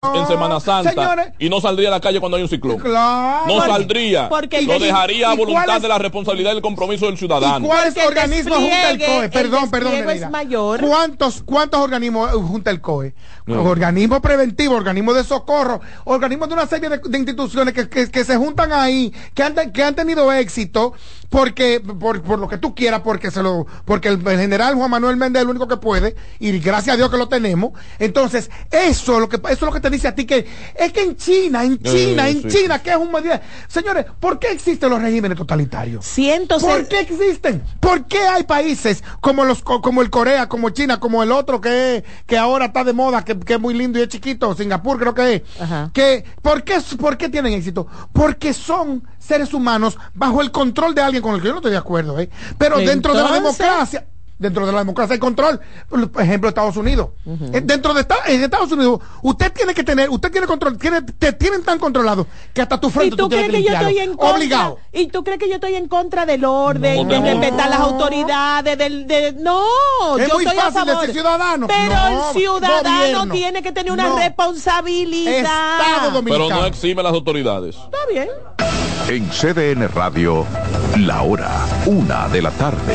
en 0.00 0.26
Semana 0.28 0.60
Santa 0.60 0.90
señores. 0.92 1.32
y 1.40 1.50
no 1.50 1.60
saldría 1.60 1.88
a 1.88 1.90
la 1.90 2.00
calle 2.00 2.20
cuando 2.20 2.36
hay 2.36 2.44
un 2.44 2.48
ciclón. 2.48 2.78
Claro. 2.78 3.46
No 3.48 3.60
saldría. 3.66 4.28
porque- 4.28 4.62
lo 4.62 4.78
dejaría 4.78 5.30
a 5.30 5.34
¿Y 5.34 5.36
cuál 5.36 5.48
voluntad 5.48 5.76
es- 5.76 5.82
de 5.82 5.88
la 5.88 5.98
responsabilidad 5.98 6.52
y 6.52 6.56
el 6.56 6.62
compromiso 6.62 7.06
del 7.06 7.14
¿Y 7.16 7.18
ciudadano. 7.18 7.66
cuáles 7.66 7.96
organismos 8.06 8.58
junta 8.58 8.90
el 8.90 8.98
COE? 9.04 9.24
el 9.24 9.30
Perdón, 9.30 9.70
perdón. 9.72 9.94
es 10.08 10.30
mayor. 10.30 10.80
¿Cuántos, 10.86 11.42
¿Cuántos 11.42 11.80
organismos 11.80 12.30
eh, 12.32 12.36
junta 12.36 12.70
el 12.70 12.80
COE? 12.80 13.12
No. 13.46 13.64
Organismos 13.64 14.20
preventivos, 14.20 14.76
organismos 14.76 15.16
de 15.16 15.24
socorro, 15.24 15.80
organismos 16.04 16.46
de 16.48 16.54
una 16.54 16.66
serie 16.68 16.88
de, 16.90 16.98
de 16.98 17.18
instituciones 17.18 17.74
que, 17.74 17.88
que- 17.88 18.08
que 18.08 18.24
se 18.24 18.36
juntan 18.36 18.72
ahí, 18.72 19.12
que 19.34 19.42
han, 19.42 19.72
que 19.72 19.82
han 19.82 19.96
tenido 19.96 20.32
éxito 20.32 20.92
porque 21.28 21.80
por, 21.80 22.22
por 22.22 22.38
lo 22.38 22.48
que 22.48 22.58
tú 22.58 22.74
quieras, 22.74 23.02
porque 23.02 23.30
se 23.30 23.42
lo, 23.42 23.66
porque 23.84 24.08
el, 24.08 24.26
el 24.26 24.38
general 24.38 24.74
Juan 24.74 24.90
Manuel 24.90 25.16
Méndez 25.16 25.40
es 25.40 25.44
el 25.44 25.50
único 25.50 25.68
que 25.68 25.76
puede, 25.76 26.16
y 26.38 26.58
gracias 26.58 26.94
a 26.94 26.96
Dios 26.96 27.10
que 27.10 27.16
lo 27.18 27.28
tenemos. 27.28 27.72
Entonces, 27.98 28.50
eso 28.70 29.14
es 29.14 29.20
lo 29.20 29.28
que 29.28 29.36
eso 29.36 29.48
es 29.52 29.60
lo 29.62 29.72
que 29.72 29.80
te 29.80 29.90
dice 29.90 30.08
a 30.08 30.14
ti 30.14 30.24
que 30.24 30.46
es 30.74 30.92
que 30.92 31.02
en 31.02 31.16
China, 31.16 31.64
en 31.64 31.78
China, 31.78 32.28
Eh, 32.28 32.32
en 32.32 32.42
sí. 32.42 32.48
China, 32.58 32.82
que 32.82 32.90
es 32.90 32.96
un 32.96 33.12
medida. 33.12 33.42
Señores, 33.68 34.06
¿por 34.20 34.38
qué 34.38 34.52
existen 34.52 34.90
los 34.90 35.02
regímenes 35.02 35.36
totalitarios? 35.36 36.04
Cientos 36.04 36.62
¿Por 36.62 36.88
qué 36.88 37.00
existen? 37.00 37.62
¿Por 37.80 38.06
qué 38.06 38.20
hay 38.20 38.44
países 38.44 39.02
como 39.20 39.44
los 39.44 39.62
co- 39.62 39.80
como 39.82 40.02
el 40.02 40.10
Corea, 40.10 40.48
como 40.48 40.70
China, 40.70 40.98
como 41.00 41.22
el 41.22 41.32
otro 41.32 41.60
que, 41.60 42.04
que 42.26 42.38
ahora 42.38 42.66
está 42.66 42.84
de 42.84 42.92
moda, 42.92 43.24
que, 43.24 43.38
que 43.38 43.54
es 43.54 43.60
muy 43.60 43.74
lindo 43.74 43.98
y 43.98 44.02
es 44.02 44.08
chiquito, 44.08 44.54
Singapur 44.54 44.98
creo 44.98 45.14
que 45.14 45.34
es? 45.34 45.42
Ajá. 45.60 45.90
Que, 45.92 46.24
¿por, 46.42 46.64
qué, 46.64 46.78
¿Por 46.98 47.16
qué 47.18 47.28
tienen 47.28 47.52
éxito? 47.52 47.86
Porque 48.12 48.52
son 48.52 49.06
seres 49.18 49.52
humanos 49.52 49.98
bajo 50.14 50.40
el 50.40 50.50
control 50.50 50.94
de 50.94 51.02
alguien 51.02 51.17
con 51.20 51.34
el 51.34 51.40
que 51.40 51.46
yo 51.46 51.52
no 51.52 51.58
estoy 51.58 51.72
de 51.72 51.78
acuerdo, 51.78 52.18
¿eh? 52.18 52.28
Pero 52.56 52.78
dentro 52.78 53.14
de 53.14 53.22
la 53.22 53.32
democracia, 53.32 54.06
dentro 54.38 54.64
de 54.66 54.72
la 54.72 54.78
democracia 54.78 55.14
hay 55.14 55.18
control. 55.18 55.60
Por 55.88 56.22
ejemplo, 56.22 56.48
Estados 56.48 56.76
Unidos. 56.76 57.08
Eh, 57.52 57.60
Dentro 57.62 57.92
de 57.94 58.06
en 58.26 58.42
Estados 58.44 58.70
Unidos, 58.72 59.00
usted 59.22 59.52
tiene 59.52 59.74
que 59.74 59.82
tener, 59.84 60.08
usted 60.10 60.30
tiene 60.30 60.46
control, 60.46 60.78
tiene, 60.78 61.02
te 61.02 61.32
tienen 61.32 61.62
tan 61.64 61.78
controlado 61.78 62.26
que 62.54 62.62
hasta 62.62 62.80
tu 62.80 62.88
¿Y 62.88 62.90
frente 62.90 63.16
tú 63.16 63.28
tienes 63.28 63.48
crees 63.48 63.64
que 63.64 63.70
yo 63.70 63.76
estoy 63.76 63.98
en 63.98 64.10
contra? 64.16 64.36
Obligado. 64.36 64.78
¿Y 64.92 65.06
tú 65.08 65.24
crees 65.24 65.38
que 65.38 65.48
yo 65.48 65.56
estoy 65.56 65.74
en 65.74 65.88
contra 65.88 66.24
del 66.26 66.44
orden, 66.44 67.06
No, 67.06 67.12
de 67.12 67.20
no. 67.20 67.26
respetar 67.26 67.68
las 67.70 67.80
autoridades, 67.80 68.78
del 68.78 69.06
de 69.06 69.32
no, 69.34 69.62
Es 70.18 70.28
yo 70.28 70.34
muy 70.34 70.44
estoy 70.44 70.58
a 70.58 70.62
fácil 70.70 70.80
favor. 70.86 71.00
decir 71.00 71.14
ciudadano. 71.14 71.66
Pero 71.66 71.94
No, 71.94 72.28
el 72.30 72.36
ciudadano 72.36 72.98
gobierno. 73.00 73.34
tiene 73.34 73.62
que 73.62 73.72
tener 73.72 73.92
una 73.92 74.08
No. 74.08 74.16
responsabilidad. 74.18 75.34
Estado 75.38 76.10
dominicano. 76.12 76.48
Pero 76.48 76.60
no 76.60 76.66
exime 76.66 77.00
a 77.00 77.04
las 77.04 77.12
autoridades. 77.12 77.76
Está 77.76 77.98
bien. 78.10 78.28
En 79.08 79.28
CDN 79.30 79.88
Radio, 79.88 80.44
la 80.98 81.22
hora, 81.22 81.50
una 81.86 82.28
de 82.28 82.42
la 82.42 82.50
tarde. 82.52 82.94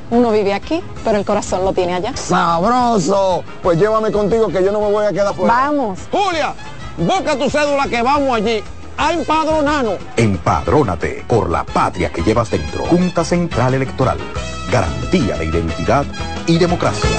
uno 0.11 0.31
vive 0.31 0.53
aquí, 0.53 0.83
pero 1.03 1.17
el 1.17 1.25
corazón 1.25 1.63
lo 1.63 1.73
tiene 1.73 1.95
allá. 1.95 2.15
¡Sabroso! 2.15 3.43
Pues 3.63 3.79
llévame 3.79 4.11
contigo 4.11 4.49
que 4.49 4.63
yo 4.63 4.71
no 4.71 4.81
me 4.81 4.91
voy 4.91 5.05
a 5.05 5.11
quedar 5.11 5.33
fuera. 5.33 5.53
Vamos. 5.53 5.99
Julia, 6.11 6.53
busca 6.97 7.37
tu 7.37 7.49
cédula 7.49 7.87
que 7.87 8.01
vamos 8.01 8.35
allí 8.35 8.61
a 8.97 9.13
empadronarnos. 9.13 9.95
Empadrónate 10.17 11.23
por 11.27 11.49
la 11.49 11.63
patria 11.63 12.11
que 12.11 12.21
llevas 12.21 12.51
dentro. 12.51 12.83
Junta 12.85 13.23
Central 13.23 13.73
Electoral. 13.73 14.17
Garantía 14.69 15.37
de 15.37 15.45
identidad 15.45 16.05
y 16.45 16.57
democracia. 16.57 17.09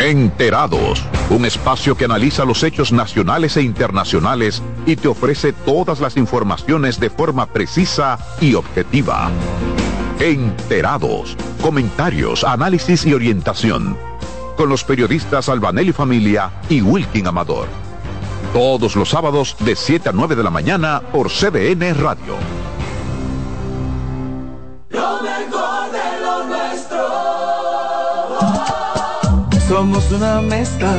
Enterados, 0.00 1.02
un 1.28 1.44
espacio 1.44 1.96
que 1.96 2.04
analiza 2.04 2.44
los 2.44 2.62
hechos 2.62 2.92
nacionales 2.92 3.56
e 3.56 3.62
internacionales 3.62 4.62
y 4.86 4.96
te 4.96 5.08
ofrece 5.08 5.52
todas 5.52 6.00
las 6.00 6.16
informaciones 6.16 7.00
de 7.00 7.10
forma 7.10 7.46
precisa 7.46 8.18
y 8.40 8.54
objetiva. 8.54 9.30
Enterados, 10.20 11.36
comentarios, 11.62 12.42
análisis 12.42 13.06
y 13.06 13.14
orientación. 13.14 13.96
Con 14.56 14.68
los 14.68 14.82
periodistas 14.82 15.48
Albanelli 15.48 15.92
Familia 15.92 16.50
y 16.68 16.82
Wilkin 16.82 17.28
Amador. 17.28 17.68
Todos 18.52 18.96
los 18.96 19.10
sábados 19.10 19.54
de 19.60 19.76
7 19.76 20.08
a 20.08 20.12
9 20.12 20.34
de 20.34 20.42
la 20.42 20.50
mañana 20.50 21.00
por 21.12 21.30
CDN 21.30 21.94
Radio. 21.94 22.34
Somos 29.68 30.10
una 30.10 30.40
mezcla 30.40 30.92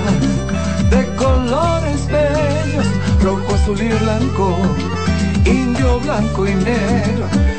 de 0.89 1.15
colores 1.17 2.07
bellos, 2.07 2.87
rojo, 3.21 3.53
azul 3.53 3.81
y 3.81 3.89
blanco, 3.89 4.55
indio, 5.43 5.99
blanco 5.99 6.47
y 6.47 6.53
negro. 6.53 7.58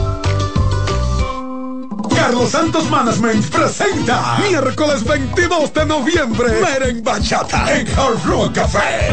Carlos 2.21 2.51
Santos 2.51 2.87
Management 2.87 3.49
presenta 3.49 4.37
miércoles 4.47 5.03
22 5.03 5.73
de 5.73 5.85
noviembre 5.87 6.61
Meren 6.61 7.03
Bachata 7.03 7.75
en 7.75 7.87
Hard 7.97 8.23
Rock 8.23 8.53
Café. 8.53 9.09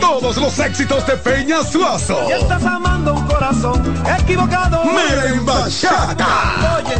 Todos 0.00 0.36
los 0.36 0.58
éxitos 0.58 1.06
de 1.06 1.16
Peña 1.18 1.62
Suazo. 1.62 2.28
Ya 2.28 2.38
estás 2.38 2.64
amando 2.64 3.14
un 3.14 3.24
corazón 3.28 3.94
equivocado. 4.18 4.82
Meren 4.84 5.46
Bachata. 5.46 6.78
Oye, 6.78 6.96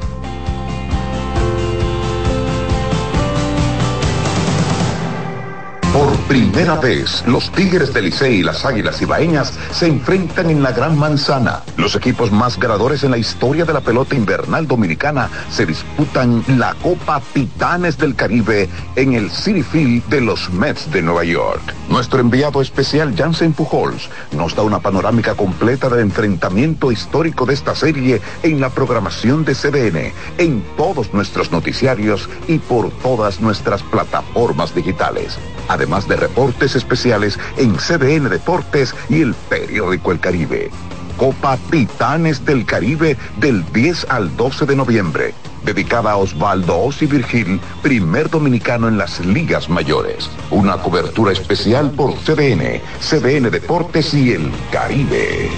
Por 5.97 6.15
primera 6.29 6.75
vez, 6.77 7.25
los 7.27 7.51
Tigres 7.53 7.95
del 7.95 8.05
Licey 8.07 8.41
y 8.41 8.43
las 8.43 8.67
Águilas 8.67 9.01
Ibaeñas 9.01 9.55
se 9.73 9.87
enfrentan 9.87 10.51
en 10.51 10.63
la 10.63 10.73
Gran 10.73 10.99
Manzana. 10.99 11.63
Los 11.79 11.95
equipos 11.97 12.31
más 12.31 12.59
ganadores 12.59 13.03
en 13.03 13.13
la 13.13 13.17
historia 13.17 13.65
de 13.65 13.73
la 13.73 13.81
pelota 13.81 14.15
invernal 14.15 14.67
dominicana 14.67 15.31
se 15.51 15.65
disputan 15.65 16.45
la 16.59 16.75
Copa 16.83 17.23
Titanes 17.33 17.97
del 17.97 18.15
Caribe 18.15 18.69
en 18.95 19.15
el 19.15 19.31
City 19.31 19.63
Field 19.63 20.05
de 20.11 20.21
los 20.21 20.51
Mets 20.51 20.91
de 20.93 21.01
Nueva 21.01 21.25
York. 21.25 21.63
Nuestro 21.89 22.21
enviado 22.21 22.61
especial 22.61 23.15
Jansen 23.17 23.53
Pujols 23.53 24.11
nos 24.33 24.55
da 24.55 24.63
una 24.63 24.81
panorámica 24.81 25.35
completa 25.35 25.89
del 25.89 26.01
enfrentamiento 26.01 26.91
histórico 26.91 27.47
de 27.47 27.55
esta 27.55 27.75
serie 27.75 28.21
en 28.43 28.61
la 28.61 28.71
programación 28.71 29.45
de 29.45 29.55
CDN, 29.55 30.13
en 30.39 30.63
todos 30.77 31.15
nuestros 31.15 31.53
noticiarios 31.53 32.29
y 32.49 32.59
por 32.59 32.91
todas 32.91 33.41
nuestras 33.41 33.83
plataformas 33.83 34.75
digitales 34.75 35.39
además 35.69 36.09
de 36.09 36.17
reportes 36.17 36.77
especiales 36.77 37.39
en 37.57 37.77
CDN 37.77 38.29
Deportes 38.29 38.95
y 39.09 39.23
el 39.23 39.35
periódico 39.35 40.13
El 40.13 40.21
Caribe. 40.21 40.71
Copa 41.17 41.59
Titanes 41.71 42.45
del 42.45 42.65
Caribe 42.65 43.17
del 43.39 43.65
10 43.73 44.07
al 44.11 44.37
12 44.37 44.67
de 44.67 44.77
noviembre, 44.77 45.35
dedicada 45.65 46.13
a 46.13 46.17
Osvaldo 46.17 46.79
Osi 46.79 47.07
Virgil, 47.07 47.61
primer 47.83 48.31
dominicano 48.31 48.89
en 48.89 48.99
las 48.99 49.21
ligas 49.21 49.69
mayores. 49.69 50.31
Una 50.51 50.77
cobertura 50.79 51.33
especial 51.33 51.91
por 51.91 52.15
CDN, 52.15 52.81
CDN 53.01 53.51
Deportes 53.51 54.15
y 54.15 54.33
El 54.33 54.51
Caribe. 54.71 55.51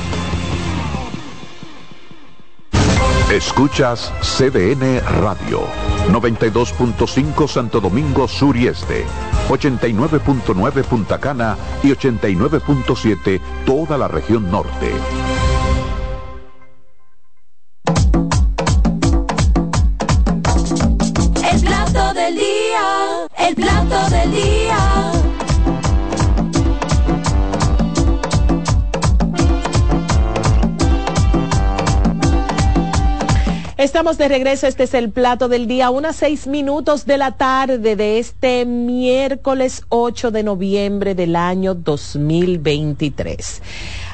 Escuchas 3.30 4.10
CDN 4.22 5.02
Radio, 5.20 5.60
92.5 6.10 7.46
Santo 7.46 7.78
Domingo 7.78 8.26
Sur 8.26 8.56
y 8.56 8.68
Este, 8.68 9.04
89.9 9.50 10.82
Punta 10.84 11.18
Cana 11.18 11.58
y 11.82 11.88
89.7 11.88 13.38
toda 13.66 13.98
la 13.98 14.08
región 14.08 14.50
norte. 14.50 14.92
Estamos 33.88 34.18
de 34.18 34.28
regreso, 34.28 34.66
este 34.66 34.82
es 34.82 34.92
el 34.92 35.08
plato 35.10 35.48
del 35.48 35.66
día, 35.66 35.88
unas 35.88 36.14
seis 36.16 36.46
minutos 36.46 37.06
de 37.06 37.16
la 37.16 37.38
tarde 37.38 37.96
de 37.96 38.18
este 38.18 38.66
miércoles 38.66 39.82
8 39.88 40.30
de 40.30 40.42
noviembre 40.42 41.14
del 41.14 41.34
año 41.34 41.72
2023. 41.72 43.62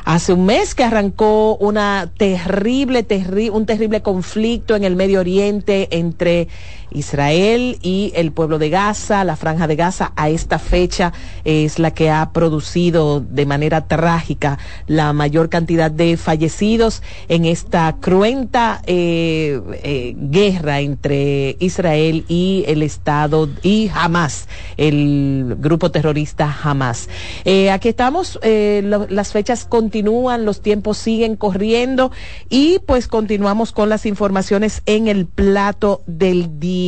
Hace 0.04 0.32
un 0.32 0.46
mes 0.46 0.76
que 0.76 0.84
arrancó 0.84 1.56
una 1.56 2.08
terrible, 2.16 3.02
terri 3.02 3.48
un 3.48 3.66
terrible 3.66 4.00
conflicto 4.00 4.76
en 4.76 4.84
el 4.84 4.94
Medio 4.94 5.18
Oriente 5.18 5.88
entre 5.90 6.46
Israel 6.94 7.78
y 7.82 8.12
el 8.14 8.32
pueblo 8.32 8.58
de 8.58 8.70
Gaza, 8.70 9.24
la 9.24 9.36
franja 9.36 9.66
de 9.66 9.76
Gaza, 9.76 10.12
a 10.16 10.30
esta 10.30 10.58
fecha 10.58 11.12
es 11.44 11.78
la 11.78 11.92
que 11.92 12.10
ha 12.10 12.32
producido 12.32 13.20
de 13.20 13.46
manera 13.46 13.86
trágica 13.86 14.58
la 14.86 15.12
mayor 15.12 15.48
cantidad 15.48 15.90
de 15.90 16.16
fallecidos 16.16 17.02
en 17.28 17.44
esta 17.44 17.96
cruenta 18.00 18.82
eh, 18.86 19.60
eh, 19.82 20.14
guerra 20.16 20.80
entre 20.80 21.56
Israel 21.58 22.24
y 22.28 22.64
el 22.66 22.82
Estado 22.82 23.48
y 23.62 23.90
Hamas, 23.92 24.48
el 24.76 25.56
grupo 25.58 25.90
terrorista 25.90 26.56
Hamas. 26.62 27.08
Eh, 27.44 27.70
aquí 27.70 27.88
estamos, 27.88 28.38
las 28.42 29.32
fechas 29.32 29.64
continúan, 29.64 30.44
los 30.44 30.60
tiempos 30.60 30.98
siguen 30.98 31.36
corriendo 31.36 32.12
y 32.48 32.78
pues 32.86 33.08
continuamos 33.08 33.72
con 33.72 33.88
las 33.88 34.06
informaciones 34.06 34.82
en 34.86 35.08
el 35.08 35.26
plato 35.26 36.02
del 36.06 36.60
día. 36.60 36.83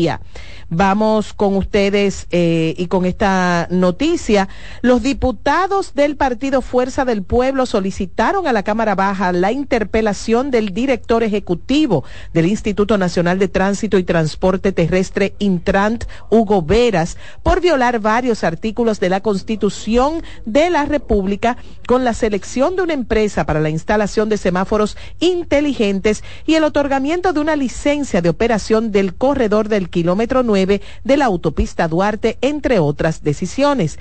Vamos 0.68 1.32
con 1.32 1.56
ustedes 1.56 2.26
eh, 2.32 2.74
y 2.76 2.88
con 2.88 3.06
esta 3.06 3.68
noticia. 3.70 4.48
Los 4.82 5.02
diputados 5.02 5.94
del 5.94 6.16
Partido 6.16 6.60
Fuerza 6.60 7.04
del 7.04 7.22
Pueblo 7.22 7.66
solicitaron 7.66 8.48
a 8.48 8.52
la 8.52 8.64
Cámara 8.64 8.96
Baja 8.96 9.32
la 9.32 9.52
interpelación 9.52 10.50
del 10.50 10.74
director 10.74 11.22
ejecutivo 11.22 12.04
del 12.32 12.46
Instituto 12.46 12.98
Nacional 12.98 13.38
de 13.38 13.46
Tránsito 13.46 13.96
y 13.96 14.04
Transporte 14.04 14.72
Terrestre, 14.72 15.34
Intrant, 15.38 16.04
Hugo 16.30 16.62
Veras, 16.62 17.16
por 17.44 17.60
violar 17.60 18.00
varios 18.00 18.42
artículos 18.42 18.98
de 18.98 19.08
la 19.08 19.20
Constitución 19.20 20.22
de 20.44 20.70
la 20.70 20.84
República 20.84 21.56
con 21.86 22.04
la 22.04 22.12
selección 22.12 22.74
de 22.74 22.82
una 22.82 22.92
empresa 22.94 23.46
para 23.46 23.60
la 23.60 23.70
instalación 23.70 24.28
de 24.28 24.36
semáforos 24.36 24.96
inteligentes 25.20 26.24
y 26.44 26.54
el 26.54 26.64
otorgamiento 26.64 27.32
de 27.32 27.40
una 27.40 27.54
licencia 27.54 28.20
de 28.20 28.28
operación 28.28 28.90
del 28.90 29.14
corredor 29.14 29.68
del 29.68 29.85
kilómetro 29.88 30.42
9 30.42 30.80
de 31.04 31.16
la 31.16 31.26
autopista 31.26 31.88
Duarte, 31.88 32.38
entre 32.40 32.78
otras 32.78 33.22
decisiones. 33.22 33.98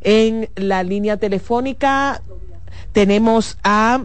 En 0.00 0.48
la 0.56 0.82
línea 0.82 1.16
telefónica 1.16 2.22
tenemos 2.92 3.58
a 3.62 4.04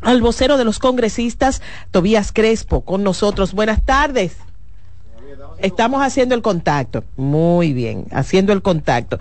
al 0.00 0.22
vocero 0.22 0.56
de 0.58 0.64
los 0.64 0.78
congresistas, 0.78 1.60
Tobías 1.90 2.30
Crespo, 2.32 2.82
con 2.82 3.02
nosotros. 3.02 3.52
Buenas 3.52 3.84
tardes. 3.84 4.36
Estamos 5.58 6.02
haciendo 6.02 6.34
el 6.34 6.42
contacto. 6.42 7.02
Muy 7.16 7.72
bien, 7.72 8.06
haciendo 8.12 8.52
el 8.52 8.62
contacto. 8.62 9.18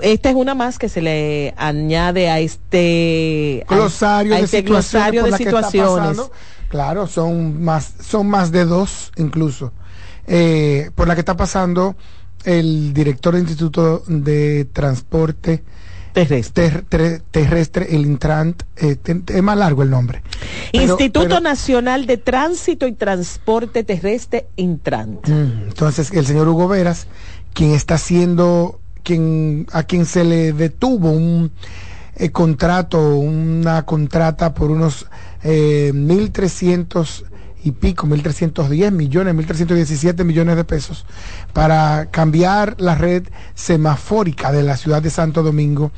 Esta 0.00 0.28
es 0.28 0.34
una 0.34 0.54
más 0.54 0.78
que 0.78 0.88
se 0.88 1.00
le 1.00 1.54
añade 1.56 2.28
a 2.28 2.40
este 2.40 3.64
glosario 3.68 4.34
a, 4.34 4.36
a 4.36 4.38
de 4.40 4.44
este 4.44 4.58
situaciones. 4.58 4.92
glosario 4.92 5.24
de 5.24 5.36
situaciones. 5.36 6.30
Claro, 6.68 7.06
son 7.06 7.62
más, 7.62 7.94
son 8.00 8.28
más 8.28 8.52
de 8.52 8.66
dos 8.66 9.12
incluso. 9.16 9.72
Eh, 10.28 10.90
por 10.94 11.08
la 11.08 11.14
que 11.14 11.20
está 11.20 11.36
pasando 11.36 11.96
el 12.44 12.92
director 12.92 13.34
del 13.34 13.42
Instituto 13.42 14.02
de 14.06 14.66
Transporte 14.66 15.62
terrestre, 16.12 16.70
ter, 16.70 16.82
ter, 16.82 17.22
terrestre 17.30 17.94
el 17.94 18.02
Intrant, 18.02 18.62
eh, 18.76 18.96
te, 18.96 19.22
es 19.26 19.42
más 19.42 19.56
largo 19.56 19.82
el 19.82 19.90
nombre. 19.90 20.22
Instituto 20.72 21.20
pero, 21.20 21.28
pero, 21.36 21.40
Nacional 21.40 22.06
de 22.06 22.16
Tránsito 22.16 22.86
y 22.86 22.92
Transporte 22.92 23.84
Terrestre, 23.84 24.46
Intrant. 24.56 25.28
Entonces, 25.28 26.10
el 26.12 26.26
señor 26.26 26.48
Hugo 26.48 26.68
Veras, 26.68 27.06
quien 27.54 27.72
está 27.72 27.94
haciendo, 27.94 28.80
quien, 29.02 29.66
a 29.72 29.84
quien 29.84 30.06
se 30.06 30.24
le 30.24 30.52
detuvo 30.52 31.10
un 31.10 31.52
eh, 32.16 32.30
contrato, 32.30 33.16
una 33.16 33.84
contrata 33.86 34.54
por 34.54 34.70
unos 34.70 35.06
eh, 35.42 35.92
1.300 35.94 37.24
y 37.64 37.72
pico, 37.72 38.06
1.310 38.06 38.92
millones, 38.92 39.34
1.317 39.34 40.24
millones 40.24 40.56
de 40.56 40.64
pesos, 40.64 41.04
para 41.52 42.06
cambiar 42.10 42.76
la 42.78 42.94
red 42.94 43.24
semafórica 43.54 44.52
de 44.52 44.62
la 44.62 44.76
ciudad 44.76 45.02
de 45.02 45.10
Santo 45.10 45.42
Domingo. 45.42 45.92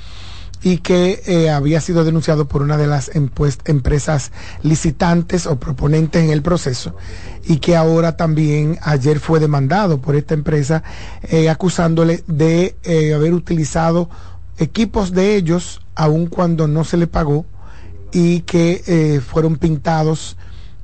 y 0.62 0.78
que 0.78 1.22
eh, 1.24 1.48
había 1.48 1.80
sido 1.80 2.04
denunciado 2.04 2.46
por 2.46 2.60
una 2.60 2.76
de 2.76 2.86
las 2.86 3.10
empresas 3.14 4.30
licitantes 4.62 5.46
o 5.46 5.58
proponentes 5.58 6.22
en 6.22 6.28
el 6.28 6.42
proceso 6.42 6.94
y 7.46 7.60
que 7.60 7.76
ahora 7.76 8.18
también 8.18 8.78
ayer 8.82 9.20
fue 9.20 9.40
demandado 9.40 10.02
por 10.02 10.16
esta 10.16 10.34
empresa 10.34 10.82
eh, 11.22 11.48
acusándole 11.48 12.24
de 12.26 12.76
eh, 12.82 13.14
haber 13.14 13.32
utilizado 13.32 14.10
equipos 14.58 15.12
de 15.12 15.36
ellos 15.36 15.80
aun 15.94 16.26
cuando 16.26 16.68
no 16.68 16.84
se 16.84 16.98
le 16.98 17.06
pagó 17.06 17.46
y 18.12 18.40
que 18.40 19.22
fueron 19.26 19.56
pintados 19.56 20.36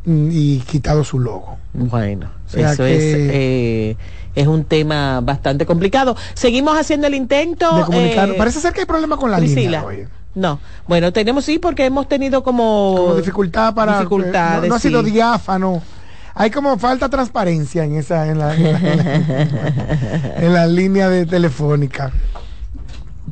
y 0.06 0.58
quitado 0.60 1.02
su 1.04 1.18
logo. 1.18 1.58
Bueno, 1.74 2.30
O 2.46 2.50
sea 2.50 2.72
eso 2.72 2.84
que- 2.84 2.96
es, 2.96 3.16
eh, 3.32 3.96
es 4.34 4.46
un 4.46 4.64
tema 4.64 5.20
bastante 5.20 5.66
complicado. 5.66 6.16
Seguimos 6.34 6.78
haciendo 6.78 7.06
el 7.08 7.14
intento. 7.14 7.76
De 7.76 7.84
comunicar. 7.84 8.28
eh, 8.30 8.34
Parece 8.38 8.60
ser 8.60 8.72
que 8.72 8.80
hay 8.80 8.86
problema 8.86 9.16
con 9.16 9.30
la 9.30 9.38
Priscila. 9.38 9.62
línea. 9.62 9.84
oye. 9.84 10.08
No, 10.34 10.60
bueno, 10.86 11.12
tenemos 11.14 11.46
sí, 11.46 11.58
porque 11.58 11.86
hemos 11.86 12.08
tenido 12.08 12.42
como, 12.42 12.94
Como 12.98 13.14
dificultad 13.16 13.74
para. 13.74 13.94
dificultades, 13.98 14.62
no, 14.62 14.68
no 14.68 14.74
ha 14.74 14.78
sido 14.78 15.02
sí. 15.02 15.10
diáfano. 15.12 15.82
Hay 16.34 16.50
como 16.50 16.78
falta 16.78 17.08
transparencia 17.08 17.84
en 17.84 17.96
esa 17.96 18.26
la- 18.26 18.26
en 18.26 18.38
la- 18.38 18.54
en 20.36 20.52
la 20.52 20.66
línea 20.66 21.08
de 21.08 21.24
telefónica. 21.24 22.12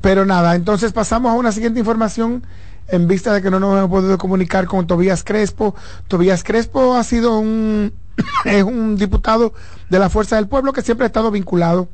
Pero 0.00 0.24
nada, 0.24 0.54
entonces 0.54 0.92
pasamos 0.92 1.30
a 1.30 1.34
una 1.34 1.52
siguiente 1.52 1.78
información 1.80 2.42
en 2.88 3.06
vista 3.08 3.32
de 3.32 3.42
que 3.42 3.50
no 3.50 3.58
nos 3.60 3.76
hemos 3.78 3.90
podido 3.90 4.18
comunicar 4.18 4.66
con 4.66 4.86
Tobías 4.86 5.24
Crespo. 5.24 5.74
Tobías 6.08 6.44
Crespo 6.44 6.94
ha 6.96 7.04
sido 7.04 7.38
un 7.38 7.92
es 8.44 8.62
un 8.62 8.96
diputado 8.96 9.52
de 9.90 9.98
la 9.98 10.08
Fuerza 10.10 10.36
del 10.36 10.46
Pueblo 10.48 10.72
que 10.72 10.82
siempre 10.82 11.04
ha 11.04 11.08
estado 11.08 11.30
vinculado 11.30 11.88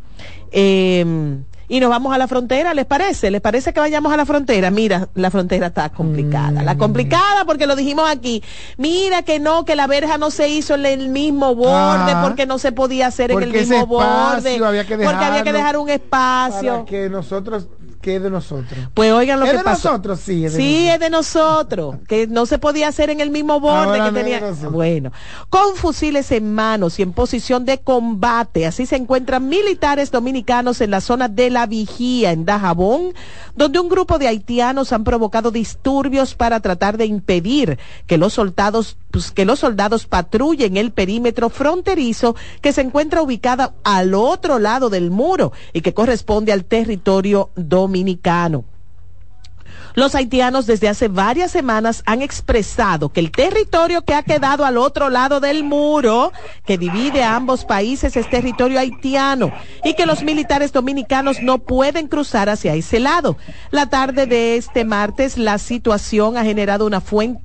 Eh, 0.50 1.04
y 1.68 1.80
nos 1.80 1.90
vamos 1.90 2.14
a 2.14 2.18
la 2.18 2.26
frontera, 2.26 2.72
¿les 2.72 2.86
parece? 2.86 3.30
¿Les 3.30 3.40
parece 3.40 3.72
que 3.72 3.80
vayamos 3.80 4.12
a 4.12 4.16
la 4.16 4.24
frontera? 4.24 4.70
Mira, 4.70 5.08
la 5.14 5.30
frontera 5.30 5.66
está 5.66 5.90
complicada. 5.90 6.62
La 6.62 6.78
complicada 6.78 7.44
porque 7.44 7.66
lo 7.66 7.76
dijimos 7.76 8.08
aquí. 8.08 8.42
Mira 8.78 9.22
que 9.22 9.38
no, 9.38 9.64
que 9.64 9.76
la 9.76 9.86
verja 9.86 10.16
no 10.16 10.30
se 10.30 10.48
hizo 10.48 10.74
en 10.74 10.86
el 10.86 11.10
mismo 11.10 11.54
borde 11.54 12.12
Ajá. 12.12 12.22
porque 12.22 12.46
no 12.46 12.58
se 12.58 12.72
podía 12.72 13.08
hacer 13.08 13.30
en 13.30 13.42
el 13.42 13.52
mismo 13.52 13.86
borde. 13.86 14.64
había 14.64 14.84
porque 14.86 15.24
había 15.24 15.42
que 15.42 15.52
dejar 15.52 15.76
un 15.76 15.90
espacio. 15.90 16.72
Para 16.72 16.84
que 16.86 17.10
nosotros 17.10 17.68
quede 18.08 18.20
de 18.20 18.30
nosotros. 18.30 18.78
Pues 18.94 19.12
oigan 19.12 19.38
lo 19.38 19.44
¿Es 19.46 19.52
que 19.52 19.58
de 19.58 19.64
pasó. 19.64 19.90
nosotros? 19.90 20.20
Sí, 20.20 20.44
es 20.46 20.52
de 20.54 20.58
Sí, 20.58 20.88
es 20.88 20.98
de 20.98 21.10
nosotros, 21.10 21.96
que 22.08 22.26
no 22.26 22.46
se 22.46 22.58
podía 22.58 22.88
hacer 22.88 23.10
en 23.10 23.20
el 23.20 23.30
mismo 23.30 23.60
borde 23.60 23.98
Ahora 23.98 24.04
que 24.06 24.12
no 24.12 24.18
es 24.18 24.24
tenía. 24.24 24.40
nosotros. 24.40 24.72
Bueno, 24.72 25.12
con 25.50 25.76
fusiles 25.76 26.30
en 26.32 26.54
manos 26.54 26.98
y 26.98 27.02
en 27.02 27.12
posición 27.12 27.64
de 27.64 27.78
combate, 27.78 28.66
así 28.66 28.86
se 28.86 28.96
encuentran 28.96 29.48
militares 29.48 30.10
dominicanos 30.10 30.80
en 30.80 30.90
la 30.90 31.00
zona 31.00 31.28
de 31.28 31.50
la 31.50 31.66
vigía 31.66 32.32
en 32.32 32.44
Dajabón, 32.44 33.12
donde 33.54 33.78
un 33.78 33.88
grupo 33.88 34.18
de 34.18 34.28
haitianos 34.28 34.92
han 34.92 35.04
provocado 35.04 35.50
disturbios 35.50 36.34
para 36.34 36.60
tratar 36.60 36.96
de 36.96 37.06
impedir 37.06 37.78
que 38.06 38.16
los 38.18 38.32
soldados 38.32 38.96
pues, 39.10 39.30
que 39.30 39.44
los 39.44 39.58
soldados 39.60 40.06
patrullen 40.06 40.76
el 40.76 40.92
perímetro 40.92 41.48
fronterizo 41.48 42.36
que 42.60 42.72
se 42.72 42.82
encuentra 42.82 43.22
ubicada 43.22 43.74
al 43.82 44.14
otro 44.14 44.58
lado 44.58 44.90
del 44.90 45.10
muro 45.10 45.52
y 45.72 45.80
que 45.80 45.94
corresponde 45.94 46.52
al 46.52 46.64
territorio 46.64 47.50
dominicano 47.56 47.97
dominicano. 47.98 48.64
Los 49.98 50.14
haitianos 50.14 50.66
desde 50.66 50.88
hace 50.88 51.08
varias 51.08 51.50
semanas 51.50 52.04
han 52.06 52.22
expresado 52.22 53.08
que 53.08 53.18
el 53.18 53.32
territorio 53.32 54.02
que 54.02 54.14
ha 54.14 54.22
quedado 54.22 54.64
al 54.64 54.78
otro 54.78 55.10
lado 55.10 55.40
del 55.40 55.64
muro, 55.64 56.30
que 56.64 56.78
divide 56.78 57.24
a 57.24 57.34
ambos 57.34 57.64
países, 57.64 58.16
es 58.16 58.30
territorio 58.30 58.78
haitiano 58.78 59.52
y 59.82 59.94
que 59.94 60.06
los 60.06 60.22
militares 60.22 60.72
dominicanos 60.72 61.42
no 61.42 61.58
pueden 61.58 62.06
cruzar 62.06 62.48
hacia 62.48 62.76
ese 62.76 63.00
lado. 63.00 63.38
La 63.72 63.90
tarde 63.90 64.26
de 64.26 64.56
este 64.56 64.84
martes, 64.84 65.36
la 65.36 65.58
situación 65.58 66.36
ha 66.36 66.44
generado 66.44 66.86
una, 66.86 67.02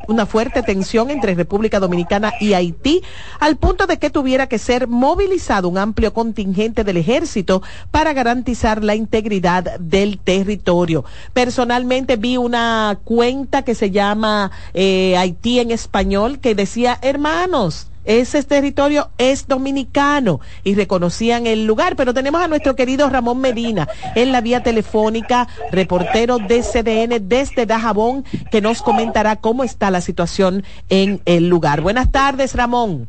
una 0.08 0.28
fuerte 0.28 0.62
tensión 0.62 1.10
entre 1.10 1.34
República 1.34 1.80
Dominicana 1.80 2.34
y 2.40 2.54
Haití, 2.54 3.02
al 3.40 3.58
punto 3.58 3.88
de 3.88 3.98
que 3.98 4.12
tuviera 4.12 4.46
que 4.46 4.60
ser 4.60 4.88
movilizado 4.88 5.70
un 5.70 5.80
amplio 5.80 6.14
contingente 6.14 6.84
del 6.84 6.98
ejército 6.98 7.64
para 7.90 8.14
garantizar 8.14 8.84
la 8.84 8.94
integridad 8.94 9.80
del 9.80 10.20
territorio. 10.20 11.04
Personalmente 11.34 12.16
vi 12.16 12.43
una 12.44 13.00
cuenta 13.04 13.64
que 13.64 13.76
se 13.76 13.92
llama 13.92 14.52
eh, 14.74 15.16
Haití 15.18 15.60
en 15.60 15.72
español 15.72 16.40
que 16.40 16.56
decía, 16.56 17.00
hermanos, 17.02 17.88
ese 18.06 18.44
territorio 18.44 19.10
es 19.18 19.48
dominicano 19.48 20.42
y 20.64 20.76
reconocían 20.76 21.48
el 21.48 21.66
lugar, 21.66 21.96
pero 21.96 22.14
tenemos 22.14 22.42
a 22.42 22.48
nuestro 22.48 22.76
querido 22.76 23.10
Ramón 23.10 23.40
Medina 23.40 23.88
en 24.16 24.32
la 24.32 24.42
vía 24.42 24.62
telefónica, 24.62 25.48
reportero 25.72 26.38
de 26.38 26.62
CDN 26.62 27.30
desde 27.30 27.66
Dajabón, 27.66 28.26
que 28.52 28.62
nos 28.62 28.82
comentará 28.82 29.38
cómo 29.38 29.64
está 29.64 29.90
la 29.90 30.02
situación 30.02 30.64
en 30.90 31.22
el 31.26 31.48
lugar. 31.48 31.82
Buenas 31.82 32.12
tardes, 32.12 32.56
Ramón. 32.56 33.08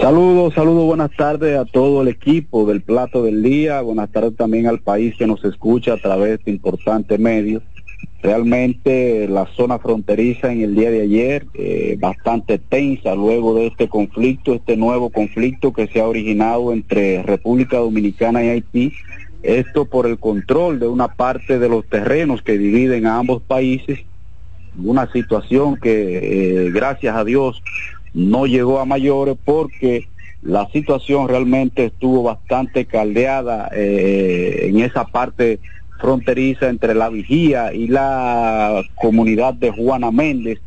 Saludos, 0.00 0.54
saludos, 0.54 0.86
buenas 0.86 1.10
tardes 1.16 1.58
a 1.58 1.66
todo 1.66 2.00
el 2.00 2.08
equipo 2.08 2.64
del 2.64 2.80
Plato 2.80 3.22
del 3.22 3.42
Día, 3.42 3.82
buenas 3.82 4.10
tardes 4.10 4.34
también 4.36 4.66
al 4.66 4.80
país 4.80 5.14
que 5.18 5.26
nos 5.26 5.44
escucha 5.44 5.92
a 5.92 5.96
través 5.98 6.42
de 6.44 6.50
importantes 6.50 7.20
medios. 7.20 7.62
Realmente 8.20 9.28
la 9.28 9.46
zona 9.54 9.78
fronteriza 9.78 10.52
en 10.52 10.62
el 10.62 10.74
día 10.74 10.90
de 10.90 11.02
ayer 11.02 11.46
eh, 11.54 11.96
bastante 12.00 12.58
tensa 12.58 13.14
luego 13.14 13.54
de 13.54 13.68
este 13.68 13.88
conflicto, 13.88 14.54
este 14.54 14.76
nuevo 14.76 15.10
conflicto 15.10 15.72
que 15.72 15.86
se 15.86 16.00
ha 16.00 16.08
originado 16.08 16.72
entre 16.72 17.22
República 17.22 17.78
Dominicana 17.78 18.42
y 18.42 18.48
Haití. 18.48 18.92
Esto 19.44 19.84
por 19.84 20.06
el 20.08 20.18
control 20.18 20.80
de 20.80 20.88
una 20.88 21.14
parte 21.14 21.60
de 21.60 21.68
los 21.68 21.86
terrenos 21.86 22.42
que 22.42 22.58
dividen 22.58 23.06
a 23.06 23.18
ambos 23.18 23.40
países. 23.42 24.00
Una 24.76 25.10
situación 25.12 25.76
que 25.76 26.66
eh, 26.66 26.70
gracias 26.72 27.14
a 27.14 27.24
Dios 27.24 27.62
no 28.14 28.46
llegó 28.46 28.80
a 28.80 28.84
mayores 28.84 29.36
porque 29.44 30.08
la 30.42 30.68
situación 30.70 31.28
realmente 31.28 31.84
estuvo 31.84 32.22
bastante 32.22 32.84
caldeada 32.84 33.70
eh, 33.72 34.66
en 34.68 34.80
esa 34.80 35.04
parte 35.04 35.60
fronteriza 35.98 36.68
entre 36.68 36.94
la 36.94 37.08
vigía 37.08 37.72
y 37.72 37.88
la 37.88 38.82
comunidad 38.96 39.54
de 39.54 39.70
Juana 39.70 40.10
Méndez, 40.10 40.60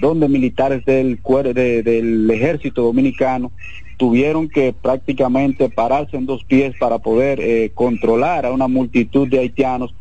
donde 0.00 0.28
militares 0.28 0.84
del, 0.84 1.20
del 1.54 2.30
ejército 2.30 2.82
dominicano 2.82 3.52
tuvieron 3.96 4.48
que 4.48 4.72
prácticamente 4.72 5.68
pararse 5.68 6.16
en 6.16 6.26
dos 6.26 6.44
pies 6.44 6.74
para 6.78 6.98
poder 6.98 7.40
eh, 7.40 7.70
controlar 7.74 8.46
a 8.46 8.52
una 8.52 8.68
multitud 8.68 9.28
de 9.28 9.40
haitianos 9.40 9.92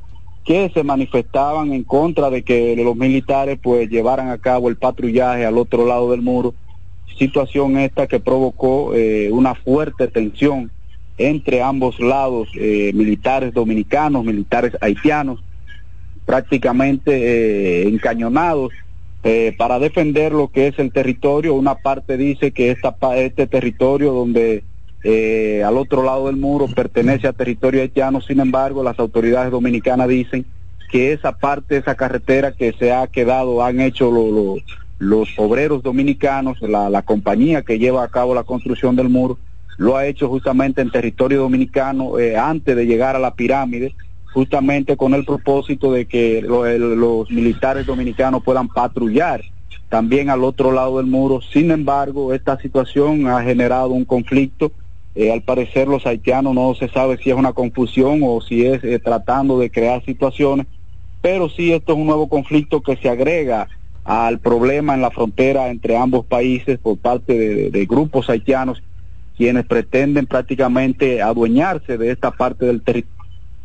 que 0.45 0.71
se 0.73 0.83
manifestaban 0.83 1.73
en 1.73 1.83
contra 1.83 2.29
de 2.29 2.43
que 2.43 2.75
los 2.77 2.95
militares 2.95 3.59
pues 3.61 3.89
llevaran 3.89 4.29
a 4.29 4.37
cabo 4.37 4.69
el 4.69 4.77
patrullaje 4.77 5.45
al 5.45 5.57
otro 5.57 5.85
lado 5.85 6.11
del 6.11 6.21
muro. 6.21 6.53
Situación 7.17 7.77
esta 7.77 8.07
que 8.07 8.19
provocó 8.19 8.93
eh, 8.93 9.29
una 9.31 9.55
fuerte 9.55 10.07
tensión 10.07 10.71
entre 11.17 11.61
ambos 11.61 11.99
lados, 11.99 12.49
eh, 12.55 12.91
militares 12.93 13.53
dominicanos, 13.53 14.23
militares 14.23 14.73
haitianos, 14.81 15.43
prácticamente 16.25 17.11
eh, 17.13 17.87
encañonados 17.87 18.71
eh, 19.23 19.55
para 19.57 19.79
defender 19.79 20.31
lo 20.31 20.49
que 20.49 20.67
es 20.67 20.77
el 20.79 20.91
territorio. 20.91 21.53
Una 21.55 21.75
parte 21.75 22.17
dice 22.17 22.51
que 22.51 22.71
esta, 22.71 22.95
este 23.15 23.47
territorio 23.47 24.13
donde 24.13 24.63
eh, 25.03 25.63
al 25.65 25.77
otro 25.77 26.03
lado 26.03 26.27
del 26.27 26.35
muro, 26.37 26.67
pertenece 26.67 27.27
a 27.27 27.33
territorio 27.33 27.81
haitiano, 27.81 28.19
sin 28.21 28.39
embargo, 28.39 28.83
las 28.83 28.99
autoridades 28.99 29.51
dominicanas 29.51 30.07
dicen 30.09 30.45
que 30.91 31.13
esa 31.13 31.31
parte, 31.33 31.77
esa 31.77 31.95
carretera 31.95 32.51
que 32.51 32.73
se 32.73 32.91
ha 32.91 33.07
quedado, 33.07 33.63
han 33.63 33.79
hecho 33.79 34.11
lo- 34.11 34.57
los 34.99 35.29
obreros 35.37 35.83
dominicanos, 35.83 36.59
la, 36.61 36.89
la 36.89 37.03
compañía 37.03 37.61
que 37.61 37.77
lleva 37.77 38.03
a 38.03 38.07
cabo 38.07 38.33
la 38.33 38.43
construcción 38.43 38.95
del 38.95 39.09
muro, 39.09 39.37
lo 39.77 39.95
ha 39.95 40.07
hecho 40.07 40.27
justamente 40.27 40.81
en 40.81 40.89
territorio 40.91 41.39
dominicano 41.41 42.17
eh, 42.19 42.35
antes 42.35 42.75
de 42.75 42.85
llegar 42.85 43.15
a 43.15 43.19
la 43.19 43.35
pirámide, 43.35 43.95
justamente 44.33 44.97
con 44.97 45.13
el 45.13 45.23
propósito 45.23 45.91
de 45.91 46.07
que 46.07 46.41
lo- 46.41 46.65
los 46.77 47.29
militares 47.31 47.85
dominicanos 47.85 48.43
puedan 48.43 48.67
patrullar 48.67 49.43
también 49.89 50.29
al 50.29 50.43
otro 50.43 50.71
lado 50.71 50.97
del 50.97 51.05
muro. 51.05 51.41
Sin 51.41 51.71
embargo, 51.71 52.33
esta 52.33 52.57
situación 52.59 53.27
ha 53.27 53.41
generado 53.43 53.89
un 53.91 54.05
conflicto. 54.05 54.71
Eh, 55.15 55.31
al 55.31 55.41
parecer 55.43 55.87
los 55.87 56.05
haitianos 56.05 56.53
no 56.53 56.75
se 56.75 56.89
sabe 56.89 57.17
si 57.17 57.29
es 57.29 57.35
una 57.35 57.53
confusión 57.53 58.19
o 58.23 58.41
si 58.41 58.65
es 58.65 58.83
eh, 58.83 58.99
tratando 58.99 59.57
de 59.57 59.71
crear 59.71 60.03
situaciones, 60.03 60.67
pero 61.21 61.49
sí 61.49 61.71
esto 61.71 61.93
es 61.93 61.97
un 61.99 62.05
nuevo 62.05 62.27
conflicto 62.27 62.81
que 62.81 62.97
se 62.97 63.09
agrega 63.09 63.67
al 64.03 64.39
problema 64.39 64.93
en 64.93 65.01
la 65.01 65.09
frontera 65.11 65.69
entre 65.69 65.97
ambos 65.97 66.25
países 66.25 66.77
por 66.79 66.97
parte 66.97 67.69
de 67.71 67.85
grupos 67.85 68.29
haitianos 68.29 68.81
quienes 69.37 69.65
pretenden 69.65 70.25
prácticamente 70.25 71.21
adueñarse 71.21 71.97
de 71.97 72.11
esta 72.11 72.31
parte 72.31 72.65
del, 72.65 72.81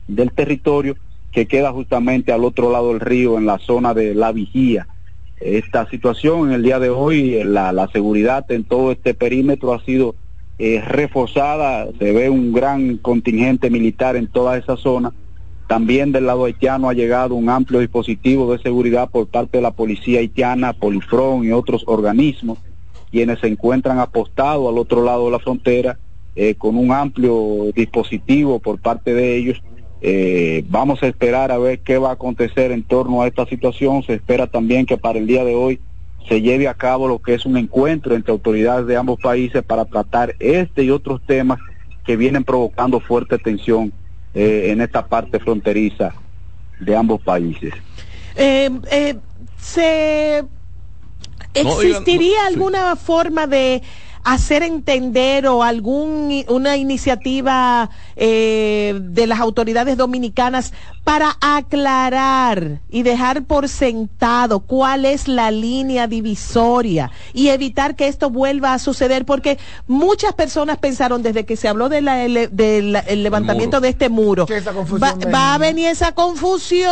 del 0.06 0.32
territorio 0.32 0.96
que 1.32 1.46
queda 1.46 1.72
justamente 1.72 2.30
al 2.30 2.44
otro 2.44 2.70
lado 2.70 2.88
del 2.90 3.00
río 3.00 3.38
en 3.38 3.46
la 3.46 3.58
zona 3.58 3.94
de 3.94 4.14
la 4.14 4.32
vigía. 4.32 4.86
Esta 5.40 5.88
situación 5.88 6.48
en 6.48 6.54
el 6.54 6.62
día 6.62 6.78
de 6.78 6.90
hoy, 6.90 7.42
la, 7.42 7.72
la 7.72 7.88
seguridad 7.88 8.48
en 8.52 8.64
todo 8.64 8.92
este 8.92 9.14
perímetro 9.14 9.72
ha 9.72 9.82
sido 9.84 10.14
eh, 10.58 10.80
reforzada, 10.86 11.88
se 11.98 12.12
ve 12.12 12.28
un 12.28 12.52
gran 12.52 12.98
contingente 12.98 13.70
militar 13.70 14.14
en 14.14 14.26
toda 14.26 14.58
esa 14.58 14.76
zona. 14.76 15.12
También 15.66 16.12
del 16.12 16.26
lado 16.26 16.44
haitiano 16.44 16.90
ha 16.90 16.94
llegado 16.94 17.34
un 17.34 17.48
amplio 17.48 17.80
dispositivo 17.80 18.52
de 18.52 18.62
seguridad 18.62 19.08
por 19.10 19.26
parte 19.26 19.56
de 19.56 19.62
la 19.62 19.70
policía 19.70 20.20
haitiana, 20.20 20.74
Polifron 20.74 21.44
y 21.44 21.52
otros 21.52 21.82
organismos, 21.86 22.58
quienes 23.12 23.38
se 23.40 23.46
encuentran 23.46 24.00
apostados 24.00 24.68
al 24.68 24.78
otro 24.78 25.04
lado 25.04 25.26
de 25.26 25.32
la 25.32 25.38
frontera 25.38 25.98
eh, 26.34 26.54
con 26.54 26.78
un 26.78 26.90
amplio 26.90 27.70
dispositivo 27.74 28.58
por 28.58 28.80
parte 28.80 29.12
de 29.12 29.36
ellos. 29.36 29.62
Eh, 30.00 30.64
vamos 30.68 31.02
a 31.02 31.06
esperar 31.06 31.52
a 31.52 31.58
ver 31.58 31.80
qué 31.80 31.98
va 31.98 32.08
a 32.08 32.14
acontecer 32.14 32.72
en 32.72 32.82
torno 32.82 33.22
a 33.22 33.28
esta 33.28 33.44
situación. 33.44 34.02
Se 34.02 34.14
espera 34.14 34.46
también 34.46 34.86
que 34.86 34.96
para 34.96 35.18
el 35.18 35.26
día 35.26 35.44
de 35.44 35.54
hoy 35.54 35.78
se 36.26 36.40
lleve 36.40 36.68
a 36.68 36.74
cabo 36.74 37.06
lo 37.06 37.18
que 37.18 37.34
es 37.34 37.44
un 37.44 37.58
encuentro 37.58 38.14
entre 38.14 38.32
autoridades 38.32 38.86
de 38.86 38.96
ambos 38.96 39.20
países 39.20 39.62
para 39.62 39.84
tratar 39.84 40.34
este 40.38 40.84
y 40.84 40.90
otros 40.90 41.20
temas 41.26 41.58
que 42.04 42.16
vienen 42.16 42.44
provocando 42.44 42.98
fuerte 42.98 43.38
tensión 43.38 43.92
eh, 44.34 44.70
en 44.70 44.80
esta 44.80 45.06
parte 45.06 45.38
fronteriza 45.38 46.14
de 46.80 46.96
ambos 46.96 47.20
países. 47.20 47.74
Eh, 48.36 48.70
eh, 51.54 51.58
¿Se 51.60 51.64
No, 51.64 51.76
digan- 51.78 51.86
existiría 51.90 52.40
sí. 52.40 52.46
alguna 52.54 52.96
forma 52.96 53.46
de 53.46 53.82
hacer 54.24 54.62
entender 54.62 55.48
o 55.48 55.64
algún 55.64 56.44
una 56.48 56.76
iniciativa 56.76 57.90
eh, 58.14 58.94
de 59.00 59.26
las 59.26 59.40
autoridades 59.40 59.96
dominicanas 59.96 60.72
para 61.04 61.36
aclarar 61.40 62.80
y 62.90 63.02
dejar 63.02 63.44
por 63.44 63.68
sentado 63.68 64.60
cuál 64.60 65.04
es 65.04 65.28
la 65.28 65.50
línea 65.50 66.06
divisoria 66.06 67.10
y 67.32 67.48
evitar 67.48 67.96
que 67.96 68.08
esto 68.08 68.30
vuelva 68.30 68.74
a 68.74 68.78
suceder 68.78 69.24
porque 69.24 69.58
muchas 69.86 70.32
personas 70.34 70.78
pensaron 70.78 71.22
desde 71.22 71.44
que 71.44 71.56
se 71.56 71.68
habló 71.68 71.88
de 71.88 72.02
del 72.52 72.96
el 72.96 73.22
levantamiento 73.22 73.80
de 73.80 73.88
este 73.88 74.08
muro 74.08 74.46
va, 75.02 75.14
va 75.32 75.54
a 75.54 75.58
venir 75.58 75.88
esa 75.88 76.12
confusión. 76.12 76.90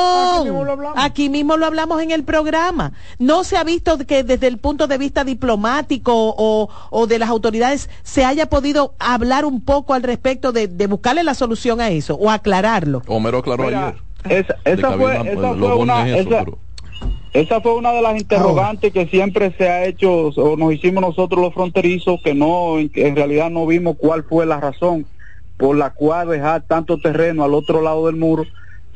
Aquí 0.97 1.29
mismo 1.29 1.57
lo 1.57 1.67
hablamos 1.67 2.03
en 2.03 2.11
el 2.11 2.25
programa. 2.25 2.93
No 3.19 3.45
se 3.45 3.57
ha 3.57 3.65
visto 3.65 3.99
que 3.99 4.25
desde 4.25 4.47
el 4.47 4.59
punto 4.59 4.87
de 4.87 4.99
vista 4.99 5.25
diplomático 5.25 6.13
o, 6.15 6.69
o 6.91 7.07
de 7.07 7.19
las 7.19 7.29
autoridades 7.29 7.89
se 8.03 8.25
haya 8.25 8.49
podido 8.49 8.95
hablar 8.99 9.45
un 9.45 9.61
poco 9.65 9.95
al 9.95 10.03
respecto 10.03 10.53
de, 10.53 10.69
de 10.69 10.87
buscarle 10.87 11.23
la 11.23 11.35
solución 11.35 11.81
a 11.81 11.91
eso 11.91 12.15
o 12.15 12.31
aclararlo. 12.31 13.03
Homero 13.07 13.39
aclaró 13.39 13.65
Mira, 13.65 13.89
ayer. 13.89 14.00
Esa, 14.29 14.57
esa 14.65 14.93
fue, 14.93 15.15
esa 15.15 15.39
una- 15.53 15.55
fue 15.55 15.75
una, 15.77 16.09
eso, 16.09 16.59
esa- 17.33 17.61
fue 17.61 17.75
una 17.75 17.93
de 17.93 18.03
las 18.03 18.17
interrogantes 18.21 18.93
que 18.93 19.07
siempre 19.07 19.53
se 19.57 19.69
ha 19.69 19.85
hecho 19.87 20.29
o 20.29 20.57
nos 20.57 20.73
hicimos 20.75 21.01
nosotros 21.03 21.41
los 21.41 21.55
fronterizos 21.55 22.21
que 22.23 22.35
no 22.35 22.79
en, 22.79 22.91
en 22.95 23.17
realidad 23.17 23.51
no 23.51 23.67
vimos 23.67 23.97
cuál 23.99 24.25
fue 24.25 24.47
la 24.47 24.61
razón 24.61 25.07
por 25.57 25.77
la 25.77 25.91
cual 25.91 26.29
dejar 26.29 26.63
tanto 26.63 26.99
terreno 26.99 27.45
al 27.45 27.55
otro 27.55 27.83
lado 27.83 28.07
del 28.07 28.17
muro. 28.17 28.45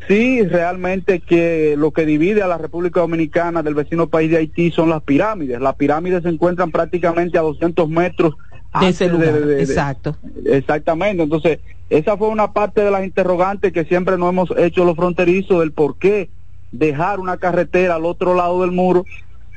Sí 0.09 0.43
realmente 0.43 1.21
que 1.21 1.75
lo 1.79 1.91
que 1.93 2.05
divide 2.05 2.43
a 2.43 2.47
la 2.47 2.59
República 2.59 3.01
Dominicana 3.01 3.63
del 3.63 3.75
vecino 3.75 4.09
país 4.09 4.31
de 4.31 4.37
Haití 4.39 4.71
son 4.71 4.91
las 4.91 5.03
pirámides. 5.03 5.61
Las 5.61 5.77
pirámides 5.77 6.23
se 6.23 6.29
encuentran 6.29 6.71
prácticamente 6.71 7.39
a 7.39 7.43
200 7.43 7.89
metros 7.89 8.35
de 8.81 8.89
ese 8.89 9.09
lugar 9.09 9.33
de- 9.35 9.55
de- 9.57 9.63
exacto 9.63 10.17
Exactamente, 10.47 11.23
entonces 11.23 11.61
esa 11.91 12.17
fue 12.17 12.29
una 12.29 12.53
parte 12.53 12.81
de 12.81 12.91
las 12.91 13.05
interrogantes 13.05 13.73
que 13.73 13.85
siempre 13.85 14.19
nos 14.19 14.31
hemos 14.31 14.51
hecho 14.57 14.85
los 14.85 14.97
fronterizos 14.97 15.61
del 15.61 15.73
por 15.73 15.97
qué 15.99 16.31
dejar 16.73 17.21
una 17.21 17.37
carretera 17.37 17.95
al 17.97 18.05
otro 18.05 18.35
lado 18.35 18.63
del 18.63 18.73
muro, 18.73 19.07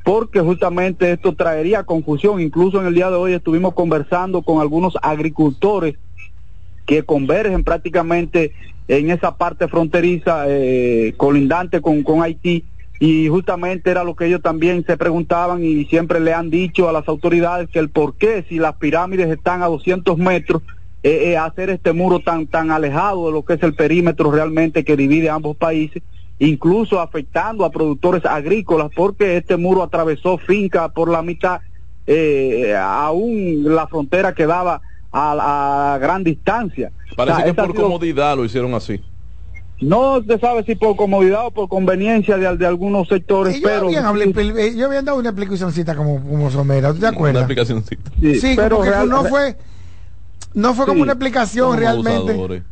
porque 0.03 0.39
justamente 0.39 1.11
esto 1.11 1.33
traería 1.33 1.83
confusión. 1.83 2.39
Incluso 2.41 2.79
en 2.79 2.87
el 2.87 2.93
día 2.93 3.09
de 3.09 3.15
hoy 3.15 3.33
estuvimos 3.33 3.73
conversando 3.73 4.41
con 4.43 4.61
algunos 4.61 4.93
agricultores 5.01 5.95
que 6.85 7.03
convergen 7.03 7.63
prácticamente 7.63 8.53
en 8.87 9.09
esa 9.09 9.35
parte 9.35 9.67
fronteriza 9.67 10.45
eh, 10.47 11.13
colindante 11.17 11.81
con, 11.81 12.03
con 12.03 12.21
Haití 12.21 12.63
y 12.99 13.27
justamente 13.27 13.91
era 13.91 14.03
lo 14.03 14.15
que 14.15 14.25
ellos 14.25 14.41
también 14.41 14.83
se 14.85 14.97
preguntaban 14.97 15.63
y 15.63 15.85
siempre 15.85 16.19
le 16.19 16.33
han 16.33 16.49
dicho 16.49 16.89
a 16.89 16.91
las 16.91 17.07
autoridades 17.07 17.69
que 17.69 17.79
el 17.79 17.89
por 17.89 18.15
qué 18.15 18.43
si 18.49 18.57
las 18.57 18.75
pirámides 18.77 19.29
están 19.29 19.61
a 19.61 19.67
200 19.67 20.17
metros 20.17 20.63
eh, 21.03 21.29
eh, 21.31 21.37
hacer 21.37 21.69
este 21.69 21.93
muro 21.93 22.19
tan 22.21 22.47
tan 22.47 22.71
alejado 22.71 23.27
de 23.27 23.31
lo 23.33 23.45
que 23.45 23.53
es 23.53 23.63
el 23.63 23.75
perímetro 23.75 24.31
realmente 24.31 24.83
que 24.83 24.97
divide 24.97 25.29
ambos 25.29 25.55
países 25.57 26.01
incluso 26.39 26.99
afectando 26.99 27.65
a 27.65 27.71
productores 27.71 28.25
agrícolas 28.25 28.89
porque 28.95 29.37
este 29.37 29.57
muro 29.57 29.83
atravesó 29.83 30.37
finca 30.39 30.89
por 30.89 31.09
la 31.09 31.21
mitad 31.21 31.61
eh, 32.07 32.75
aún 32.75 33.63
la 33.75 33.85
frontera 33.87 34.33
quedaba 34.33 34.81
a, 35.11 35.93
a 35.93 35.97
gran 35.99 36.23
distancia 36.23 36.91
Parece 37.15 37.33
O 37.33 37.35
sea, 37.37 37.45
que 37.45 37.53
por 37.53 37.71
sido- 37.71 37.83
comodidad 37.83 38.35
lo 38.37 38.45
hicieron 38.45 38.73
así. 38.73 39.01
No 39.79 40.23
se 40.23 40.39
sabe 40.39 40.63
si 40.63 40.75
por 40.75 40.95
comodidad 40.95 41.45
o 41.47 41.51
por 41.51 41.69
conveniencia 41.69 42.37
de, 42.37 42.57
de 42.57 42.65
algunos 42.65 43.07
sectores, 43.07 43.55
Ellos 43.55 43.69
pero 43.71 43.85
habían, 43.87 44.05
hablado- 44.05 44.39
ellos 44.59 44.85
habían 44.87 45.05
dado 45.05 45.19
una 45.19 45.29
explicacióncita 45.29 45.95
como, 45.95 46.21
como 46.23 46.49
somera, 46.49 46.93
¿tú 46.93 46.99
te 46.99 47.07
acuerdas? 47.07 47.43
Una 47.45 47.53
explicacióncita. 47.53 48.11
Sí, 48.19 48.53
pero 48.55 48.77
porque 48.77 48.89
real- 48.89 49.09
no 49.09 49.23
fue, 49.25 49.55
no 50.55 50.73
fue 50.73 50.85
como 50.85 50.97
Sí. 50.97 51.01
una 51.03 51.11
explicación 51.13 51.77
realmente. 51.77 52.11
abusadores. 52.31 52.63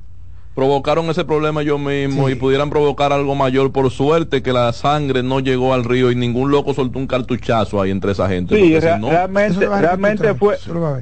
Provocaron 0.56 1.10
ese 1.10 1.26
problema 1.26 1.62
ellos 1.64 1.78
mismos 1.82 2.32
y 2.32 2.36
pudieran 2.36 2.70
provocar 2.70 3.12
algo 3.12 3.36
mayor. 3.36 3.74
Por 3.74 3.92
suerte 3.92 4.42
que 4.42 4.54
la 4.54 4.72
sangre 4.72 5.22
no 5.22 5.42
llegó 5.42 5.74
al 5.74 5.84
río 5.84 6.12
y 6.12 6.16
ningún 6.16 6.50
loco 6.50 6.74
soltó 6.74 6.98
un 6.98 7.08
cartuchazo 7.08 7.82
ahí 7.82 7.92
entre 7.92 8.14
esa 8.14 8.30
gente. 8.30 8.56
Sí, 8.56 8.62
porque 8.62 8.76
si 8.80 8.80
rea- 8.80 8.98
no- 8.98 9.10
realmente, 9.10 9.68
realmente 9.68 10.34
fue, 10.36 10.56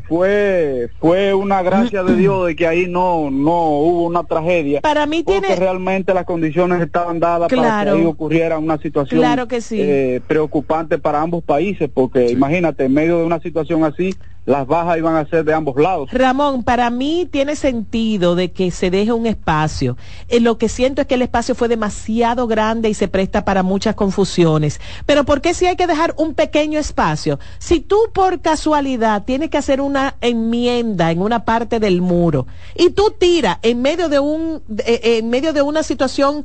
fue, 0.09 0.89
fue 0.99 1.35
una 1.35 1.61
gracia 1.61 2.01
de 2.01 2.15
Dios 2.15 2.47
de 2.47 2.55
que 2.55 2.65
ahí 2.65 2.87
no, 2.89 3.29
no 3.29 3.69
hubo 3.69 4.05
una 4.07 4.23
tragedia. 4.23 4.81
Para 4.81 5.05
mí 5.05 5.21
porque 5.21 5.41
tiene- 5.41 5.55
realmente 5.55 6.15
las 6.15 6.25
condiciones 6.25 6.81
estaban 6.81 7.19
dadas 7.19 7.47
para 7.53 7.83
que 7.83 7.89
ahí 7.91 8.05
ocurriera 8.05 8.57
una 8.57 8.79
situación 8.79 9.19
Claro 9.21 9.47
que 9.47 9.61
sí. 9.61 9.77
eh, 9.79 10.19
preocupante 10.25 10.97
para 10.97 11.21
ambos 11.21 11.43
países, 11.43 11.91
porque 11.93 12.31
imagínate, 12.31 12.85
en 12.85 12.93
medio 12.95 13.19
de 13.19 13.25
una 13.25 13.39
situación 13.39 13.83
así, 13.83 14.17
las 14.45 14.67
bajas 14.67 14.97
iban 14.97 15.15
a 15.15 15.25
ser 15.25 15.45
de 15.45 15.53
ambos 15.53 15.77
lados. 15.77 16.09
Ramón, 16.11 16.63
para 16.63 16.89
mí 16.89 17.27
tiene 17.29 17.55
sentido 17.55 18.35
de 18.35 18.51
que 18.51 18.71
se 18.71 18.89
deje 18.89 19.13
un 19.13 19.25
espacio. 19.25 19.95
Eh, 20.27 20.39
lo 20.39 20.57
que 20.57 20.67
siento 20.67 21.01
es 21.01 21.07
que 21.07 21.15
el 21.15 21.21
espacio 21.21 21.55
fue 21.55 21.69
demasiado 21.69 22.47
grande 22.47 22.89
y 22.89 22.93
se 22.93 23.07
presta 23.07 23.45
para 23.45 23.63
muchas 23.63 23.95
confusiones. 23.95 24.81
Pero 25.05 25.23
¿por 25.23 25.39
qué 25.41 25.53
si 25.53 25.65
hay 25.65 25.77
que 25.77 25.87
dejar 25.87 26.13
un 26.17 26.33
pequeño 26.33 26.77
espacio? 26.77 27.39
Si 27.57 27.79
tú 27.79 27.97
por 28.13 28.41
casualidad 28.41 29.23
tienes 29.23 29.49
que 29.49 29.57
hacer 29.57 29.79
una 29.79 30.15
enmienda 30.19 31.11
en 31.11 31.21
una 31.21 31.45
parte 31.45 31.79
del 31.79 32.01
muro 32.01 32.45
y 32.75 32.89
tú 32.89 33.13
tiras 33.17 33.59
en 33.61 33.81
medio 33.81 34.09
de 34.09 34.19
un 34.19 34.61
eh, 34.85 35.19
en 35.19 35.29
medio 35.29 35.53
de 35.53 35.61
una 35.61 35.83
situación 35.83 36.43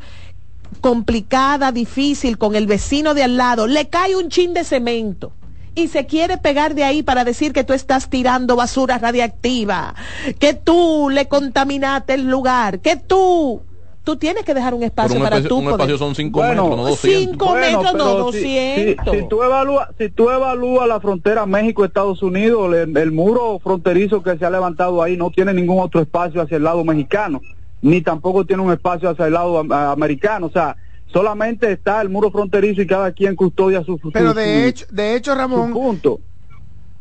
complicada, 0.81 1.73
difícil 1.73 2.39
con 2.39 2.55
el 2.55 2.67
vecino 2.67 3.15
de 3.15 3.25
al 3.25 3.37
lado, 3.37 3.67
le 3.67 3.89
cae 3.89 4.15
un 4.15 4.29
chin 4.29 4.55
de 4.55 4.63
cemento 4.63 5.33
y 5.79 5.89
se 5.89 6.07
quiere 6.07 6.39
pegar 6.39 6.75
de 6.75 6.85
ahí 6.85 7.03
para 7.03 7.25
decir 7.25 7.53
que 7.53 7.63
tú 7.65 7.73
estás 7.73 8.09
tirando 8.11 8.57
basura 8.57 8.99
radiactiva, 8.99 9.95
que 10.41 10.55
tú 10.55 11.09
le 11.11 11.27
contaminaste 11.29 12.15
el 12.15 12.29
lugar, 12.29 12.81
que 12.81 12.97
tú 12.97 13.63
tú 14.03 14.17
tienes 14.17 14.43
que 14.43 14.55
dejar 14.55 14.73
un 14.73 14.83
espacio 14.83 15.17
un 15.19 15.23
para 15.23 15.37
espacio- 15.37 15.49
tú 15.51 15.57
un 15.59 15.65
poder- 15.65 15.75
espacio 15.75 15.99
son 15.99 16.15
cinco 16.15 16.39
Bueno, 16.41 16.63
metros, 16.63 16.77
no 16.79 16.89
200. 16.89 17.31
Cinco 17.31 17.47
Bueno, 17.51 17.61
metros, 17.79 17.95
no 17.95 18.05
pero 18.17 18.33
si- 18.33 18.39
200. 18.39 19.15
Si, 19.15 19.21
si 19.21 19.29
tú 19.29 19.43
evalúas, 19.43 19.89
si 19.99 20.09
tú 20.09 20.31
evalúas 20.31 20.89
la 20.89 20.99
frontera 21.01 21.45
México-Estados 21.45 22.23
Unidos, 22.23 22.75
el, 22.75 22.97
el 22.97 23.13
muro 23.13 23.59
fronterizo 23.63 24.23
que 24.23 24.39
se 24.39 24.47
ha 24.47 24.51
levantado 24.51 25.03
ahí 25.03 25.19
no 25.19 25.31
tiene 25.31 25.53
ningún 25.53 25.79
otro 25.81 26.01
espacio 26.01 26.41
hacia 26.41 26.57
el 26.57 26.63
lado 26.65 26.85
mexicano, 26.85 27.43
ni 27.83 28.01
tampoco 28.01 28.47
tiene 28.47 28.63
un 28.63 28.73
espacio 28.73 29.11
hacia 29.11 29.27
el 29.27 29.35
lado 29.35 29.59
am- 29.59 29.71
americano. 29.73 30.47
O 30.47 30.51
sea, 30.51 30.75
solamente 31.13 31.71
está 31.73 32.01
el 32.03 32.09
muro 32.09 32.31
fronterizo 32.31 32.83
y 32.83 32.87
cada 32.87 33.13
quien 33.13 33.35
custodia 33.37 33.83
su, 33.85 33.99
su- 33.99 34.11
Pero 34.13 34.31
su- 34.31 34.39
de 34.39 34.67
hecho, 34.69 34.87
de 34.91 35.15
hecho, 35.15 35.35
Ramón, 35.35 35.73
punto. 35.73 36.21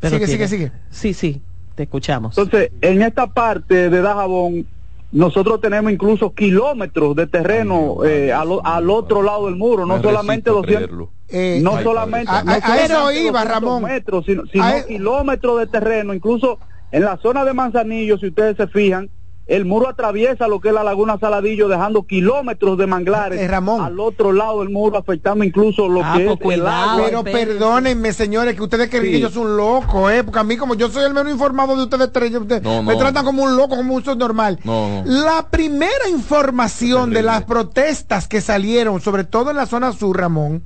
Pero 0.00 0.14
sigue, 0.16 0.26
tiene- 0.26 0.48
sigue, 0.48 0.64
sigue. 0.68 0.72
Sí, 0.90 1.14
sí, 1.14 1.42
te 1.74 1.82
escuchamos. 1.84 2.36
Entonces, 2.38 2.70
en 2.80 3.02
esta 3.02 3.26
parte 3.26 3.90
de 3.90 4.00
Dajabón, 4.00 4.66
nosotros 5.10 5.60
tenemos 5.60 5.90
incluso 5.90 6.32
kilómetros 6.34 7.16
de 7.16 7.26
terreno 7.26 8.04
eh, 8.04 8.32
al, 8.32 8.90
otro 8.90 9.22
lado 9.22 9.46
del 9.46 9.56
muro, 9.56 9.86
no 9.86 9.96
Me 9.96 10.02
solamente 10.02 10.50
resisto 10.50 10.52
a 10.52 10.54
200, 10.62 10.76
creerlo. 10.86 11.12
Eh, 11.30 11.60
no 11.62 11.76
Ay, 11.76 11.84
solamente, 11.84 12.30
no 12.32 12.38
santo. 12.38 12.50
A- 12.52 12.72
a 12.72 12.76
eso 12.78 12.94
solamente 12.94 13.22
iba, 13.22 13.32
200 13.40 13.48
Ramón. 13.62 13.82
metros, 13.84 14.24
sino, 14.26 14.46
sino 14.46 14.64
A- 14.64 14.78
e- 14.78 14.86
kilómetros 14.86 15.58
de 15.60 15.66
terreno, 15.66 16.14
incluso 16.14 16.58
en 16.90 17.02
la 17.04 17.16
zona 17.18 17.44
de 17.44 17.52
Manzanillo, 17.52 18.16
si 18.18 18.28
ustedes 18.28 18.56
se 18.56 18.66
fijan, 18.68 19.10
el 19.48 19.64
muro 19.64 19.88
atraviesa 19.88 20.46
lo 20.46 20.60
que 20.60 20.68
es 20.68 20.74
la 20.74 20.84
laguna 20.84 21.18
Saladillo, 21.18 21.66
dejando 21.68 22.04
kilómetros 22.06 22.78
de 22.78 22.86
manglares 22.86 23.40
Eh, 23.40 23.48
Ramón. 23.48 23.80
al 23.80 23.98
otro 23.98 24.32
lado 24.32 24.60
del 24.60 24.68
muro, 24.68 24.96
afectando 24.98 25.42
incluso 25.42 25.88
lo 25.88 26.04
Ah, 26.04 26.14
que 26.18 26.36
pues 26.40 26.56
es 26.56 26.60
el 26.62 26.66
agua. 26.68 27.02
Pero 27.06 27.24
perdónenme, 27.24 28.12
señores, 28.12 28.54
que 28.54 28.62
ustedes 28.62 28.88
creen 28.90 29.06
Sí. 29.06 29.10
que 29.12 29.20
yo 29.20 29.30
soy 29.30 29.42
un 29.42 29.56
loco, 29.56 30.08
¿eh? 30.10 30.22
Porque 30.22 30.38
a 30.38 30.44
mí, 30.44 30.56
como 30.56 30.74
yo 30.74 30.88
soy 30.90 31.04
el 31.04 31.14
menos 31.14 31.32
informado 31.32 31.74
de 31.76 31.82
ustedes 31.84 32.12
tres, 32.12 32.32
ustedes 32.36 32.62
No, 32.62 32.82
me 32.82 32.92
no. 32.92 32.98
tratan 32.98 33.24
como 33.24 33.42
un 33.42 33.56
loco, 33.56 33.74
como 33.76 33.94
un 33.94 34.04
subnormal. 34.04 34.60
No, 34.64 35.02
no. 35.02 35.02
La 35.06 35.48
primera 35.50 36.08
información 36.10 37.10
de 37.10 37.22
las 37.22 37.44
protestas 37.44 38.28
que 38.28 38.40
salieron, 38.40 39.00
sobre 39.00 39.24
todo 39.24 39.50
en 39.50 39.56
la 39.56 39.66
zona 39.66 39.92
sur, 39.92 40.16
Ramón, 40.18 40.62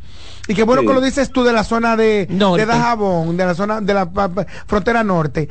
y 0.49 0.55
que 0.55 0.65
bueno 0.65 0.83
Sí. 0.83 0.89
que 0.89 0.95
lo 0.95 1.01
dices 1.01 1.31
tú 1.31 1.45
de 1.45 1.53
la 1.53 1.65
zona 1.65 1.97
de, 1.97 2.27
Norte. 2.31 2.61
de 2.63 2.67
Dajabón, 2.67 3.37
de 3.37 3.47
la 3.47 3.55
zona 3.55 3.81
de 3.81 3.95
la 3.95 4.11
pa- 4.11 4.29
pa- 4.29 4.47
frontera 4.67 5.05
norte, 5.05 5.49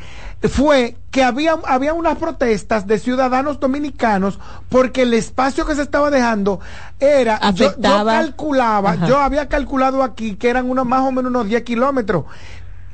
fue 0.49 0.97
que 1.11 1.23
había, 1.23 1.55
había 1.65 1.93
unas 1.93 2.17
protestas 2.17 2.87
de 2.87 2.99
ciudadanos 2.99 3.59
dominicanos 3.59 4.39
porque 4.69 5.03
el 5.03 5.13
espacio 5.13 5.65
que 5.65 5.75
se 5.75 5.81
estaba 5.81 6.09
dejando 6.09 6.59
era, 6.99 7.39
yo- 7.51 7.73
calculaba, 7.79 8.91
Ajá. 8.91 9.07
yo 9.07 9.17
había 9.19 9.47
calculado 9.47 10.03
aquí 10.03 10.35
que 10.35 10.49
eran 10.49 10.69
unos 10.69 10.85
más 10.85 11.01
o 11.01 11.11
menos 11.11 11.29
unos 11.29 11.47
10 11.47 11.63
kilómetros. 11.63 12.25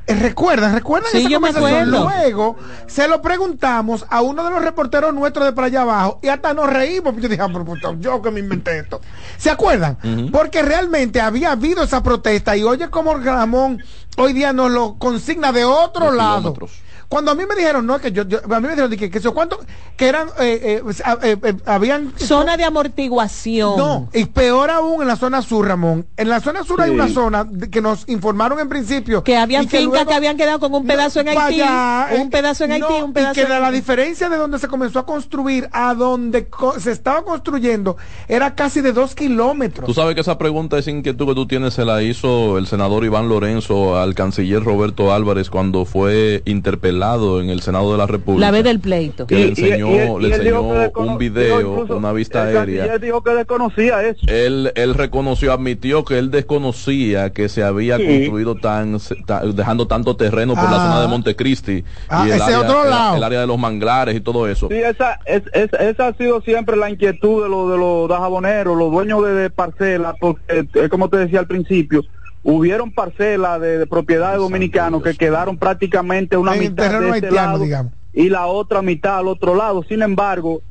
Eh, 0.08 0.16
¿Recuerdan? 0.16 0.74
¿Recuerdan 0.74 1.12
Sí, 1.12 1.18
esa 1.20 1.30
yo 1.30 1.36
conversación? 1.42 1.92
Luego 1.92 2.56
se 2.88 3.08
lo 3.10 3.22
preguntamos 3.22 4.06
a 4.10 4.22
uno 4.22 4.44
de 4.46 4.52
los 4.52 4.62
reporteros 4.64 5.14
nuestros 5.14 5.46
de 5.46 5.52
para 5.54 5.68
allá 5.68 5.82
abajo 5.82 6.20
y 6.24 6.30
hasta 6.30 6.54
nos 6.54 6.70
reímos. 6.70 7.16
Yo 7.18 7.28
dije, 7.28 7.42
ah, 7.42 7.50
puta, 7.50 7.94
yo 8.00 8.22
que 8.22 8.32
me 8.32 8.40
inventé 8.40 8.80
esto. 8.80 9.02
¿Se 9.38 9.50
acuerdan? 9.50 9.98
Porque 10.32 10.62
realmente 10.62 11.20
había 11.20 11.52
habido 11.52 11.84
esa 11.84 12.02
protesta 12.02 12.56
y 12.56 12.64
oye 12.64 12.90
como 12.90 13.16
Ramón 13.16 13.84
hoy 14.18 14.34
día 14.34 14.54
nos 14.54 14.72
lo 14.72 14.96
consigna 14.98 15.52
de 15.52 15.66
otro 15.66 16.12
De 16.12 16.18
lado. 16.18 16.38
kilómetros. 16.54 16.72
Cuando 17.10 17.32
a 17.32 17.36
mí 17.36 17.44
me 17.48 17.56
dijeron, 17.56 17.86
no, 17.86 18.00
que 18.00 18.12
yo, 18.12 18.24
yo- 18.28 18.40
a 18.44 18.60
mí 18.60 18.64
me 18.68 18.70
dijeron 18.76 18.90
que, 18.92 19.10
que, 19.10 19.18
eso, 19.18 19.34
¿cuánto? 19.34 19.58
Que 19.96 20.08
eran, 20.10 20.28
eh, 20.40 20.82
eh, 20.86 20.94
ah, 21.06 21.18
eh, 21.24 21.38
eh, 21.42 21.54
habían... 21.66 22.12
Zona 22.18 22.58
de 22.58 22.66
amortiguación. 22.66 23.78
No, 23.78 24.10
y 24.14 24.26
peor 24.26 24.70
aún 24.72 25.02
en 25.02 25.08
la 25.08 25.16
zona 25.16 25.42
sur, 25.42 25.66
Ramón. 25.68 26.06
En 26.18 26.28
la 26.28 26.42
zona 26.42 26.64
sur 26.66 26.82
hay 26.82 26.90
una 26.92 27.08
zona 27.08 27.46
de- 27.46 27.70
que 27.70 27.82
nos 27.82 28.08
informaron 28.10 28.60
en 28.60 28.68
principio. 28.68 29.24
Que 29.24 29.38
habían 29.38 29.70
fincas 29.70 29.86
luego- 29.86 30.10
que 30.10 30.14
habían 30.16 30.36
quedado 30.36 30.60
con 30.60 30.74
un 30.74 30.86
pedazo 30.86 31.22
en 31.22 31.30
Haití, 31.30 31.60
vaya, 31.62 32.08
un 32.16 32.28
eh, 32.28 32.30
pedazo 32.30 32.66
en 32.66 32.72
Haití, 32.74 32.86
no, 33.00 33.06
un 33.06 33.14
pedazo 33.14 33.32
y 33.32 33.36
que 33.36 33.42
en 33.44 33.48
de 33.54 33.60
la 33.60 33.68
Haití. 33.68 33.78
diferencia 33.80 34.28
de 34.30 34.38
donde 34.38 34.60
se 34.60 34.68
comenzó 34.68 35.00
a 35.00 35.06
construir 35.06 35.70
a 35.72 35.94
donde 35.94 36.48
co- 36.50 36.78
se 36.80 36.92
estaba 36.92 37.24
construyendo 37.24 37.96
era 38.28 38.54
casi 38.54 38.82
de 38.82 38.92
dos 38.92 39.16
kilómetros. 39.16 39.86
Tú 39.88 39.94
sabes 39.94 40.14
que 40.16 40.22
esa 40.22 40.38
pregunta, 40.38 40.78
esa 40.78 40.92
inquietud 40.92 41.26
que 41.28 41.36
tú 41.36 41.48
tienes, 41.48 41.74
se 41.74 41.86
la 41.86 42.02
hizo 42.04 42.58
el 42.58 42.68
senador 42.68 43.06
Iván 43.06 43.30
Lorenzo 43.30 43.98
al 43.98 44.14
canciller 44.14 44.62
Roberto 44.64 45.14
Álvarez 45.14 45.50
cuando 45.50 45.86
fue 45.86 46.42
interpelado 46.46 46.97
en 46.98 47.50
el 47.50 47.62
Senado 47.62 47.92
de 47.92 47.98
la 47.98 48.08
República. 48.08 48.46
La 48.48 48.52
vez 48.52 48.64
del 48.64 48.80
pleito. 48.80 49.28
Que 49.28 49.36
le 49.36 49.42
Y- 49.42 49.44
y- 49.46 49.48
enseñó, 49.50 49.88
y 49.88 49.96
él- 49.98 50.22
le 50.22 50.28
y 50.30 50.32
él 50.34 50.44
dijo 50.44 50.74
enseñó 50.76 50.92
que 50.94 51.00
un 51.00 51.18
video, 51.18 51.86
una 51.90 52.12
vista 52.12 52.50
el 52.50 52.58
aérea. 52.58 52.78
canciller 52.80 53.02
dijo 53.02 53.24
que 53.24 53.32
desconocía 53.32 54.04
eso. 54.04 54.22
Él, 54.28 54.72
él 54.76 54.94
reconoció, 54.94 55.54
admitió 55.54 56.04
que 56.04 56.18
él 56.18 56.32
desconocía 56.32 57.32
que 57.32 57.50
se 57.50 57.64
había 57.64 57.98
Sí. 57.98 58.06
construido 58.06 58.56
tan, 58.56 58.98
ta- 59.26 59.42
dejando 59.46 59.88
tanto 59.88 60.16
terreno 60.16 60.54
por 60.56 60.64
la 60.66 60.76
Ah. 60.84 60.88
zona 60.88 61.02
de 61.02 61.08
Montecristi 61.08 61.84
Ah, 62.10 62.24
y 62.26 62.32
el 62.32 62.36
ese 62.36 62.44
área, 62.44 62.60
otro 62.62 62.84
el- 62.84 62.90
lado. 62.90 63.18
el 63.18 63.24
área 63.24 63.42
de 63.42 63.48
los 63.48 63.58
manglares 63.58 64.16
y 64.16 64.20
todo 64.22 64.48
eso. 64.48 64.68
Sí, 64.70 64.76
esa, 64.76 65.20
es, 65.26 65.44
es- 65.54 65.74
esa 65.74 66.08
ha 66.08 66.14
sido 66.16 66.42
siempre 66.42 66.76
la 66.76 66.90
inquietud 66.90 67.44
de 67.44 67.50
los 67.50 67.72
de 67.72 67.78
los 67.78 68.10
dajaboneros, 68.10 68.78
los 68.78 68.92
dueños 68.92 69.24
de, 69.24 69.34
de 69.34 69.50
parcelas, 69.50 70.16
porque 70.20 70.66
eh, 70.74 70.90
como 70.90 71.10
te 71.10 71.18
decía 71.18 71.40
al 71.40 71.48
principio, 71.48 72.04
hubieron 72.44 72.92
parcelas 72.92 73.60
de, 73.62 73.78
de 73.80 73.88
propiedad 73.88 74.32
de 74.32 74.38
dominicanos 74.38 75.02
que 75.04 75.16
quedaron 75.16 75.58
prácticamente 75.58 76.38
una 76.38 76.54
En 76.56 76.60
mitad 76.62 77.00
de 77.00 77.10
este 77.10 77.28
haitiano, 77.28 77.36
lado 77.54 77.64
digamos. 77.64 77.94
y 78.14 78.30
la 78.30 78.48
otra 78.48 78.82
mitad 78.82 79.18
al 79.20 79.28
otro 79.28 79.56
lado. 79.56 79.84
Sin 79.84 80.02
embargo, 80.02 80.62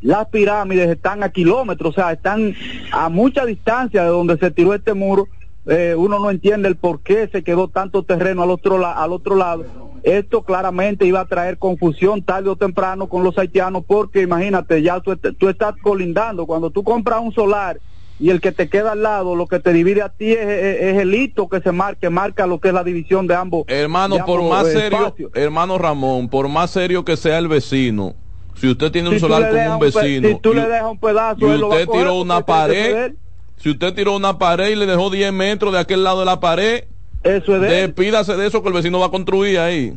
las 0.00 0.28
pirámides 0.28 0.88
están 0.90 1.22
a 1.22 1.30
kilómetros, 1.30 1.90
o 1.90 2.00
sea, 2.00 2.12
están 2.12 2.54
a 2.92 3.08
mucha 3.08 3.44
distancia 3.44 4.02
de 4.02 4.08
donde 4.08 4.36
se 4.38 4.50
tiró 4.50 4.74
este 4.74 4.94
muro. 4.94 5.28
Eh, 5.66 5.94
uno 5.96 6.18
no 6.18 6.30
entiende 6.30 6.68
el 6.68 6.76
por 6.76 7.00
qué 7.00 7.28
se 7.30 7.42
quedó 7.42 7.68
tanto 7.68 8.02
terreno 8.04 8.42
al 8.42 8.50
otro, 8.50 8.78
la- 8.78 8.92
al 8.92 9.12
otro 9.12 9.34
lado. 9.34 9.64
Esto 10.04 10.42
claramente 10.42 11.04
iba 11.04 11.20
a 11.20 11.26
traer 11.26 11.58
confusión 11.58 12.22
tarde 12.22 12.48
o 12.48 12.56
temprano 12.56 13.08
con 13.08 13.24
los 13.24 13.36
haitianos, 13.36 13.82
porque 13.86 14.22
imagínate, 14.22 14.80
ya 14.82 15.00
tú, 15.00 15.16
tú 15.16 15.48
estás 15.48 15.74
colindando. 15.82 16.46
Cuando 16.46 16.70
tú 16.70 16.84
compras 16.84 17.20
un 17.20 17.32
solar 17.32 17.80
y 18.20 18.30
el 18.30 18.40
que 18.40 18.52
te 18.52 18.68
queda 18.68 18.92
al 18.92 19.02
lado, 19.02 19.36
lo 19.36 19.46
que 19.46 19.60
te 19.60 19.72
divide 19.72 20.02
a 20.02 20.08
ti 20.08 20.32
es, 20.32 20.38
es- 20.38 20.82
es 20.82 20.98
el 20.98 21.14
hito 21.14 21.48
que 21.48 21.60
se 21.60 21.70
marca, 21.72 22.10
marca 22.10 22.46
lo 22.46 22.58
que 22.60 22.68
es 22.68 22.74
la 22.74 22.82
división 22.84 23.26
de 23.26 23.34
ambos. 23.34 23.64
Hermano, 23.68 24.16
de 24.16 24.24
por 24.24 24.40
ambos, 24.40 24.50
más 24.50 24.66
serio, 24.72 24.98
espacios. 24.98 25.30
hermano 25.34 25.78
Ramón, 25.78 26.28
por 26.28 26.48
más 26.48 26.70
serio 26.70 27.04
que 27.04 27.16
sea 27.16 27.38
el 27.38 27.48
vecino, 27.48 28.14
si 28.56 28.68
usted 28.68 28.90
tiene 28.90 29.08
un 29.08 29.14
Si 29.14 29.20
solar 29.20 29.48
con 29.50 29.72
un 29.74 29.78
vecino 29.78 30.28
si 30.28 30.34
tú 30.40 30.52
y, 30.52 30.56
le 30.56 30.62
dejas 30.66 30.90
un 30.90 30.98
pedazo, 30.98 31.46
y 31.46 31.50
él 31.50 31.60
lo 31.60 31.68
va 31.68 31.74
a 31.74 31.78
usted 31.78 31.86
coger 31.86 32.02
tiró 32.02 32.14
una 32.20 32.44
pared, 32.44 33.12
si 33.56 33.70
usted 33.70 33.94
tiró 33.94 34.16
una 34.16 34.38
pared 34.38 34.70
y 34.70 34.76
le 34.76 34.86
dejó 34.86 35.10
10 35.10 35.32
metros 35.32 35.72
de 35.72 35.78
aquel 35.78 36.02
lado 36.02 36.20
de 36.20 36.26
la 36.26 36.40
pared, 36.40 36.84
Eso 37.22 37.54
es 37.54 37.60
de 37.60 37.66
él. 37.82 37.86
despídase 37.86 38.36
de 38.36 38.46
eso 38.46 38.62
que 38.62 38.68
el 38.68 38.74
vecino 38.74 38.98
va 38.98 39.06
a 39.06 39.10
construir 39.10 39.58
ahí. 39.60 39.96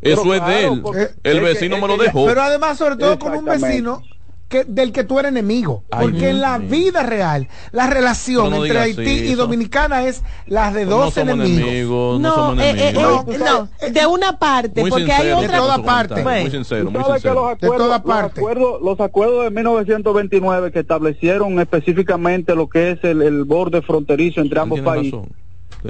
Pero 0.00 0.22
Eso 0.22 0.34
es 0.34 0.46
de 0.46 0.64
él. 0.64 0.80
porque 0.82 1.00
El 1.22 1.36
es 1.38 1.40
que- 1.40 1.40
vecino 1.40 1.78
me 1.78 1.88
lo 1.88 1.96
dejó. 1.96 2.24
Pero 2.26 2.40
además, 2.42 2.78
sobre 2.78 2.96
todo 2.96 3.18
con 3.18 3.34
un 3.34 3.44
vecino 3.44 4.00
que, 4.48 4.64
del 4.64 4.92
que 4.92 5.04
tú 5.04 5.18
eres 5.18 5.30
enemigo. 5.30 5.84
Ay, 5.90 6.06
porque 6.06 6.30
en 6.30 6.40
la 6.40 6.58
Dios 6.58 6.70
vida 6.70 7.02
real, 7.02 7.48
la 7.72 7.86
relación 7.86 8.50
no 8.50 8.64
entre 8.64 8.78
Haití 8.78 9.02
y 9.02 9.28
eso. 9.32 9.42
Dominicana 9.42 10.04
es 10.04 10.22
la 10.46 10.72
de 10.72 10.84
no 10.86 10.96
dos 10.96 11.16
enemigos. 11.18 11.50
enemigos, 11.68 12.20
no, 12.20 12.28
No, 12.28 12.34
somos 12.34 12.64
eh, 12.64 12.70
eh, 12.70 12.88
enemigos. 12.88 13.24
eh, 13.28 13.38
no, 13.38 13.68
de 13.90 14.06
una 14.06 14.38
parte, 14.38 14.80
muy 14.80 14.90
porque 14.90 15.04
sincero, 15.06 15.36
hay 15.36 15.40
de 15.42 15.46
otra. 15.46 15.58
toda 15.58 15.74
su 15.76 15.82
parte. 15.84 16.22
Muy 16.24 16.50
sincero, 16.50 16.90
muy 16.90 17.04
sincero. 17.04 17.34
los 17.34 17.46
De 17.60 17.66
acuerdos, 17.66 17.76
toda 17.86 17.98
los 17.98 18.06
parte. 18.06 18.40
acuerdos, 18.40 18.82
los 18.82 19.00
acuerdos 19.00 19.44
de 19.44 19.50
1929 19.50 20.72
que 20.72 20.78
establecieron 20.80 21.60
específicamente 21.60 22.54
lo 22.54 22.68
que 22.68 22.92
es 22.92 23.04
el, 23.04 23.22
el 23.22 23.44
borde 23.44 23.82
fronterizo 23.82 24.40
entre 24.40 24.60
ambos 24.60 24.80
países, 24.80 25.20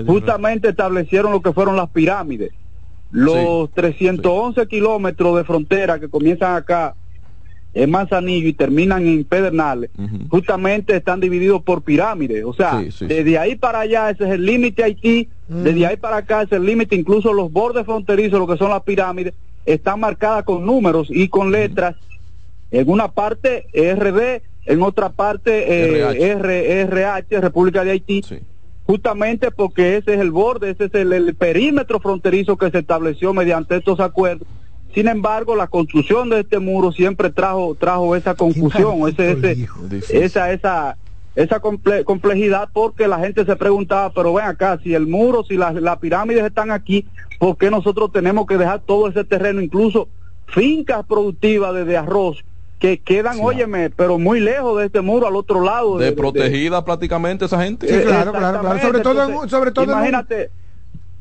justamente 0.07 0.69
establecieron 0.69 1.33
lo 1.33 1.41
que 1.43 1.53
fueron 1.53 1.77
las 1.77 1.89
pirámides. 1.91 2.53
Los 3.11 3.69
Sí, 3.69 3.73
311 3.75 4.67
kilómetros 4.67 5.37
de 5.37 5.45
frontera 5.45 5.99
que 5.99 6.11
comienzan 6.11 6.57
acá 6.57 6.95
en 7.75 7.91
Manzanillo 7.91 8.49
y 8.49 8.53
terminan 8.55 9.07
en 9.07 9.25
Pedernales, 9.25 9.91
justamente 10.31 10.97
están 10.97 11.21
divididos 11.21 11.63
por 11.63 11.83
pirámides. 11.83 12.45
O 12.45 12.53
sea, 12.53 12.81
Sí, 12.81 12.91
sí, 12.91 13.07
desde 13.07 13.39
ahí 13.39 13.57
para 13.57 13.81
allá 13.81 14.11
ese 14.11 14.25
es 14.25 14.31
el 14.31 14.45
límite 14.45 14.83
Haití, 14.85 15.29
desde 15.47 15.87
ahí 15.87 15.97
para 15.97 16.17
acá 16.19 16.43
es 16.43 16.53
el 16.53 16.65
límite, 16.65 16.97
incluso 16.97 17.33
los 17.33 17.53
bordes 17.53 17.85
fronterizos, 17.85 18.39
lo 18.39 18.47
que 18.47 18.57
son 18.57 18.71
las 18.71 18.83
pirámides, 18.83 19.35
están 19.65 20.01
marcadas 20.01 20.45
con 20.45 20.65
números 20.65 21.09
y 21.11 21.29
con 21.29 21.51
letras. 21.53 21.97
En 22.71 22.89
una 22.91 23.09
parte 23.09 23.67
RD, 23.73 24.43
en 24.67 24.83
otra 24.83 25.09
parte 25.11 25.65
eh, 26.13 26.33
R- 26.33 26.81
RH, 26.83 27.41
República 27.41 27.85
de 27.85 27.93
Haití. 27.93 28.23
Sí. 28.23 28.39
justamente 28.85 29.51
porque 29.51 29.97
ese 29.99 30.15
es 30.15 30.21
el 30.21 30.31
borde, 30.31 30.71
ese 30.71 30.85
es 30.87 30.95
el, 30.95 31.13
el 31.13 31.35
perímetro 31.35 32.01
fronterizo 32.01 32.57
que 32.57 32.71
se 32.71 32.79
estableció 32.79 33.35
mediante 33.35 33.77
estos 33.77 34.01
acuerdos. 34.01 34.49
Sin 34.95 35.07
embargo, 35.07 35.55
la 35.55 35.67
construcción 35.69 36.29
de 36.31 36.41
este 36.41 36.59
muro 36.59 36.93
siempre 36.93 37.31
trajo 37.31 37.77
trajo 37.79 38.17
esa 38.17 38.35
confusión, 38.35 39.09
ese, 39.09 39.33
ese, 39.33 40.25
esa 40.25 40.51
esa 40.53 40.97
esa 41.37 41.61
comple- 41.61 42.03
complejidad 42.05 42.69
porque 42.73 43.07
la 43.07 43.19
gente 43.21 43.45
se 43.45 43.55
preguntaba, 43.55 44.11
pero 44.13 44.33
ven 44.35 44.47
acá, 44.47 44.81
si 44.83 44.95
el 44.95 45.07
muro, 45.07 45.45
si 45.45 45.57
las, 45.57 45.75
pirámides 46.01 46.45
están 46.45 46.73
aquí, 46.73 47.07
¿por 47.39 47.57
qué 47.57 47.71
nosotros 47.71 48.11
tenemos 48.11 48.45
que 48.47 48.59
dejar 48.59 48.81
todo 48.81 49.09
ese 49.09 49.23
terreno, 49.25 49.61
incluso 49.61 50.09
fincas 50.49 51.05
productivas 51.07 51.75
de, 51.75 51.85
de 51.85 51.97
arroz 51.97 52.45
que 52.81 52.99
quedan, 53.01 53.35
Sí. 53.35 53.41
óyeme, 53.45 53.91
pero 53.91 54.19
muy 54.19 54.41
lejos 54.41 54.79
de 54.81 54.87
este 54.87 55.01
muro 55.01 55.29
al 55.29 55.37
otro 55.37 55.61
lado? 55.61 55.99
De 55.99 56.11
protegida 56.11 56.85
prácticamente 56.85 57.45
esa 57.45 57.63
gente. 57.63 57.87
Sí, 57.87 58.05
claro, 58.05 58.33
claro, 58.33 58.61
claro. 58.61 58.81
Sobre 58.81 59.01
todo, 59.01 59.43
en, 59.45 59.49
sobre 59.49 59.71
todo 59.71 59.85
en 59.85 59.91
un- 59.91 59.97
imagínate, 59.99 60.51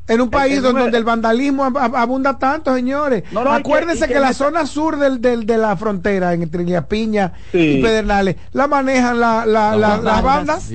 En 0.08 0.22
un 0.22 0.30
país 0.30 0.56
el 0.56 0.62
donde, 0.62 0.80
número- 0.80 0.96
el 0.96 1.04
vandalismo 1.04 1.64
ab- 1.64 1.76
ab- 1.78 1.96
abunda 1.96 2.38
tanto, 2.38 2.74
señores. 2.74 3.24
No, 3.30 3.44
no, 3.44 3.50
y 3.50 3.52
que- 3.54 3.60
Acuérdense 3.60 4.06
que, 4.08 4.14
que 4.14 4.20
la 4.20 4.32
zona 4.32 4.64
sur 4.64 4.96
del, 4.98 5.20
del- 5.20 5.44
de 5.44 5.58
la 5.58 5.76
frontera, 5.76 6.32
entre 6.32 6.62
Ilías 6.62 6.86
Piña 6.86 7.34
Sí. 7.52 7.58
y 7.78 7.82
Pedernales, 7.82 8.36
la 8.52 8.66
manejan 8.66 9.20
la, 9.20 9.44
la- 9.44 9.76
la- 9.76 9.98
las 9.98 10.22
bandas. 10.22 10.70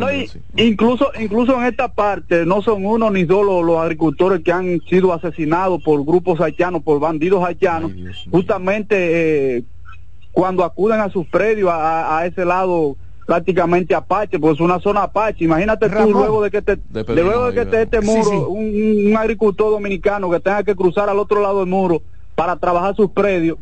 No, 0.00 0.12
y- 0.12 0.30
incluso, 0.56 1.10
incluso 1.18 1.60
en 1.60 1.66
esta 1.66 1.88
parte 1.88 2.46
no 2.46 2.62
son 2.62 2.86
uno 2.86 3.10
ni 3.10 3.24
dos 3.24 3.44
los, 3.44 3.64
los 3.64 3.78
agricultores 3.80 4.42
que 4.44 4.52
han 4.52 4.80
sido 4.88 5.12
asesinados 5.12 5.82
por 5.82 6.04
grupos 6.04 6.40
haitianos, 6.40 6.82
por 6.84 7.00
bandidos 7.00 7.44
haitianos, 7.44 7.90
justamente 8.30 9.56
eh, 9.58 9.64
cuando 10.30 10.62
acuden 10.62 11.00
a 11.00 11.10
sus 11.10 11.26
predios 11.26 11.70
a 11.72 12.24
ese 12.26 12.44
lado 12.44 12.96
prácticamente 13.28 13.94
apache, 13.94 14.38
pues 14.38 14.54
es 14.54 14.60
una 14.60 14.80
zona 14.80 15.02
apache. 15.02 15.44
Imagínate 15.44 15.90
tú 15.90 16.10
luego 16.12 16.42
de 16.42 16.50
que 16.50 16.62
te, 16.62 16.76
De 16.76 17.04
de 17.04 17.22
luego 17.22 17.48
de 17.48 17.52
que 17.52 17.60
esté 17.60 17.82
este 17.82 18.00
Sí, 18.00 18.06
muro, 18.06 18.30
sí. 18.30 18.36
Un, 18.36 19.06
un 19.10 19.16
agricultor 19.18 19.70
dominicano 19.70 20.30
que 20.30 20.40
tenga 20.40 20.62
que 20.62 20.74
cruzar 20.74 21.10
al 21.10 21.18
otro 21.18 21.42
lado 21.42 21.58
del 21.58 21.68
muro 21.68 22.00
para 22.34 22.56
trabajar 22.56 22.96
sus 22.96 23.10
predios. 23.10 23.58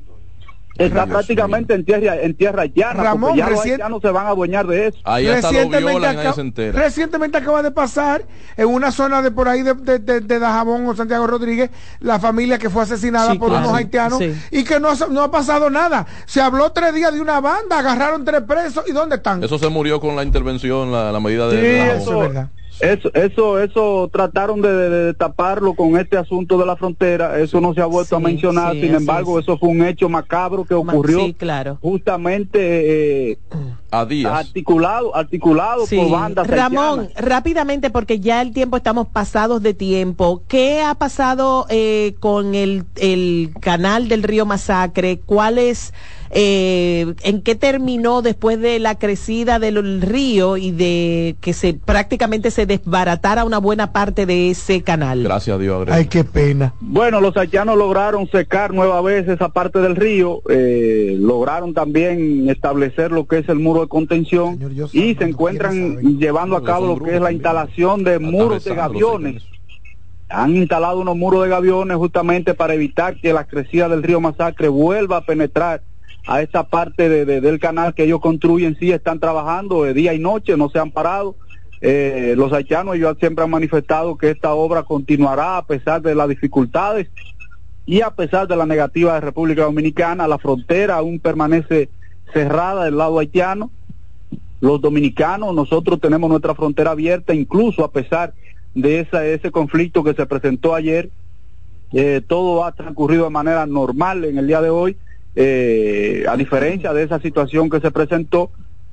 Está 0.79 1.07
prácticamente 1.07 1.75
en 1.75 1.85
tierra, 1.85 2.17
en 2.21 2.35
tierra 2.37 2.65
llana, 2.67 3.03
Ramón, 3.03 3.31
porque 3.31 3.39
ya 3.41 3.51
los 3.51 3.65
haitianos 3.65 4.03
se 4.03 4.11
van 4.11 4.27
a 4.27 4.31
adueñar 4.31 4.67
de 4.67 4.89
eso. 4.89 4.99
Ahí 5.05 5.27
Recientemente 5.29 6.41
entera. 6.41 6.81
Recientemente 6.81 7.39
acaba 7.39 7.63
de 7.63 7.71
pasar 7.71 8.25
en 8.57 8.69
una 8.69 8.91
zona 8.93 9.23
de 9.23 9.31
por 9.31 9.49
ahí 9.49 9.63
de, 9.63 9.75
de, 9.75 9.99
de- 9.99 10.21
de 10.21 10.39
Dajabón 10.39 10.87
o 10.87 10.95
Santiago 10.95 11.27
Rodríguez, 11.27 11.71
la 12.01 12.19
familia 12.19 12.59
que 12.59 12.69
fue 12.71 12.83
asesinada 12.83 13.33
Sí, 13.33 13.39
por 13.39 13.49
claro. 13.49 13.67
unos 13.69 13.79
haitianos 13.79 14.19
Sí. 14.19 14.35
y 14.51 14.65
que 14.65 14.79
no, 14.81 14.91
ha- 14.91 15.09
no 15.11 15.23
ha 15.23 15.31
pasado 15.31 15.71
nada. 15.71 16.07
Se 16.27 16.41
habló 16.41 16.71
tres 16.73 16.95
días 16.95 17.13
de 17.13 17.21
una 17.21 17.41
banda, 17.41 17.79
agarraron 17.79 18.25
tres 18.25 18.43
presos 18.43 18.85
y 18.87 18.93
¿dónde 18.93 19.17
están? 19.17 19.43
Eso 19.43 19.59
se 19.59 19.69
murió 19.69 20.01
con 20.01 20.15
la 20.17 20.23
intervención, 20.23 20.93
la, 20.93 21.11
la 21.13 21.21
medida 21.21 21.49
de, 21.49 21.57
Sí, 21.61 21.67
de 21.67 21.79
Dajabón. 21.79 22.37
eso, 22.37 22.49
eso, 22.81 23.11
eso, 23.15 23.59
eso 23.61 24.11
trataron 24.13 24.61
de, 24.61 24.73
de- 24.73 24.91
de 25.07 25.15
taparlo 25.15 25.75
con 25.75 25.97
este 25.99 26.17
asunto 26.17 26.59
de 26.59 26.67
la 26.67 26.77
frontera. 26.77 27.39
Eso 27.41 27.61
no 27.61 27.73
se 27.75 27.81
ha 27.81 27.87
vuelto 27.87 28.17
a 28.17 28.21
mencionar. 28.21 28.75
sí, 28.75 28.83
Sin 28.83 28.95
embargo, 28.95 29.39
es. 29.39 29.45
eso 29.45 29.57
fue 29.59 29.69
un 29.71 29.85
hecho 29.85 30.09
macabro 30.09 30.65
que 30.65 30.75
ocurrió 30.75 31.21
sí, 31.21 31.35
claro. 31.35 31.79
justamente 31.81 33.31
eh, 33.33 33.39
a 34.01 34.07
días. 34.07 34.33
articulado, 34.33 35.15
articulado 35.17 35.87
Sí. 35.87 35.97
por 35.97 36.11
bandas 36.11 36.47
Ramón, 36.47 37.01
haitianas. 37.01 37.25
rápidamente, 37.25 37.91
porque 37.91 38.21
ya 38.21 38.43
el 38.43 38.53
tiempo 38.53 38.77
estamos 38.77 39.09
pasados 39.09 39.63
de 39.63 39.75
tiempo. 39.75 40.43
¿Qué 40.49 40.83
ha 40.83 40.95
pasado 40.95 41.67
eh, 41.69 42.15
con 42.21 42.55
el, 42.55 42.85
el 42.97 43.51
canal 43.61 44.09
del 44.09 44.23
río 44.23 44.47
Masacre? 44.47 45.21
¿Cuál 45.25 45.59
es, 45.59 45.93
eh, 46.31 47.15
en 47.23 47.41
qué 47.43 47.55
terminó 47.55 48.21
después 48.21 48.61
de 48.61 48.79
la 48.79 48.97
crecida 48.99 49.59
del 49.59 50.03
río 50.03 50.57
y 50.57 50.73
de 50.73 51.37
que 51.41 51.53
se 51.53 51.75
prácticamente 51.75 52.51
se 52.51 52.67
desbaratara 52.67 53.45
una 53.45 53.59
buena 53.59 53.93
parte 53.93 54.27
de 54.27 54.51
ese 54.51 54.83
canal? 54.83 55.23
Gracias 55.23 55.55
a 55.57 55.59
Dios. 55.59 55.89
Ay, 55.91 56.07
qué 56.07 56.25
pena. 56.25 56.75
Bueno, 56.81 57.21
los 57.21 57.37
haitianos 57.37 57.77
lograron 57.77 58.29
secar 58.31 58.75
nueva 58.75 59.01
vez 59.03 59.29
esa 59.29 59.49
parte 59.51 59.79
del 59.79 59.97
río, 59.97 60.43
eh, 60.51 61.17
lograron 61.19 61.75
también 61.75 62.49
establecer 62.51 63.13
lo 63.13 63.27
que 63.27 63.39
es 63.39 63.49
el 63.49 63.59
muro 63.59 63.83
de 63.87 63.89
contención 63.89 64.59
y 64.93 65.15
se 65.15 65.25
encuentran 65.31 65.73
llevando 66.19 66.57
a 66.57 66.61
cabo 66.67 66.87
lo 66.89 66.95
que 67.05 67.15
es 67.17 67.21
la 67.23 67.33
instalación 67.33 68.05
de 68.05 68.19
muros 68.19 68.65
de 68.65 68.71
gaviones. 68.77 69.43
Han 70.29 70.57
instalado 70.57 71.01
unos 71.01 71.17
muros 71.17 71.43
de 71.45 71.49
gaviones 71.51 71.97
justamente 71.97 72.55
para 72.55 72.75
evitar 72.75 73.19
que 73.21 73.33
la 73.33 73.45
crecida 73.47 73.89
del 73.89 74.03
río 74.03 74.21
Masacre 74.21 74.69
vuelva 74.69 75.19
a 75.19 75.21
penetrar 75.25 75.83
a 76.27 76.43
esta 76.43 76.65
parte 76.65 77.09
de- 77.09 77.25
de- 77.25 77.41
del 77.41 77.61
canal 77.61 77.95
que 77.95 78.03
ellos 78.03 78.21
construyen. 78.21 78.77
Sí, 78.81 78.91
están 78.91 79.21
trabajando 79.21 79.85
de 79.85 79.95
día 79.95 80.13
y 80.15 80.19
noche, 80.19 80.57
no 80.57 80.69
se 80.69 80.81
han 80.81 80.91
parado. 80.91 81.37
Eh, 81.81 82.35
los 82.37 82.53
haitianos 82.53 82.97
ellos 82.97 83.17
siempre 83.21 83.45
han 83.45 83.51
manifestado 83.51 84.17
que 84.19 84.31
esta 84.31 84.53
obra 84.55 84.83
continuará 84.83 85.59
a 85.59 85.67
pesar 85.67 86.03
de 86.03 86.15
las 86.17 86.29
dificultades 86.29 87.07
y 87.85 88.01
a 88.01 88.11
pesar 88.11 88.49
de 88.49 88.57
la 88.57 88.67
negativa 88.67 89.15
de 89.15 89.21
República 89.21 89.63
Dominicana, 89.63 90.27
la 90.27 90.39
frontera 90.39 90.97
aún 90.97 91.21
permanece 91.21 91.91
cerrada 92.33 92.87
del 92.87 92.97
lado 92.97 93.21
haitiano. 93.21 93.71
Los 94.61 94.81
dominicanos, 94.81 95.55
nosotros 95.55 96.01
tenemos 96.01 96.31
nuestra 96.31 96.55
frontera 96.55 96.93
abierta, 96.93 97.35
incluso 97.35 97.85
a 97.85 97.91
pesar 97.91 98.33
de 98.75 99.01
esa, 99.01 99.27
ese 99.27 99.51
conflicto 99.51 100.03
que 100.03 100.15
se 100.15 100.27
presentó 100.27 100.75
ayer, 100.75 101.11
eh, 101.93 102.21
todo 102.27 102.65
ha 102.65 102.73
transcurrido 102.73 103.25
de 103.25 103.31
manera 103.31 103.67
normal 103.67 104.25
en 104.25 104.39
el 104.39 104.47
día 104.47 104.61
de 104.61 104.71
hoy, 104.71 104.97
eh, 105.35 106.25
a 106.29 106.37
diferencia 106.37 106.93
de 106.93 107.03
esa 107.03 107.21
situación 107.21 107.69
que 107.69 107.81
se 107.81 107.91
presentó, 107.91 108.51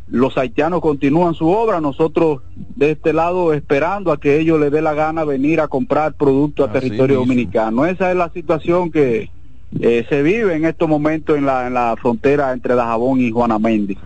los 0.08 0.38
haitianos 0.38 0.82
continúan 0.82 1.34
su 1.34 1.50
obra, 1.50 1.80
nosotros 1.80 2.42
de 2.76 2.92
este 2.92 3.14
lado 3.14 3.54
esperando 3.54 4.12
a 4.12 4.20
que 4.20 4.38
ellos 4.40 4.60
les 4.60 4.72
dé 4.72 4.82
la 4.82 4.94
gana 4.94 5.24
venir 5.24 5.62
a 5.62 5.70
comprar 5.70 6.14
productos 6.14 6.70
a 6.70 6.74
territorio 6.74 7.20
mismo. 7.20 7.34
dominicano. 7.34 7.86
Esa 7.86 8.12
es 8.12 8.18
la 8.18 8.30
situación 8.30 8.92
que 8.92 9.30
eh, 9.80 10.06
se 10.10 10.22
vive 10.22 10.56
en 10.56 10.66
estos 10.66 10.90
momentos 10.90 11.38
en 11.38 11.46
la, 11.46 11.68
en 11.68 11.74
la 11.74 11.96
frontera 12.00 12.52
entre 12.52 12.76
Dajabón 12.76 13.22
y 13.22 13.32
Juana 13.32 13.58
Méndez. 13.60 13.98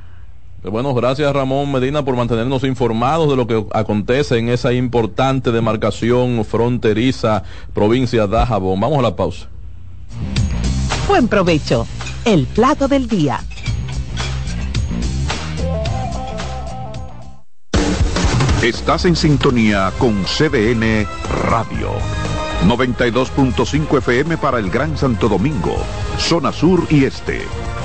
Bueno, 0.63 0.93
gracias 0.93 1.31
Ramón 1.33 1.71
Medina 1.71 2.03
por 2.03 2.15
mantenernos 2.15 2.63
informados 2.63 3.29
de 3.29 3.35
lo 3.35 3.47
que 3.47 3.65
acontece 3.73 4.37
en 4.37 4.49
esa 4.49 4.73
importante 4.73 5.51
demarcación 5.51 6.43
fronteriza 6.43 7.43
provincia 7.73 8.27
de 8.27 8.35
Dajabón. 8.35 8.79
Vamos 8.79 8.99
a 8.99 9.01
la 9.03 9.15
pausa. 9.15 9.47
Buen 11.07 11.27
provecho. 11.27 11.87
El 12.25 12.45
plato 12.47 12.87
del 12.87 13.07
día. 13.07 13.39
Estás 18.61 19.05
en 19.05 19.15
sintonía 19.15 19.93
con 19.97 20.23
CDN 20.23 21.07
Radio. 21.49 21.91
92.5 22.65 23.99
FM 23.99 24.37
para 24.37 24.57
el 24.59 24.69
Gran 24.69 24.97
Santo 24.97 25.29
Domingo, 25.29 25.77
zona 26.17 26.51
sur 26.51 26.85
y 26.89 27.05
este. 27.05 27.43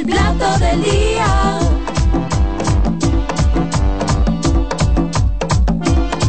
El 0.00 0.06
plato 0.06 0.58
del 0.60 0.82
día. 0.82 1.60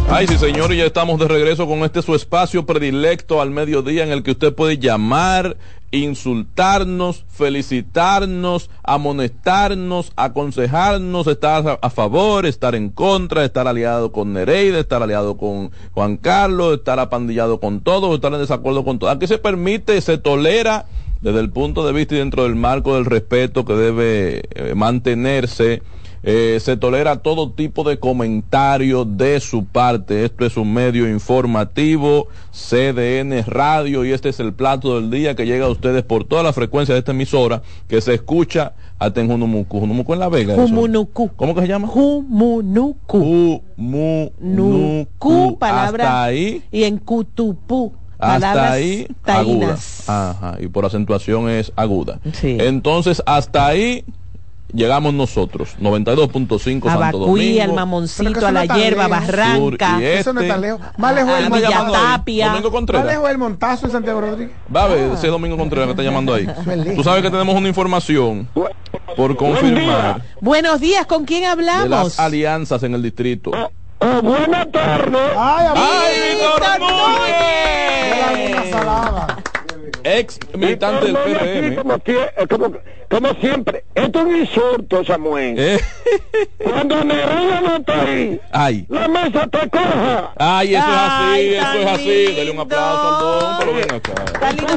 Ay, 0.09 0.27
sí, 0.27 0.37
señor, 0.37 0.73
y 0.73 0.77
ya 0.77 0.85
estamos 0.85 1.17
de 1.21 1.29
regreso 1.29 1.65
con 1.67 1.79
este 1.79 2.01
su 2.01 2.13
espacio 2.13 2.65
predilecto 2.65 3.41
al 3.41 3.51
mediodía 3.51 4.03
en 4.03 4.11
el 4.11 4.23
que 4.23 4.31
usted 4.31 4.53
puede 4.53 4.77
llamar, 4.77 5.55
insultarnos, 5.91 7.23
felicitarnos, 7.29 8.69
amonestarnos, 8.83 10.11
aconsejarnos, 10.17 11.27
estar 11.27 11.79
a, 11.81 11.89
favor, 11.89 12.45
estar 12.45 12.75
en 12.75 12.89
contra, 12.89 13.45
estar 13.45 13.69
aliado 13.69 14.11
con 14.11 14.33
Nereida, 14.33 14.79
estar 14.79 15.01
aliado 15.01 15.37
con 15.37 15.71
Juan 15.93 16.17
Carlos, 16.17 16.73
estar 16.73 16.99
apandillado 16.99 17.61
con 17.61 17.79
todo, 17.79 18.13
estar 18.13 18.33
en 18.33 18.39
desacuerdo 18.39 18.83
con 18.83 18.99
todo. 18.99 19.09
Aquí 19.09 19.27
se 19.27 19.37
permite, 19.37 20.01
se 20.01 20.17
tolera 20.17 20.87
desde 21.21 21.39
el 21.39 21.51
punto 21.51 21.85
de 21.85 21.93
vista 21.93 22.15
y 22.15 22.19
dentro 22.19 22.43
del 22.43 22.55
marco 22.55 22.95
del 22.95 23.05
respeto 23.05 23.65
que 23.65 23.73
debe 23.73 24.43
eh, 24.55 24.73
mantenerse 24.75 25.81
eh, 26.23 26.59
se 26.61 26.77
tolera 26.77 27.23
todo 27.23 27.49
tipo 27.51 27.83
de 27.83 27.97
comentario 27.97 29.05
de 29.05 29.39
su 29.39 29.65
parte. 29.65 30.23
Esto 30.23 30.45
es 30.45 30.55
un 30.55 30.71
medio 30.71 31.09
informativo, 31.09 32.27
CDN 32.51 33.43
Radio, 33.47 34.05
y 34.05 34.11
este 34.11 34.29
es 34.29 34.39
el 34.39 34.53
plato 34.53 34.99
del 34.99 35.09
día 35.09 35.35
que 35.35 35.47
llega 35.47 35.65
a 35.65 35.69
ustedes 35.69 36.03
por 36.03 36.23
toda 36.25 36.43
la 36.43 36.53
frecuencia 36.53 36.93
de 36.93 36.99
esta 36.99 37.11
emisora, 37.11 37.63
que 37.87 38.01
se 38.01 38.13
escucha 38.13 38.73
hasta 38.99 39.19
en 39.19 39.29
Junumucu. 39.29 39.79
Junumucu 39.79 40.13
en 40.13 40.19
La 40.19 40.29
Vega. 40.29 40.53
Jumunucu. 40.53 41.29
¿Cómo 41.35 41.55
que 41.55 41.61
se 41.61 41.67
llama? 41.67 41.87
Jumunucu. 41.87 43.61
Jumunucu. 43.77 45.57
palabra. 45.57 46.03
Hasta 46.03 46.23
ahí. 46.25 46.61
Y 46.71 46.83
en 46.83 46.99
Cutupú. 46.99 47.93
Hasta 48.21 48.71
ahí, 48.71 49.07
aguda. 49.25 49.59
taínas. 49.67 50.09
Ajá, 50.09 50.57
y 50.59 50.67
por 50.67 50.85
acentuación 50.85 51.49
es 51.49 51.71
aguda. 51.75 52.19
Sí. 52.33 52.57
Entonces, 52.59 53.21
hasta 53.25 53.65
ahí 53.67 54.03
llegamos 54.73 55.13
nosotros. 55.13 55.75
92.5 55.81 56.87
A 56.87 56.93
Santo 56.93 57.19
Bacuí, 57.19 57.57
Domingo. 57.57 57.61
al 57.63 57.73
Mamoncito, 57.73 58.29
a 58.39 58.41
no 58.43 58.51
la 58.51 58.61
está 58.63 58.75
hierba, 58.77 59.07
lejos. 59.09 59.27
Barranca. 59.27 59.97
Y 59.99 60.03
Eso 60.05 60.31
no 60.33 60.39
está 60.41 60.53
Este. 60.55 60.67
lejos. 60.67 60.81
Más 60.97 61.15
lejos 61.15 61.31
el 61.31 61.37
¿Quién 61.37 61.53
está 61.55 61.69
llamando 61.69 61.95
ahí? 61.97 62.03
Tapia. 62.03 62.45
Domingo 62.47 62.69
Más 62.69 62.75
Contreras. 62.77 63.05
lejos 63.05 63.29
el 63.31 63.37
montazo 63.37 63.85
de 63.87 63.91
Santiago 63.93 64.21
Rodríguez. 64.21 64.55
Va 64.73 64.83
a 64.83 64.87
ver, 64.87 65.11
ese 65.11 65.27
es 65.27 65.31
Domingo 65.31 65.57
Contreras 65.57 65.87
que 65.87 65.91
está 65.91 66.03
llamando 66.03 66.33
ahí. 66.33 66.47
Tú 66.95 67.03
sabes 67.03 67.21
que 67.21 67.29
tenemos 67.31 67.53
una 67.55 67.67
información 67.67 68.47
por 69.17 69.35
confirmar 69.35 70.21
Buenos 70.39 70.79
días, 70.79 71.05
¿con 71.05 71.25
quién 71.25 71.41
de 71.41 71.47
hablamos? 71.47 71.89
las 71.89 72.19
alianzas 72.19 72.81
en 72.83 72.93
el 72.93 73.01
distrito. 73.03 73.51
Buenas 74.21 74.71
tardes. 74.71 75.21
Ay, 75.37 75.67
¡Ay, 75.75 76.15
Víctor. 76.35 76.61
Ex 80.03 80.39
militante 80.55 81.05
del 81.05 81.15
PRM. 81.15 81.75
Como, 81.75 81.93
eh, 81.95 82.47
como, 82.49 82.73
como 83.07 83.33
siempre, 83.39 83.83
esto 83.93 84.19
es 84.19 84.25
un 84.25 84.35
insulto, 84.35 85.03
Samuel. 85.05 85.55
Eh, 85.59 85.79
Cuando 86.63 87.03
Nereida 87.03 87.61
no 87.61 87.75
está 87.75 88.01
ahí, 88.01 88.41
Ay, 88.51 88.85
la 88.89 89.07
mesa 89.07 89.45
te 89.47 89.69
coja. 89.69 90.31
ay, 90.37 90.73
eso 90.73 90.87
es 90.87 90.97
así, 90.97 91.23
Ay, 91.33 91.53
eso 91.53 91.77
es 91.77 91.87
así. 91.87 92.33
Dale 92.35 92.51
un 92.51 92.59
aplauso 92.61 93.07
al 93.07 93.19
don, 93.21 93.55
pero 93.59 93.73
ven 93.73 93.93
acá. 93.93 94.13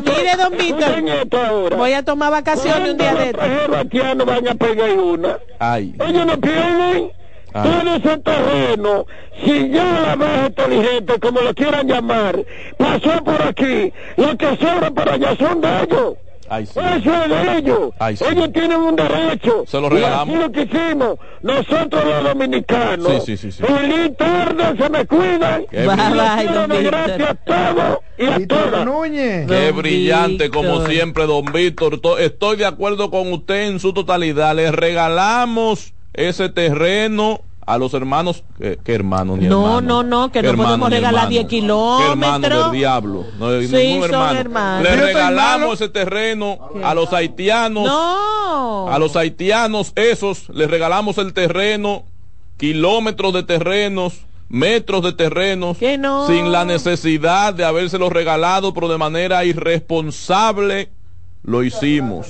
Mire, 0.04 0.36
don 0.36 0.58
Víctor, 0.58 1.08
esto 1.08 1.70
voy 1.76 1.92
a 1.94 2.02
tomar 2.02 2.30
vacaciones 2.30 2.90
un 2.90 2.98
día 2.98 3.14
de 3.14 3.32
Cuando 3.32 3.68
los 3.68 3.76
haitianos 3.78 4.26
van 4.26 4.48
a 4.48 4.54
pegar 4.54 4.90
una, 4.90 5.38
Ay, 5.58 5.94
ellos 6.06 6.26
no 6.26 6.38
pierden 6.38 7.12
Ah. 7.54 7.62
todo 7.62 7.94
ese 7.96 8.18
terreno. 8.18 9.06
Si 9.44 9.70
ya 9.70 10.00
la 10.06 10.16
más 10.16 10.48
inteligente, 10.48 11.20
como 11.20 11.40
lo 11.40 11.54
quieran 11.54 11.86
llamar, 11.86 12.36
pasó 12.76 13.22
por 13.24 13.40
aquí, 13.42 13.92
lo 14.16 14.36
que 14.36 14.56
sobra 14.56 14.90
por 14.90 15.08
allá 15.08 15.36
son 15.36 15.60
de 15.60 15.68
ellos. 15.82 16.14
ay, 16.48 16.66
sí. 16.66 16.78
Eso 16.78 17.14
es 17.14 17.28
de 17.30 17.58
ellos. 17.58 17.90
Ay, 17.98 18.16
sí. 18.16 18.24
Ellos 18.30 18.52
tienen 18.52 18.76
un 18.78 18.96
derecho. 18.96 19.64
Se 19.66 19.80
lo 19.80 19.86
Y 19.86 19.90
regalamos. 19.90 20.28
así 20.34 20.42
lo 20.44 20.52
que 20.52 20.62
hicimos 20.62 21.18
nosotros 21.42 22.04
los 22.04 22.24
dominicanos. 22.24 23.06
Sí, 23.08 23.20
sí, 23.24 23.36
sí, 23.36 23.52
sí. 23.52 23.62
Feliz 23.62 24.16
tarde, 24.16 24.76
se 24.76 24.90
me 24.90 25.06
cuidan. 25.06 25.64
Bye, 25.70 26.82
gracias 26.82 27.30
a 27.30 27.34
todos 27.34 27.98
y 28.18 28.26
a 28.26 28.38
Víctor 28.38 28.58
todas. 28.70 28.84
Núñez. 28.84 29.46
Qué 29.48 29.66
Don 29.68 29.76
brillante, 29.76 30.50
como 30.50 30.84
siempre, 30.86 31.26
don 31.26 31.46
Víctor. 31.46 32.00
To- 32.00 32.18
Estoy 32.18 32.56
de 32.56 32.66
acuerdo 32.66 33.10
con 33.10 33.32
usted 33.32 33.68
en 33.68 33.78
su 33.80 33.92
totalidad. 33.94 34.54
Le 34.54 34.70
regalamos 34.70 35.93
ese 36.14 36.48
terreno 36.48 37.40
a 37.66 37.78
los 37.78 37.94
hermanos. 37.94 38.44
¿Qué, 38.58 38.78
qué 38.84 38.94
hermanos 38.94 39.38
ni 39.38 39.46
No, 39.46 39.78
hermanos? 39.78 39.82
no, 39.84 40.02
no, 40.02 40.32
que 40.32 40.42
¿Qué 40.42 40.52
no 40.52 40.56
podemos 40.62 40.90
regalar 40.90 41.30
hermanos? 41.30 41.30
10 41.30 41.46
¿Qué 41.48 41.56
hermanos 41.58 42.16
kilómetros. 42.18 42.62
del 42.64 42.72
diablo? 42.78 43.24
No, 43.38 43.60
Sí, 43.60 43.68
ningún 43.76 44.04
hermano. 44.04 44.38
hermanos. 44.38 44.82
Le 44.84 44.96
regalamos 44.96 45.74
ese 45.80 45.88
terreno 45.88 46.58
a 46.82 46.94
los 46.94 47.12
haitianos. 47.12 47.84
No. 47.86 48.88
A 48.90 48.98
los 48.98 49.16
haitianos 49.16 49.92
esos 49.96 50.48
les 50.50 50.70
regalamos 50.70 51.16
el 51.18 51.32
terreno, 51.32 52.04
kilómetros 52.58 53.32
de 53.32 53.42
terrenos, 53.44 54.20
metros 54.50 55.02
de 55.02 55.12
terrenos, 55.14 55.78
Que 55.78 55.96
no. 55.96 56.26
sin 56.26 56.52
la 56.52 56.66
necesidad 56.66 57.54
de 57.54 57.64
habérselos 57.64 58.12
regalado, 58.12 58.74
pero 58.74 58.88
de 58.88 58.98
manera 58.98 59.42
irresponsable 59.46 60.90
lo 61.44 61.62
hicimos. 61.62 62.28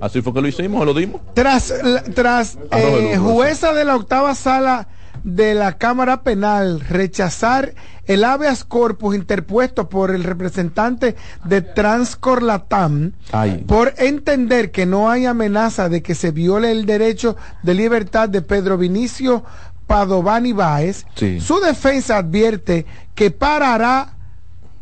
Así 0.00 0.22
fue 0.22 0.32
que 0.32 0.40
lo 0.40 0.48
hicimos, 0.48 0.84
lo 0.84 0.94
dimos. 0.94 1.20
Tras, 1.34 1.72
tras 2.14 2.58
de 2.70 3.12
eh, 3.12 3.18
jueza 3.18 3.72
de 3.72 3.84
la 3.84 3.94
octava 3.96 4.34
sala 4.34 4.88
de 5.24 5.54
la 5.54 5.76
Cámara 5.76 6.22
Penal 6.22 6.80
rechazar 6.80 7.74
el 8.06 8.22
habeas 8.22 8.64
corpus 8.64 9.16
interpuesto 9.16 9.88
por 9.88 10.12
el 10.12 10.22
representante 10.24 11.16
de 11.44 11.62
Transcor 11.62 12.42
Latam 12.42 13.12
Ay. 13.32 13.64
por 13.66 13.92
entender 13.98 14.70
que 14.70 14.86
no 14.86 15.10
hay 15.10 15.26
amenaza 15.26 15.88
de 15.88 16.02
que 16.02 16.14
se 16.14 16.30
viole 16.30 16.70
el 16.70 16.86
derecho 16.86 17.36
de 17.64 17.74
libertad 17.74 18.28
de 18.28 18.42
Pedro 18.42 18.78
Vinicio 18.78 19.42
Padovani 19.88 20.52
Báez, 20.52 21.04
Sí. 21.14 21.40
su 21.40 21.58
defensa 21.60 22.18
advierte 22.18 22.86
que 23.14 23.30
parará 23.32 24.14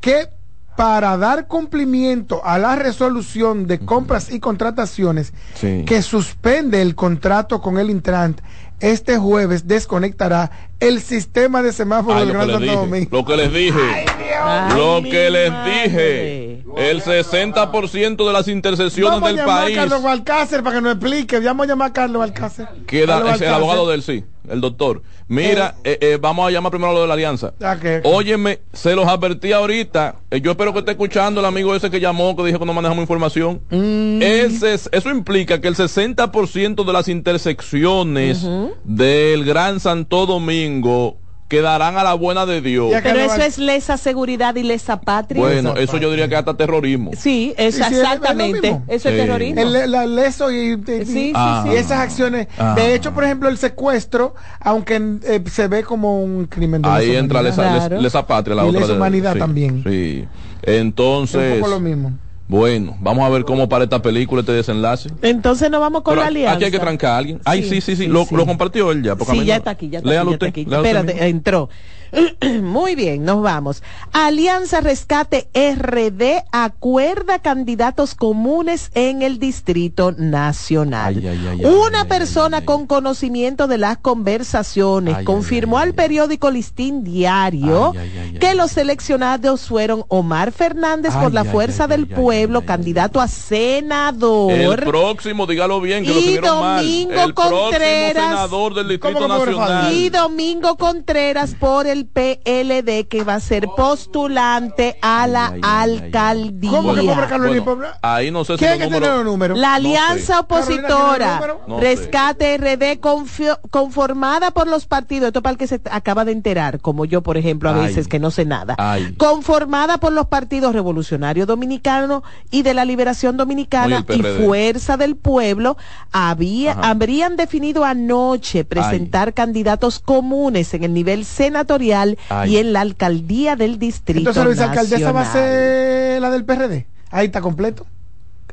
que 0.00 0.28
para 0.76 1.16
dar 1.16 1.46
cumplimiento 1.46 2.44
a 2.44 2.58
la 2.58 2.74
resolución 2.76 3.66
de 3.66 3.78
compras 3.78 4.30
y 4.32 4.40
contrataciones 4.40 5.32
Sí. 5.54 5.84
que 5.86 6.02
suspende 6.02 6.82
el 6.82 6.94
contrato 6.94 7.60
con 7.60 7.78
el 7.78 7.90
Intrant, 7.90 8.40
este 8.80 9.16
jueves 9.16 9.66
desconectará 9.68 10.50
el 10.80 11.00
sistema 11.00 11.62
de 11.62 11.72
semáforos 11.72 12.20
Ay, 12.20 12.26
del 12.26 12.34
lo, 12.36 12.40
que 12.40 12.46
Gran 12.46 12.60
les 12.60 12.68
Santo 12.68 12.82
dije, 12.82 12.90
Domingo. 12.90 13.16
lo 13.16 13.24
que 13.24 13.36
les 13.36 13.52
dije, 13.52 14.06
Ay, 14.42 14.76
lo 14.76 15.02
que 15.02 15.30
les 15.30 15.50
madre. 15.52 15.82
dije, 15.88 16.64
el 16.90 17.02
60% 17.02 18.26
de 18.26 18.32
las 18.32 18.48
intercesiones 18.48 19.12
Vamos 19.12 19.28
a 19.28 19.32
del 19.32 19.36
llamar 19.36 19.64
país 19.64 19.78
a 19.78 19.80
Carlos 19.82 20.02
Balcácer 20.02 20.62
para 20.62 20.76
que 20.76 20.82
nos 20.82 20.92
explique. 20.94 21.38
Vamos 21.40 21.64
a 21.64 21.68
llamar 21.68 21.90
a 21.90 21.92
Carlos 21.92 22.18
Balcácer. 22.20 22.68
queda, 22.86 23.14
Carlos 23.14 23.20
el 23.20 23.30
Balcácer. 23.30 23.48
abogado 23.54 23.88
del 23.88 24.02
sí. 24.02 24.24
el 24.48 24.60
doctor. 24.60 25.02
Mira, 25.26 25.76
eh, 25.84 25.96
eh, 26.00 26.18
vamos 26.20 26.46
a 26.46 26.50
llamar 26.50 26.70
primero 26.70 26.90
a 26.90 26.94
lo 26.94 27.00
de 27.02 27.06
la 27.08 27.14
alianza. 27.14 27.54
Ah, 27.62 27.78
que- 27.80 28.02
Óyeme, 28.04 28.60
se 28.74 28.94
los 28.94 29.06
advertí 29.06 29.52
ahorita. 29.52 30.16
Eh, 30.30 30.40
yo 30.42 30.50
espero 30.50 30.72
que 30.74 30.80
esté 30.80 30.90
escuchando 30.92 31.40
el 31.40 31.46
amigo 31.46 31.74
ese 31.74 31.90
que 31.90 31.98
llamó, 31.98 32.36
que 32.36 32.44
dijo 32.44 32.58
que 32.58 32.66
no 32.66 32.74
manejamos 32.74 33.02
información. 33.02 33.62
Mm. 33.70 34.20
Ese 34.22 34.74
es- 34.74 34.90
eso 34.92 35.08
implica 35.10 35.60
que 35.62 35.68
el 35.68 35.76
60% 35.76 36.84
de 36.84 36.92
las 36.92 37.08
intersecciones 37.08 38.46
del 38.84 39.44
Gran 39.44 39.80
Santo 39.80 40.26
Domingo 40.26 41.16
quedarán 41.48 41.96
a 41.98 42.02
la 42.02 42.14
buena 42.14 42.46
de 42.46 42.60
Dios. 42.60 42.92
Pero 43.02 43.18
eso 43.20 43.36
es 43.42 43.58
lesa 43.58 43.96
seguridad 43.96 44.56
y 44.56 44.62
lesa 44.62 45.00
patria. 45.00 45.40
Bueno, 45.40 45.74
eso 45.76 45.98
yo 45.98 46.10
diría 46.10 46.28
que 46.28 46.36
hasta 46.36 46.56
terrorismo. 46.56 47.10
Sí, 47.16 47.54
es 47.56 47.74
Sí, 47.76 47.80
sí, 47.82 47.86
es- 47.86 47.92
es 47.92 47.92
lo 47.92 48.02
exactamente. 48.02 48.68
eso 48.88 49.08
es 49.08 49.14
Sí. 49.14 49.20
terrorismo. 49.20 49.60
El, 49.60 49.90
la- 49.90 50.06
leso 50.06 50.50
y, 50.50 50.72
y- 50.72 50.76
Sí, 50.86 51.04
sí, 51.04 51.32
Ah. 51.34 51.64
y 51.70 51.76
esas 51.76 52.00
acciones. 52.00 52.48
Ah. 52.58 52.74
De 52.76 52.94
hecho, 52.94 53.12
por 53.12 53.24
ejemplo, 53.24 53.48
el 53.48 53.58
secuestro, 53.58 54.34
aunque 54.60 54.96
eh, 55.24 55.42
se 55.50 55.68
ve 55.68 55.82
como 55.84 56.22
un 56.22 56.46
crimen 56.46 56.82
de 56.82 56.88
Ahí 56.88 57.08
lesa 57.08 57.18
entra 57.20 57.42
lesa, 57.42 57.62
les- 57.72 57.86
Claro. 57.88 58.00
lesa 58.00 58.26
patria, 58.26 58.56
la 58.56 58.64
Y 58.64 58.68
otra. 58.68 58.80
lesa 58.80 58.92
de- 58.92 58.98
humanidad 58.98 59.32
sí, 59.34 59.38
también. 59.38 59.82
Sí. 59.86 60.26
Es 60.62 60.80
Entonces, 60.80 61.54
un 61.54 61.60
poco 61.60 61.70
lo 61.72 61.80
mismo. 61.80 62.12
Bueno, 62.46 62.96
vamos 63.00 63.24
a 63.24 63.30
ver 63.30 63.44
cómo 63.44 63.68
para 63.68 63.84
esta 63.84 64.02
película 64.02 64.40
este 64.40 64.52
desenlace. 64.52 65.08
Entonces 65.22 65.70
nos 65.70 65.80
vamos 65.80 66.02
con 66.02 66.12
Pero 66.12 66.22
la 66.22 66.28
alianza. 66.28 66.54
aquí 66.56 66.64
hay 66.64 66.70
que 66.70 66.78
trancar 66.78 67.12
a 67.12 67.16
alguien. 67.18 67.40
Ay, 67.44 67.62
sí, 67.62 67.80
sí, 67.80 67.96
sí, 67.96 68.06
lo, 68.06 68.26
lo 68.30 68.44
compartió 68.46 68.92
él 68.92 69.02
ya. 69.02 69.16
porque 69.16 69.32
Sí, 69.32 69.44
ya 69.46 69.54
no- 69.54 69.58
está 69.58 69.70
aquí, 69.70 69.88
ya 69.88 69.98
está 69.98 70.10
Léalo 70.10 70.30
aquí, 70.30 70.30
ya 70.30 70.34
está 70.34 70.46
usted, 70.46 70.60
aquí. 70.60 70.70
léalo 70.70 70.84
Espérate, 71.00 71.28
entró. 71.28 71.70
Muy 72.62 72.94
bien, 72.94 73.24
nos 73.24 73.42
vamos. 73.42 73.82
Alianza 74.12 74.80
Rescate 74.80 75.48
RD 75.54 76.44
acuerda 76.52 77.40
candidatos 77.40 78.14
comunes 78.14 78.90
en 78.94 79.22
el 79.22 79.38
Distrito 79.38 80.12
Nacional. 80.12 81.16
Ay, 81.18 81.26
ay, 81.26 81.48
ay, 81.50 81.64
Una 81.64 82.06
persona 82.06 82.64
con 82.64 82.86
conocimiento 82.86 83.66
de 83.66 83.78
las 83.78 83.98
conversaciones 83.98 85.16
Ay, 85.16 85.24
confirmó 85.24 85.78
al 85.78 85.94
periódico 85.94 86.50
Listín 86.50 87.04
Diario 87.04 87.92
Ay, 87.92 87.98
ay, 87.98 88.30
ay, 88.32 88.38
que 88.38 88.54
los 88.54 88.72
seleccionados 88.72 89.62
fueron 89.62 90.04
Omar 90.08 90.52
Fernández 90.52 91.14
Ay, 91.14 91.22
por 91.22 91.32
la 91.32 91.42
ay, 91.42 91.48
Fuerza 91.48 91.84
ay, 91.84 91.90
del 91.90 92.00
ay, 92.02 92.08
ay, 92.10 92.22
Pueblo, 92.22 92.64
candidato 92.64 93.20
a 93.20 93.28
senador. 93.28 94.52
El 94.52 94.76
próximo, 94.84 95.46
dígalo 95.46 95.80
bien, 95.80 96.04
que 96.04 96.12
lo 96.12 96.20
Y 96.20 96.38
mal. 96.38 96.76
Domingo 96.84 97.22
El 97.22 97.34
próximo 97.34 97.60
Contreras. 97.60 98.24
senador 98.24 98.74
del 98.74 98.88
Distrito 98.88 99.18
¿Cómo 99.18 99.28
que 99.28 99.38
pobre 99.38 99.52
Nacional. 99.56 99.94
Y 99.94 100.10
Domingo 100.10 100.76
Contreras 100.76 101.54
por 101.54 101.86
el 101.86 102.03
PLD 102.06 103.06
que 103.08 103.24
va 103.24 103.34
a 103.36 103.40
ser 103.40 103.66
postulante 103.76 104.96
a 105.02 105.26
la 105.26 105.54
alcaldía. 105.62 106.70
¿Cómo 106.70 106.94
que 106.94 107.02
pobre 107.02 107.26
Carolina? 107.26 107.60
Bueno, 107.60 107.64
pobre? 107.64 107.88
ahí 108.02 108.30
no 108.30 108.44
sé 108.44 108.54
si 108.54 108.58
¿Quién 108.58 108.70
los 108.72 108.78
que 108.78 108.84
tiene 108.86 109.00
números- 109.00 109.16
los 109.16 109.24
números? 109.24 109.58
La 109.58 109.68
No 109.70 109.74
alianza 109.74 110.34
sé. 110.34 110.40
opositora. 110.40 111.58
No 111.66 111.78
sé. 111.78 111.84
Rescate 111.84 112.54
RD 112.58 113.00
confio- 113.00 113.58
conformada 113.70 114.50
por 114.50 114.66
los 114.66 114.86
partidos, 114.86 115.28
esto 115.28 115.42
para 115.42 115.52
el 115.52 115.58
que 115.58 115.66
se 115.66 115.80
acaba 115.90 116.24
de 116.24 116.32
enterar, 116.32 116.80
como 116.80 117.04
yo 117.04 117.22
por 117.22 117.36
ejemplo 117.36 117.70
a 117.70 117.74
Ay. 117.74 117.86
veces 117.86 118.08
que 118.08 118.18
no 118.18 118.30
sé 118.30 118.44
nada, 118.44 118.74
Ay. 118.78 119.14
conformada 119.16 119.98
por 119.98 120.12
los 120.12 120.26
partidos 120.26 120.74
Revolucionario 120.74 121.46
Dominicano 121.46 122.22
y 122.50 122.62
de 122.62 122.74
la 122.74 122.84
Liberación 122.84 123.36
Dominicana 123.36 124.04
No, 124.08 124.14
y. 124.14 124.22
Fuerza 124.22 124.96
del 124.96 125.16
Pueblo, 125.16 125.76
había, 126.12 126.72
Ajá. 126.72 126.90
habrían 126.90 127.36
definido 127.36 127.84
anoche 127.84 128.64
presentar 128.64 129.34
candidatos 129.34 129.98
comunes 130.00 130.72
en 130.74 130.84
el 130.84 130.92
nivel 130.94 131.24
senatorial 131.24 131.83
Ay. 131.92 132.54
y 132.54 132.56
en 132.58 132.72
la 132.72 132.80
alcaldía 132.80 133.56
del 133.56 133.78
distrito 133.78 134.30
Entonces, 134.30 134.42
la 134.44 134.50
vicealcaldesa 134.50 135.12
va 135.12 135.22
a 135.22 135.32
ser 135.32 136.20
la 136.20 136.30
del 136.30 136.44
PRD. 136.44 136.86
Ahí 137.10 137.26
está 137.26 137.40
completo. 137.40 137.86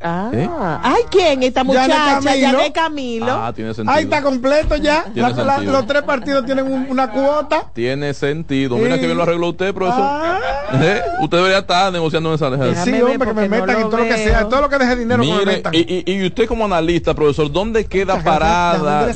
Ah, 0.04 0.30
¿Eh? 0.32 0.48
ay, 0.82 1.02
¿quién? 1.10 1.42
Esta 1.42 1.64
muchacha, 1.64 2.20
Camilo. 2.22 2.34
Yané 2.36 2.72
Camilo. 2.72 3.32
Ah, 3.32 3.52
tiene 3.54 3.72
sentido. 3.74 3.94
Ahí 3.96 4.04
está 4.04 4.22
completo 4.22 4.76
ya. 4.76 5.06
La- 5.14 5.30
la- 5.30 5.58
los 5.58 5.86
tres 5.86 6.02
partidos 6.02 6.44
tienen 6.44 6.66
un- 6.70 6.86
una 6.90 7.10
cuota. 7.10 7.70
Tiene 7.72 8.12
sentido. 8.14 8.76
Mira 8.76 8.94
Sí. 8.94 9.00
que 9.00 9.06
bien 9.06 9.16
lo 9.16 9.22
arregló 9.22 9.48
usted, 9.50 9.72
profesor. 9.74 10.02
Ah. 10.04 10.38
¿Eh? 10.74 11.00
Usted 11.22 11.36
debería 11.36 11.58
estar 11.58 11.92
negociando 11.92 12.30
en 12.30 12.34
esa 12.36 12.50
Déjame 12.50 12.74
Sí, 12.84 12.90
hombre, 13.02 13.12
que 13.12 13.18
me 13.18 13.24
porque 13.26 13.48
no 13.48 13.56
metan 13.56 13.76
en 13.76 13.82
lo 13.82 13.88
todo 13.90 13.98
lo 14.00 14.04
que 14.08 14.16
sea. 14.16 14.48
Todo 14.48 14.60
lo 14.62 14.68
que 14.68 14.78
deje 14.78 14.96
dinero 14.96 15.22
que 15.22 15.28
me 15.28 15.38
Mire, 15.38 15.46
metan. 15.56 15.74
y, 15.74 15.78
y- 15.78 16.04
y 16.12 16.26
usted 16.26 16.46
como 16.46 16.64
analista, 16.64 17.14
profesor, 17.14 17.50
¿dónde 17.52 17.84
queda 17.86 18.16
Muchas 18.16 18.24
parada? 18.24 19.12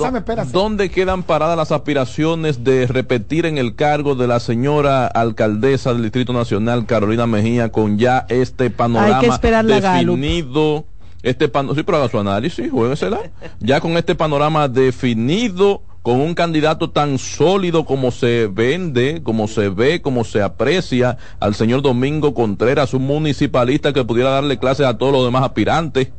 ¿Dónde 0.53 0.91
quedan 0.91 1.23
paradas 1.23 1.57
las 1.57 1.73
aspiraciones 1.73 2.63
de 2.65 2.87
repetir 2.87 3.47
en 3.47 3.59
el 3.59 3.75
cargo 3.75 4.15
de 4.15 4.27
la 4.27 4.41
señora 4.41 5.07
alcaldesa 5.07 5.93
del 5.93 6.03
Distrito 6.03 6.33
Nacional, 6.33 6.87
Carolina 6.87 7.27
Mejía, 7.27 7.71
con 7.71 7.99
ya 7.99 8.27
este 8.29 8.71
panorama 8.71 9.17
Hay 9.19 9.21
que 9.27 9.33
esperar 9.33 9.65
la 9.65 9.81
Gallup. 9.81 10.17
definido? 10.19 10.76
Este 11.27 11.49
pano 11.49 11.75
sí, 11.75 11.83
pero 11.83 11.99
haga 11.99 12.09
su 12.09 12.21
análisis, 12.21 12.71
juéguesela. 12.71 13.19
Ya 13.59 13.81
con 13.81 13.97
este 13.97 14.15
panorama 14.15 14.69
definido, 14.69 15.83
con 16.03 16.21
un 16.21 16.37
candidato 16.37 16.91
tan 16.91 17.19
sólido 17.19 17.85
como 17.85 18.13
se 18.13 18.47
vende, 18.47 19.25
como 19.25 19.49
se 19.49 19.69
ve, 19.69 20.01
como 20.01 20.23
se 20.23 20.41
aprecia 20.41 21.19
al 21.41 21.57
señor 21.57 21.83
Domingo 21.83 22.33
Contreras, 22.33 22.95
un 22.95 23.09
municipalista 23.09 23.93
que 23.93 24.05
pudiera 24.05 24.31
darle 24.31 24.61
clases 24.61 24.87
a 24.87 24.99
todos 24.99 25.13
los 25.13 25.25
demás 25.25 25.43
aspirantes. 25.43 26.13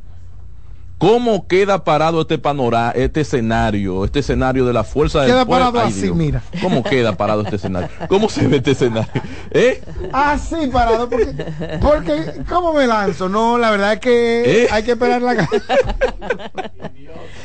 ¿Cómo 0.97 1.47
queda 1.47 1.83
parado 1.83 2.21
este 2.21 2.39
panorama, 2.39 2.91
este 2.95 3.21
escenario, 3.21 4.03
este 4.03 4.19
escenario 4.19 4.65
de 4.65 4.73
la 4.73 4.83
fuerza 4.83 5.19
del 5.21 5.29
Queda 5.29 5.45
pueblo? 5.45 5.65
parado 5.71 5.85
Ay, 5.85 5.91
así, 5.93 6.01
Dios. 6.03 6.15
mira. 6.15 6.41
¿Cómo 6.59 6.83
queda 6.83 7.15
parado 7.15 7.41
este 7.43 7.57
escenario? 7.57 7.89
¿Cómo 8.09 8.29
se 8.29 8.47
ve 8.47 8.57
este 8.57 8.71
escenario? 8.71 9.09
¿Eh? 9.51 9.79
Así 10.11 10.55
parado, 10.73 11.07
porque, 11.07 11.27
porque 11.81 12.41
¿cómo 12.49 12.73
me 12.73 12.87
lanzo? 12.87 13.29
No, 13.29 13.59
la 13.59 13.69
verdad 13.69 13.93
es 13.93 13.99
que 13.99 14.63
¿Eh? 14.63 14.67
hay 14.71 14.81
que 14.83 14.93
esperar 14.93 15.21
la 15.21 15.35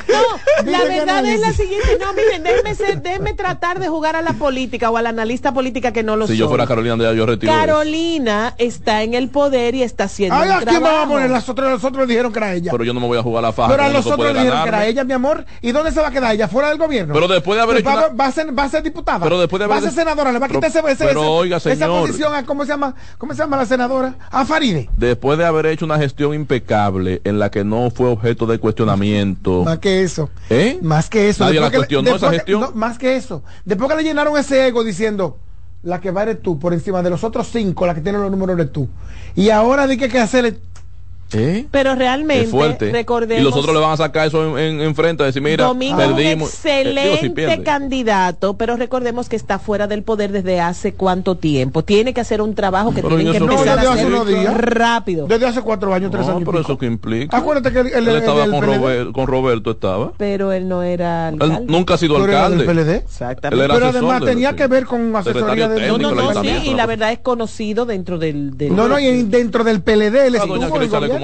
No, 0.09 0.70
la 0.70 0.84
verdad 0.84 1.24
es 1.24 1.40
la 1.40 1.53
siguiente. 1.53 1.96
No, 2.00 2.12
miren, 2.12 2.42
déjenme, 2.42 2.74
ser- 2.74 3.00
déjenme 3.03 3.34
tratar 3.34 3.78
de 3.78 3.88
jugar 3.88 4.16
a 4.16 4.22
la 4.22 4.32
política 4.32 4.90
o 4.90 4.96
al 4.96 5.07
analista 5.07 5.55
política 5.55 5.92
que 5.92 6.03
no 6.03 6.16
lo 6.16 6.26
Si 6.26 6.32
soy. 6.32 6.38
yo 6.38 6.48
fuera 6.48 6.66
Carolina, 6.66 6.96
ya 6.96 7.12
yo 7.12 7.24
retiro. 7.24 7.53
Carolina 7.53 8.55
está 8.59 9.03
en 9.03 9.14
el 9.14 9.28
poder 9.30 9.74
y 9.74 9.82
está 9.82 10.05
haciendo 10.05 10.36
Ay, 10.36 10.48
un 10.48 10.55
¿a 10.55 10.59
quién 10.61 10.74
va 10.74 10.76
a 10.76 10.80
trabajo. 10.80 11.12
poner? 11.12 11.30
Las 11.30 11.48
otras, 11.48 11.70
los 11.70 11.84
otros 11.84 12.07
dijeron 12.09 12.32
que 12.32 12.38
era 12.38 12.55
ella. 12.55 12.70
Pero 12.72 12.84
yo 12.84 12.92
no 12.92 13.00
me 13.00 13.07
voy 13.07 13.18
a 13.18 13.22
jugar 13.22 13.41
la 13.43 13.53
faja. 13.53 13.70
Pero 13.72 13.82
a 13.82 13.88
los 13.90 14.07
otros 14.07 14.32
dijeron 14.32 14.62
que 14.62 14.68
era 14.68 14.86
ella, 14.86 15.05
mi 15.05 15.12
amor. 15.12 15.45
¿Y 15.61 15.72
dónde 15.72 15.93
se 15.93 16.01
va 16.01 16.09
a 16.09 16.11
quedar 16.11 16.34
ella? 16.34 16.49
¿Fuera 16.49 16.68
del 16.70 16.78
gobierno? 16.78 17.12
Pero 17.12 17.28
después 17.28 17.57
de 17.57 17.62
haber 17.62 17.82
Pues 17.82 17.95
hecho 17.95 18.01
va, 18.01 18.07
una- 18.09 18.16
va 18.16 18.26
a 18.26 18.32
ser, 18.32 18.59
va 18.59 18.62
a 18.64 18.68
ser 18.70 18.82
diputada. 18.82 19.20
Pero 19.20 19.38
después 19.40 19.61
de 19.61 19.66
Va 19.66 19.74
a 19.74 19.78
haber- 19.78 19.90
ser 19.90 19.99
senadora. 20.01 20.32
Le 20.32 20.38
va 20.38 20.47
a 20.47 20.49
quitar 20.49 20.72
Pero- 20.72 20.88
ese, 20.88 21.05
pero 21.05 21.20
ese- 21.20 21.28
oiga, 21.28 21.57
esa 21.59 21.70
señor. 21.70 22.01
posición 22.07 22.34
a, 22.34 22.45
¿cómo 22.47 22.62
se 22.64 22.68
llama? 22.70 22.95
¿Cómo 23.18 23.34
se 23.34 23.38
llama 23.40 23.57
la 23.59 23.66
senadora? 23.66 24.14
A 24.30 24.45
Faride. 24.47 24.88
Después 24.97 25.36
de 25.38 25.45
haber 25.45 25.66
hecho 25.66 25.84
una 25.84 25.99
gestión 25.99 26.32
impecable 26.34 27.20
en 27.24 27.38
la 27.38 27.51
que 27.51 27.64
no 27.64 27.90
fue 27.90 28.09
objeto 28.09 28.47
de 28.47 28.59
cuestionamiento. 28.59 29.64
Más 29.64 29.78
que 29.78 30.03
eso. 30.03 30.30
¿Eh? 30.51 30.78
Más 30.82 31.09
que 31.11 31.28
eso. 31.28 31.45
Nadie 31.45 31.61
la 31.61 31.68
le- 31.68 31.76
cuestionó 31.76 32.09
esa 32.09 32.12
después 32.12 32.30
que- 32.30 32.36
gestión. 32.38 32.61
no, 32.61 32.70
más 32.72 32.99
que 32.99 33.16
eso. 33.16 33.43
Después 33.64 33.90
que 33.90 33.97
le 33.97 34.05
llenaron 34.05 34.36
ese 34.36 34.66
ego 34.66 34.84
diciendo, 34.84 35.38
la 35.82 36.01
que 36.01 36.11
va 36.12 36.22
eres 36.22 36.40
tú, 36.43 36.59
por 36.59 36.72
encima 36.72 37.03
de 37.03 37.11
los 37.11 37.24
otros 37.24 37.49
cinco, 37.53 37.86
la 37.86 37.95
que 37.95 38.01
tiene 38.01 38.18
los 38.18 38.30
números 38.30 38.57
eres 38.59 38.72
tú. 38.72 38.88
Y 39.34 39.51
ahora 39.51 39.86
di 39.86 39.97
que 39.97 40.05
hay 40.05 40.11
que 40.11 40.20
hacerle... 40.20 40.59
¿Eh? 41.35 41.66
Pero 41.70 41.95
realmente, 41.95 42.47
fuerte. 42.49 42.91
recordemos. 42.93 43.41
Y 43.41 43.45
los 43.45 43.55
otros 43.57 43.74
le 43.74 43.80
van 43.80 43.93
a 43.93 43.97
sacar 43.97 44.26
eso 44.28 44.59
en, 44.59 44.76
en, 44.76 44.80
en 44.83 44.95
frente 44.95 45.22
a 45.22 45.26
decir, 45.26 45.43
mira, 45.43 45.64
Domingo 45.64 45.97
perdimos. 45.97 46.51
es 46.53 46.61
un 46.64 46.70
Eh, 46.70 46.85
digo, 46.85 47.16
si 47.20 47.26
excelente 47.26 47.62
candidato, 47.62 48.55
pero 48.55 48.76
recordemos 48.76 49.28
que 49.28 49.37
está 49.37 49.59
fuera 49.59 49.87
del 49.87 50.03
poder 50.03 50.33
desde 50.33 50.61
hace 50.61 50.95
cuánto 50.95 51.37
tiempo. 51.37 51.83
Tiene 51.85 52.14
que 52.14 52.20
hacer 52.20 52.41
un 52.41 52.55
trabajo 52.55 52.93
que 52.95 53.03
Pero 53.03 53.18
¿y 53.20 53.30
que 53.30 53.37
empezar 53.37 53.78
a 53.78 53.93
hacer 53.93 54.07
unos 54.07 54.26
días. 54.28 54.57
rápido. 54.57 55.26
Desde 55.26 55.47
hace 55.47 55.62
cuatro 55.62 55.93
años, 55.95 56.11
tres 56.11 56.26
No, 56.26 56.33
años. 56.33 56.45
pero 56.45 56.59
pico. 56.59 56.72
eso 56.72 56.78
que 56.78 56.87
implica. 56.87 57.37
Acuérdate 57.37 57.72
que 57.72 57.80
el, 57.80 57.87
el- 57.89 57.95
Él 57.95 58.09
el 58.09 58.16
estaba 58.16 58.47
con. 58.47 58.62
Robert- 58.62 59.12
con 59.12 59.26
Roberto, 59.26 59.70
estaba. 59.72 60.12
Pero 60.16 60.53
él 60.53 60.68
no 60.68 60.83
era 60.83 61.28
alcalde. 61.28 61.61
nunca 61.66 61.95
ha 61.95 61.99
sido 61.99 62.14
Pero 62.14 62.28
era 62.28 62.49
del 62.49 62.61
alcalde. 62.61 62.83
PLD. 62.85 62.97
Exactamente. 63.05 63.55
Él 63.64 63.70
era 63.70 63.74
Pero 63.74 63.87
además 63.89 64.20
de- 64.20 64.26
tenía 64.26 64.51
sí. 64.51 64.57
que 64.57 64.66
ver 64.66 64.85
con 64.87 65.14
asesoría 65.16 65.68
de... 65.68 65.89
No, 65.89 65.99
no, 65.99 66.12
no, 66.14 66.43
sí, 66.43 66.49
y 66.64 66.74
la 66.74 66.87
verdad 66.87 67.12
es 67.12 67.18
conocido 67.20 67.87
dentro 67.87 68.18
del... 68.18 68.55
No, 68.70 68.89
no, 68.89 68.99
y 68.99 69.22
dentro 69.24 69.64
del 69.64 69.83
PLD 69.83 70.26
él 70.26 70.35
estuvo 70.37 70.57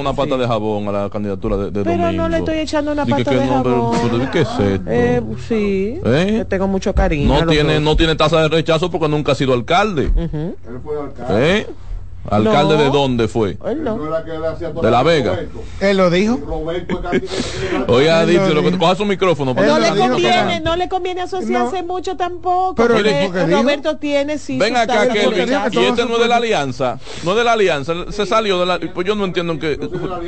una 0.01 0.12
pata 0.12 0.36
de 0.36 0.46
jabón 0.46 0.88
a 0.88 0.92
la 0.92 1.11
candidatura 1.11 1.57
de, 1.57 1.64
de 1.70 1.84
Pero 1.84 2.03
Domingo. 2.03 2.22
no 2.22 2.28
le 2.28 2.38
estoy 2.38 2.59
echando 2.59 2.92
una 2.92 3.05
pata 3.07 3.24
que 3.30 3.36
de 3.36 3.46
no, 3.46 3.62
pero- 3.62 3.92
jabón. 3.92 4.11
pero 4.11 4.30
¿qué 4.30 4.40
es 4.40 4.49
esto? 4.49 4.84
Eh, 4.90 5.22
sí, 5.49 6.01
¿Eh? 6.05 6.26
le 6.38 6.44
tengo 6.44 6.66
mucho 6.68 6.94
cariño. 6.94 7.40
No 7.40 7.46
tiene, 7.46 7.80
no 7.80 7.96
tiene 7.96 8.14
tasa 8.16 8.40
de 8.42 8.49
rechazo 8.49 8.90
porque 8.90 9.09
nunca 9.09 9.32
ha 9.32 9.34
sido 9.34 9.53
alcalde. 9.55 10.07
Ujú. 10.14 10.55
¿Eh? 11.30 11.66
¿Alcalde 12.30 12.76
No. 12.76 12.82
de 12.82 12.90
dónde 12.90 13.28
fue? 13.28 13.56
Él 13.66 13.82
no. 13.84 13.98
De 13.98 14.90
La 14.90 15.02
Vega. 15.02 15.38
Él 15.80 15.96
lo 15.96 16.10
dijo. 16.10 16.38
Oiga, 17.88 18.26
dice, 18.26 18.48
lo 18.48 18.62
lo 18.62 18.70
que 18.70 18.78
coja 18.78 18.96
su 18.96 19.04
micrófono. 19.04 19.54
para 19.54 19.66
No 19.68 19.74
que 19.76 19.80
le 19.80 19.90
lo 19.96 20.08
conviene, 20.08 20.54
que- 20.54 20.60
no 20.60 20.76
le 20.76 20.88
conviene 20.88 21.20
asociarse 21.22 21.82
mucho 21.82 22.16
tampoco. 22.16 22.74
Pero 22.76 22.94
porque 22.94 23.10
él 23.10 23.20
dijo 23.22 23.32
que 23.32 23.46
dijo. 23.46 23.62
Roberto 23.62 23.96
tiene 23.98 24.38
sí. 24.38 24.58
Ven 24.58 24.74
su 24.74 24.80
acá, 24.80 25.04
rechazo. 25.04 25.80
Y 25.80 25.84
este 25.84 26.04
no 26.04 26.14
es 26.16 26.20
de 26.22 26.28
la 26.28 26.36
alianza. 26.36 26.98
No 27.24 27.30
es 27.32 27.36
de 27.36 27.44
la 27.44 27.52
alianza. 27.52 27.92
Se 28.10 28.26
salió 28.26 28.58
de 28.60 28.66
la. 28.66 28.78
Pues 28.94 29.06
yo 29.06 29.14
no 29.14 29.24
entiendo 29.24 29.58
que. 29.58 29.78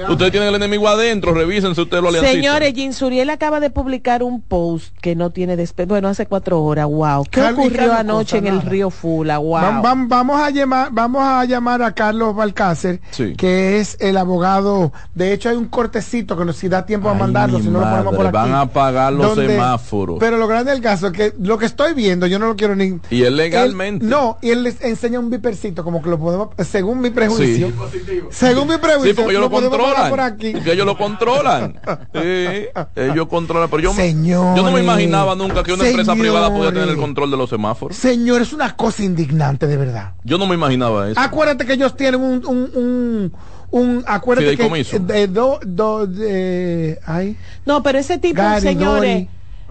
Ustedes 0.09 0.31
tienen 0.31 0.49
el 0.49 0.55
enemigo 0.55 0.89
adentro. 0.89 1.35
Revísense 1.35 1.81
ustedes 1.81 2.03
los 2.03 2.11
aliancistas. 2.15 2.35
Señores, 2.45 2.73
Jean 2.75 2.93
Suriel 2.93 3.31
acaba 3.31 3.61
de 3.61 3.71
publicar 3.71 4.23
un 4.23 4.41
post 4.41 4.95
que 5.01 5.15
no 5.15 5.31
tiene 5.31 5.57
despe 5.57 5.87
bueno, 5.87 6.09
hace 6.09 6.27
cuatro 6.27 6.63
horas, 6.63 6.87
wow. 6.87 7.25
¿Qué 7.31 7.43
ocurrió 7.43 7.93
anoche 7.95 8.39
en 8.39 8.47
el 8.47 8.63
río 8.63 8.91
Fula? 8.91 9.39
Wow. 9.39 9.59
Vam- 9.61 9.83
vam- 9.83 10.09
vamos 10.09 10.41
a 10.41 10.51
llamar, 10.51 10.89
vamos 10.93 11.23
a 11.23 11.45
llamar 11.45 11.83
a, 11.83 11.90
a 11.91 11.95
Carlos 11.95 12.35
Balcácer, 12.35 13.01
Sí. 13.11 13.35
que 13.37 13.79
es 13.79 13.97
el 14.01 14.17
abogado. 14.17 14.93
De 15.15 15.33
hecho, 15.33 15.49
hay 15.49 15.57
un 15.57 15.67
cortecito 15.67 16.37
que 16.37 16.45
nos 16.45 16.57
si 16.57 16.69
da 16.69 16.87
tiempo 16.87 17.09
a 17.09 17.15
mandarlo, 17.15 17.59
si 17.61 17.69
no 17.69 17.81
lo 17.81 17.87
ponemos 17.91 18.17
por 18.17 18.27
aquí. 18.27 18.35
van 18.35 18.53
a 18.55 18.61
apagar 18.63 19.13
los 19.13 19.35
donde- 19.37 19.49
semáforos. 19.49 20.17
Pero 20.21 20.37
lo 20.39 20.47
grande 20.49 20.71
del 20.73 20.81
caso 20.81 21.09
es 21.09 21.13
que 21.13 21.35
lo 21.41 21.59
que 21.59 21.67
estoy 21.67 21.95
viendo, 21.95 22.27
yo 22.27 22.39
no 22.39 22.47
lo 22.47 22.57
quiero 22.57 22.75
ni. 22.77 22.99
Y 23.11 23.23
es 23.23 23.33
legalmente. 23.33 24.05
Él- 24.05 24.11
no, 24.11 24.39
y 24.43 24.51
él 24.51 24.63
les 24.63 24.81
enseña 24.83 25.19
un 25.21 25.31
vipercito, 25.31 25.85
como 25.85 26.03
que 26.03 26.11
lo 26.11 26.19
podemos, 26.19 26.49
según 26.59 27.01
mi 27.01 27.11
prejuicio. 27.11 27.69
Sí. 27.93 28.21
Según 28.31 28.69
mi 28.69 28.77
prejuicio, 28.79 29.11
Sí, 29.11 29.15
porque 29.15 29.31
ellos 29.31 29.43
lo 29.43 29.51
controlan. 29.51 30.11
por 30.11 30.21
aquí. 30.21 30.53
Porque 30.53 30.73
ellos 30.73 30.87
lo 30.87 30.97
controlan. 30.97 31.79
Sí, 32.15 32.21
ellos 32.97 33.27
controlan. 33.29 33.69
Pero 33.71 33.83
yo, 33.83 33.95
me- 33.95 34.03
Señores. 34.03 34.57
yo 34.57 34.63
no 34.63 34.73
me 34.73 34.81
imaginaba 34.81 35.35
nunca 35.35 35.63
que 35.63 35.73
una 35.73 35.87
empresa 35.89 36.15
privada 36.15 36.51
podía 36.51 36.73
tener 36.73 36.89
el 36.89 36.97
control 36.97 37.31
de 37.31 37.37
los 37.37 37.51
semáforos. 37.51 37.97
Señor, 37.97 38.43
es 38.43 38.53
una 38.53 38.77
cosa 38.77 39.03
indignante, 39.03 39.67
de 39.67 39.77
verdad. 39.77 40.13
Yo 40.25 40.39
no 40.39 40.47
me 40.47 40.55
imaginaba 40.55 41.09
eso. 41.11 41.19
Acuérdate 41.21 41.67
que 41.67 41.77
ellos 41.81 41.97
tienen 41.97 42.21
un, 42.21 42.45
un, 42.47 42.71
un, 42.75 43.33
un- 43.71 44.05
acuérdate 44.07 44.57
que 44.57 44.99
de 45.01 45.27
do, 45.29 45.59
do, 45.65 46.07
de, 46.07 46.99
ay. 47.07 47.37
No, 47.65 47.83
pero 47.83 47.99
ese 47.99 48.19
tipo, 48.19 48.41
Gary, 48.43 48.61
señores, 48.61 49.01
Dori. 49.15 49.29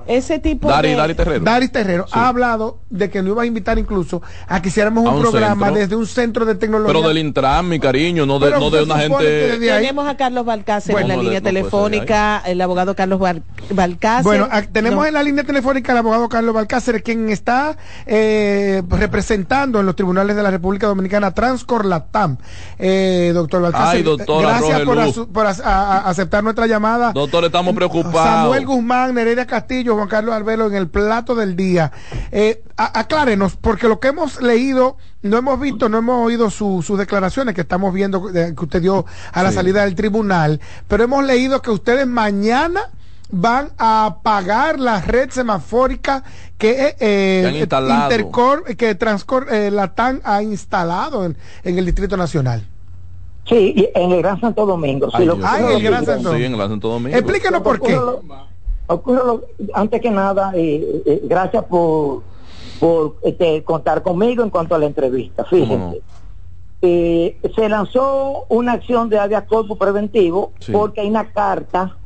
Ese 0.10 0.40
tipo 0.40 0.68
Dari, 0.68 0.90
de... 0.90 0.96
Dari 0.96 1.14
Terrero. 1.14 1.44
Daris 1.46 1.72
Terrero 1.72 2.06
ha 2.12 2.28
hablado 2.28 2.80
de 2.90 3.10
que 3.10 3.22
nos 3.22 3.32
iba 3.34 3.44
a 3.44 3.46
invitar 3.46 3.78
incluso 3.78 4.22
a 4.48 4.62
que 4.62 4.70
hiciéramos 4.70 5.06
un, 5.06 5.14
un 5.14 5.22
programa 5.22 5.68
centro. 5.68 5.80
desde 5.82 5.96
un 5.96 6.08
centro 6.08 6.46
de 6.46 6.56
tecnología. 6.56 6.94
Pero 6.94 7.08
del 7.08 7.20
Intran, 7.20 7.70
mi 7.70 7.80
cariño, 7.80 8.26
no 8.26 8.40
de, 8.40 8.48
Pero 8.48 8.60
no 8.60 8.70
de 8.72 8.84
una 8.84 8.98
gente. 8.98 9.58
Tenemos 9.60 10.08
a 10.08 10.18
Carlos 10.18 10.46
Balcácer 10.46 10.94
Bueno, 10.94 11.06
en 11.06 11.10
la 11.10 11.16
no, 11.18 11.22
línea 11.24 11.40
de 11.40 11.44
telefónica, 11.46 12.42
el 12.46 12.60
abogado 12.60 12.96
Carlos 12.96 13.20
Bal- 13.20 13.44
Balcácer. 13.72 14.24
Bueno, 14.24 14.48
a- 14.52 14.64
tenemos 14.64 15.00
No. 15.00 15.06
en 15.06 15.14
la 15.14 15.24
línea 15.24 15.44
telefónica 15.44 15.92
al 15.92 16.00
abogado 16.00 16.28
Carlos 16.28 16.54
Balcácer, 16.56 17.04
quien 17.04 17.30
está 17.30 17.78
eh, 18.08 18.82
representando 18.90 19.80
en 19.80 19.86
los 19.86 19.96
tribunales 19.96 20.36
de 20.36 20.44
la 20.44 20.50
República 20.52 20.88
Dominicana 20.88 21.32
Transcorlatam. 21.34 22.38
Eh, 22.78 23.32
doctor 23.34 23.62
Balcácer, 23.62 23.98
Ay, 23.98 24.04
doctora 24.04 24.50
gracias 24.58 24.82
por, 24.82 24.96
Rogeluz. 24.96 25.18
asu- 25.18 25.28
por 25.32 25.46
as- 25.46 25.60
a- 25.60 25.98
a- 26.00 26.10
aceptar 26.10 26.44
nuestra 26.44 26.66
llamada. 26.68 27.12
Doctor, 27.14 27.46
estamos 27.46 27.76
preocupados. 27.76 28.44
Samuel 28.44 28.66
Guzmán, 28.66 29.14
Nereida 29.14 29.46
Castillo, 29.46 29.99
Juan 30.00 30.10
Carlos 30.10 30.34
Albelo 30.36 30.68
en 30.68 30.76
el 30.76 30.88
plato 30.88 31.36
del 31.36 31.56
día. 31.56 31.92
Eh, 32.32 32.64
aclárenos, 32.78 33.56
porque 33.56 33.88
lo 33.88 34.00
que 34.00 34.10
hemos 34.10 34.42
leído, 34.42 34.98
no 35.22 35.38
hemos 35.38 35.60
visto, 35.60 35.90
no 35.90 35.98
hemos 36.00 36.26
oído 36.26 36.50
su- 36.50 36.82
sus 36.82 36.98
declaraciones 36.98 37.54
que 37.56 37.62
estamos 37.62 37.94
viendo 37.94 38.30
eh, 38.34 38.54
que 38.58 38.64
usted 38.64 38.82
dio 38.82 39.06
a 39.32 39.44
la 39.44 39.50
Sí. 39.50 39.56
salida 39.56 39.84
del 39.84 39.96
tribunal, 39.96 40.60
pero 40.88 41.04
hemos 41.04 41.24
leído 41.24 41.62
que 41.62 41.72
ustedes 41.72 42.08
mañana 42.08 42.90
van 43.32 43.70
a 43.78 44.18
pagar 44.24 44.80
la 44.80 45.02
red 45.02 45.30
semafórica 45.30 46.24
que, 46.58 46.96
eh, 47.00 47.48
Que 47.52 47.60
instalado. 47.60 48.04
Intercor, 48.12 48.64
que 48.76 48.96
Transcor, 48.96 49.48
eh, 49.54 49.70
Latam 49.70 50.20
ha 50.24 50.42
instalado 50.42 51.26
en, 51.26 51.38
en 51.64 51.78
el 51.78 51.86
Distrito 51.86 52.18
Nacional. 52.18 52.66
Sí, 53.48 53.74
y 53.76 53.90
en 53.96 54.12
el 54.12 54.22
Gran 54.22 54.40
Santo 54.42 54.66
Domingo. 54.66 55.10
Ay, 55.14 55.22
Sí, 55.22 55.26
lo 55.26 55.36
Dios 55.36 55.48
Ah, 55.50 55.60
en 55.60 55.68
el 55.70 55.82
Gran. 55.84 56.06
Santo 56.06 56.36
Sí, 56.36 56.44
en 56.44 56.54
el 56.54 56.60
Santo 56.60 56.88
Domingo. 56.90 57.18
Explíquenos 57.18 57.62
por 57.62 57.82
qué. 57.82 58.00
Ocurre 58.92 59.24
lo- 59.24 59.44
antes 59.74 60.02
que 60.02 60.10
nada, 60.10 60.52
eh, 60.56 61.04
eh, 61.06 61.22
gracias 61.26 61.64
por, 61.66 62.24
por 62.80 63.18
este, 63.24 63.64
contar 63.64 64.02
conmigo 64.02 64.44
en 64.44 64.50
cuanto 64.50 64.74
a 64.74 64.80
la 64.80 64.88
entrevista. 64.88 65.46
¿Cómo 65.48 65.62
Fíjense. 65.64 65.96
no? 65.98 66.20
Eh, 66.82 67.38
se 67.56 67.70
lanzó 67.70 68.46
una 68.50 68.74
acción 68.74 69.10
de 69.10 69.20
habeas 69.20 69.44
corpus 69.44 69.78
preventivo 69.78 70.54
Sí. 70.60 70.72
porque 70.72 71.02
hay 71.02 71.10
una 71.10 71.30
carta, 71.32 71.98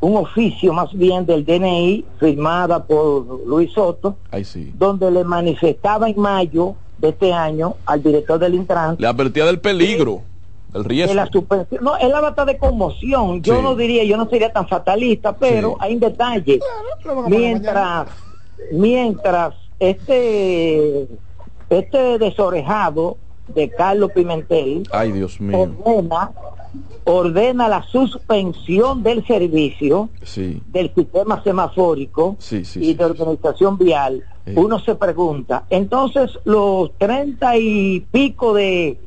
un 0.00 0.16
oficio 0.16 0.72
más 0.72 0.92
bien 0.92 1.26
del 1.26 1.44
DNI 1.44 2.04
firmada 2.20 2.84
por 2.84 3.44
Luis 3.46 3.72
Soto, 3.72 4.16
donde 4.78 5.10
le 5.10 5.24
manifestaba 5.24 6.08
en 6.08 6.20
mayo 6.20 6.76
de 6.98 7.08
este 7.08 7.32
año 7.32 7.74
al 7.84 8.00
director 8.00 8.38
del 8.38 8.54
Intran 8.54 8.94
Le 8.98 9.08
advertía 9.08 9.44
del 9.44 9.58
peligro, 9.58 10.20
de 10.72 10.82
riesgo. 10.82 11.14
la 11.14 11.26
suspensión. 11.26 11.84
No, 11.84 11.96
es 11.96 12.08
la 12.08 12.20
bata 12.20 12.44
de 12.44 12.56
conmoción. 12.58 13.42
Yo 13.42 13.56
Sí. 13.56 13.62
no 13.62 13.74
diría, 13.76 14.04
yo 14.04 14.16
no 14.16 14.28
sería 14.28 14.52
tan 14.52 14.66
fatalista, 14.68 15.36
pero 15.36 15.70
Sí. 15.70 15.76
hay 15.80 15.94
un 15.94 16.00
detalle. 16.00 16.60
mientras, 17.28 18.08
mientras 18.72 19.54
este, 19.78 21.08
este 21.70 22.18
desorejado 22.18 23.16
de 23.48 23.68
Carlos 23.70 24.10
Pimentel 24.14 24.84
Ay, 24.92 25.12
Dios 25.12 25.40
mío. 25.40 25.68
ordena, 25.84 26.30
ordena 27.04 27.68
la 27.68 27.82
suspensión 27.82 29.02
del 29.02 29.26
servicio 29.26 30.08
Sí, 30.22 30.62
del 30.68 30.94
sistema 30.94 31.42
semafórico 31.42 32.36
sí, 32.38 32.64
sí. 32.64 32.80
y 32.80 32.84
sí, 32.86 32.94
de 32.94 33.04
organización 33.04 33.76
vial, 33.76 34.22
Sí. 34.46 34.52
uno 34.56 34.78
se 34.80 34.94
pregunta, 34.94 35.64
entonces 35.70 36.38
los 36.44 36.92
treinta 36.98 37.56
y 37.56 38.00
pico 38.10 38.54
de, 38.54 38.98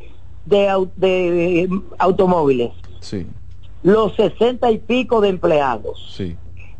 de, 0.45 0.87
de 0.95 1.69
automóviles, 1.97 2.71
Sí, 2.99 3.27
los 3.83 4.15
sesenta 4.15 4.71
y 4.71 4.79
pico 4.79 5.21
de 5.21 5.29
empleados, 5.29 6.13
sí. 6.15 6.35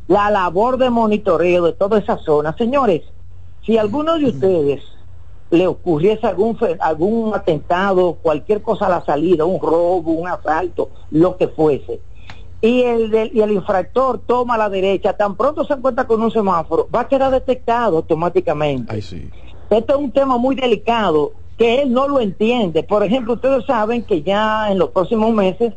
la 0.08 0.30
labor 0.32 0.78
de 0.78 0.90
monitoreo 0.90 1.66
de 1.66 1.74
toda 1.74 2.00
esa 2.00 2.18
zona, 2.18 2.56
señores, 2.58 3.04
si 3.66 3.78
a 3.78 3.82
alguno 3.82 4.18
de 4.18 4.26
ustedes 4.26 4.84
le 5.52 5.68
ocurriese 5.68 6.26
algún 6.26 6.58
algún 6.80 7.34
atentado, 7.36 8.16
cualquier 8.22 8.62
cosa 8.64 8.88
a 8.88 8.90
la 8.90 9.06
salida, 9.06 9.46
un 9.46 9.60
robo, 9.62 10.12
un 10.12 10.28
asalto, 10.28 10.90
lo 11.12 11.38
que 11.38 11.48
fuese, 11.48 12.02
y 12.62 12.82
el, 12.82 13.12
del- 13.12 13.32
y 13.34 13.42
el 13.42 13.52
infractor 13.52 14.20
toma 14.26 14.56
a 14.56 14.58
la 14.58 14.70
derecha, 14.70 15.14
tan 15.14 15.36
pronto 15.36 15.64
se 15.66 15.74
encuentra 15.74 16.06
con 16.08 16.22
un 16.22 16.32
semáforo, 16.32 16.88
va 16.94 17.02
a 17.02 17.08
quedar 17.08 17.32
detectado 17.32 17.98
automáticamente. 17.98 18.92
Esto 19.70 19.94
es 19.94 20.00
un 20.00 20.12
tema 20.12 20.38
muy 20.38 20.56
delicado 20.56 21.34
que 21.58 21.82
él 21.82 21.94
no 21.94 22.08
lo 22.08 22.20
entiende. 22.20 22.84
Por 22.84 23.04
ejemplo, 23.04 23.34
ustedes 23.34 23.66
saben 23.66 24.04
que 24.04 24.22
ya 24.22 24.72
en 24.72 24.78
los 24.80 24.90
próximos 24.90 25.34
meses 25.34 25.74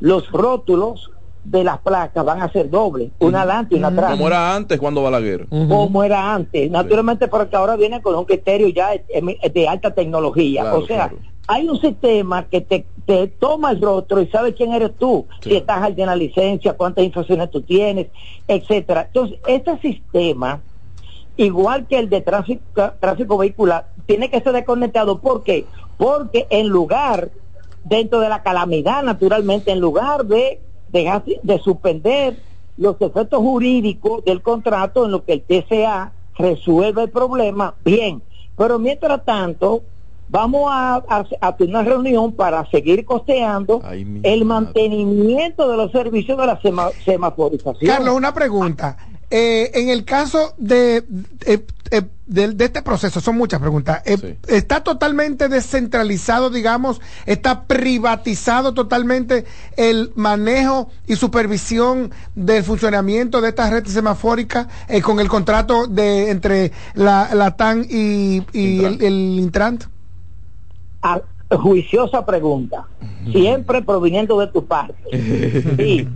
los 0.00 0.30
rótulos 0.30 1.10
de 1.44 1.64
las 1.64 1.78
placas 1.78 2.24
van 2.24 2.42
a 2.42 2.52
ser 2.52 2.68
dobles, 2.68 3.10
una 3.18 3.42
adelante 3.42 3.74
y 3.74 3.78
una 3.78 3.88
atrás 3.88 4.10
Como 4.12 4.26
era 4.26 4.54
antes 4.54 4.78
cuando 4.78 5.02
Balaguer. 5.02 5.46
como 5.48 6.04
era 6.04 6.34
antes. 6.34 6.70
Naturalmente, 6.70 7.28
porque 7.28 7.56
ahora 7.56 7.76
viene 7.76 8.02
con 8.02 8.14
un 8.14 8.24
criterio 8.24 8.68
ya 8.68 8.90
de, 8.90 9.50
de 9.52 9.68
alta 9.68 9.92
tecnología. 9.94 10.62
Claro, 10.62 10.78
o 10.78 10.86
sea, 10.86 11.08
claro. 11.08 11.16
hay 11.48 11.68
un 11.68 11.80
sistema 11.80 12.44
que 12.44 12.60
te, 12.60 12.84
te 13.06 13.26
toma 13.28 13.70
el 13.70 13.80
rostro 13.80 14.20
y 14.20 14.26
sabe 14.28 14.52
quién 14.54 14.72
eres 14.74 14.90
tú, 14.98 15.26
si 15.42 15.56
estás 15.56 15.82
al 15.82 15.94
de 15.96 16.04
la 16.06 16.14
licencia, 16.14 16.74
cuántas 16.74 17.04
infracciones 17.04 17.50
tú 17.50 17.62
tienes, 17.62 18.08
etcétera. 18.46 19.06
Entonces, 19.06 19.38
este 19.46 19.78
sistema, 19.78 20.60
igual 21.38 21.86
que 21.86 21.98
el 21.98 22.10
de 22.10 22.20
tráfico, 22.20 22.62
tráfico 23.00 23.38
vehicular, 23.38 23.86
tiene 24.10 24.28
que 24.28 24.40
ser 24.40 24.52
desconectado. 24.52 25.20
¿Por 25.20 25.44
qué? 25.44 25.66
Porque 25.96 26.48
en 26.50 26.66
lugar, 26.66 27.30
dentro 27.84 28.18
de 28.18 28.28
la 28.28 28.42
calamidad, 28.42 29.04
naturalmente, 29.04 29.70
en 29.70 29.78
lugar 29.78 30.24
de 30.24 30.60
dejar 30.88 31.22
de 31.24 31.58
suspender 31.60 32.42
los 32.76 32.96
efectos 33.00 33.38
jurídicos 33.38 34.24
del 34.24 34.42
contrato 34.42 35.04
en 35.04 35.12
lo 35.12 35.24
que 35.24 35.34
el 35.34 35.42
TCA 35.42 36.12
resuelve 36.36 37.02
el 37.02 37.10
problema, 37.10 37.76
bien. 37.84 38.20
Pero 38.56 38.80
mientras 38.80 39.24
tanto, 39.24 39.82
vamos 40.26 40.68
a, 40.72 40.96
a, 41.08 41.24
a 41.40 41.56
tener 41.56 41.76
una 41.76 41.84
reunión 41.84 42.32
para 42.32 42.68
seguir 42.68 43.04
costeando 43.04 43.80
el 44.24 44.44
mantenimiento 44.44 45.68
de 45.70 45.76
los 45.76 45.92
servicios 45.92 46.36
de 46.36 46.46
la 46.46 46.60
sema- 46.60 46.90
semaforización. 47.04 47.86
Carlos, 47.86 48.14
una 48.16 48.34
pregunta. 48.34 48.96
Eh, 49.30 49.70
en 49.74 49.88
el 49.90 50.04
caso 50.04 50.54
de, 50.58 51.04
eh, 51.46 51.64
eh, 51.92 52.02
de, 52.26 52.48
de 52.48 52.64
este 52.64 52.82
proceso, 52.82 53.20
son 53.20 53.36
muchas 53.36 53.60
preguntas. 53.60 54.02
Eh, 54.04 54.36
¿Está 54.48 54.82
totalmente 54.82 55.48
descentralizado, 55.48 56.50
digamos? 56.50 57.00
¿Está 57.26 57.64
privatizado 57.64 58.74
totalmente 58.74 59.44
el 59.76 60.10
manejo 60.16 60.90
y 61.06 61.14
supervisión 61.14 62.10
del 62.34 62.64
funcionamiento 62.64 63.40
de 63.40 63.50
esta 63.50 63.70
red 63.70 63.86
semafórica 63.86 64.66
eh, 64.88 65.00
con 65.00 65.20
el 65.20 65.28
contrato 65.28 65.86
de 65.86 66.30
entre 66.30 66.72
la, 66.94 67.32
la 67.32 67.56
TAN 67.56 67.86
y, 67.88 68.42
y 68.52 68.84
el, 68.84 69.00
el 69.02 69.38
Intrant? 69.38 69.84
a- 71.02 71.22
juiciosa 71.56 72.24
pregunta, 72.26 72.86
siempre 73.32 73.82
proviniendo 73.82 74.38
de 74.40 74.46
tu 74.48 74.66
parte. 74.66 74.94
Sí, 75.76 76.08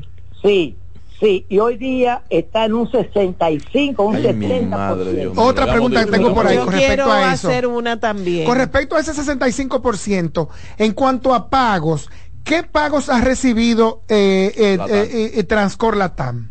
sí, 0.42 0.76
sí. 1.24 1.46
Y 1.48 1.58
hoy 1.58 1.76
día 1.76 2.22
está 2.28 2.66
en 2.66 2.74
un 2.74 2.90
65, 2.90 4.02
un 4.02 4.16
70%. 4.16 5.32
Otra 5.36 5.66
pregunta 5.70 6.04
que 6.04 6.10
tengo 6.10 6.34
por 6.34 6.46
ahí 6.46 6.58
con 6.58 6.68
quiero 6.68 7.06
respecto 7.06 7.12
a 7.12 7.32
eso. 7.34 7.48
hacer 7.48 7.66
una 7.66 7.98
también. 7.98 8.44
Con 8.46 8.58
respecto 8.58 8.96
a 8.96 9.00
ese 9.00 9.12
65%, 9.12 10.48
en 10.78 10.92
cuanto 10.92 11.34
a 11.34 11.48
pagos, 11.48 12.10
¿qué 12.44 12.62
pagos 12.62 13.08
ha 13.08 13.20
recibido 13.20 14.02
eh, 14.08 14.52
eh, 14.56 14.76
Latam. 14.76 14.96
eh, 14.96 15.30
eh, 15.34 15.44
Transcor 15.44 15.96
Latam? 15.96 16.50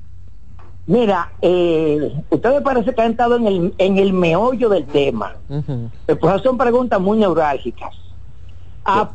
Mira, 0.86 1.32
eh, 1.42 2.12
ustedes 2.30 2.62
parece 2.62 2.94
que 2.94 3.02
han 3.02 3.12
estado 3.12 3.38
en 3.38 3.48
el, 3.48 3.74
en 3.78 3.98
el 4.00 4.12
meollo 4.12 4.68
del 4.68 4.86
tema. 4.86 5.36
Eh, 6.08 6.16
Pues 6.16 6.42
son 6.42 6.58
preguntas 6.58 7.00
muy 7.00 7.18
neurálgicas. 7.18 7.92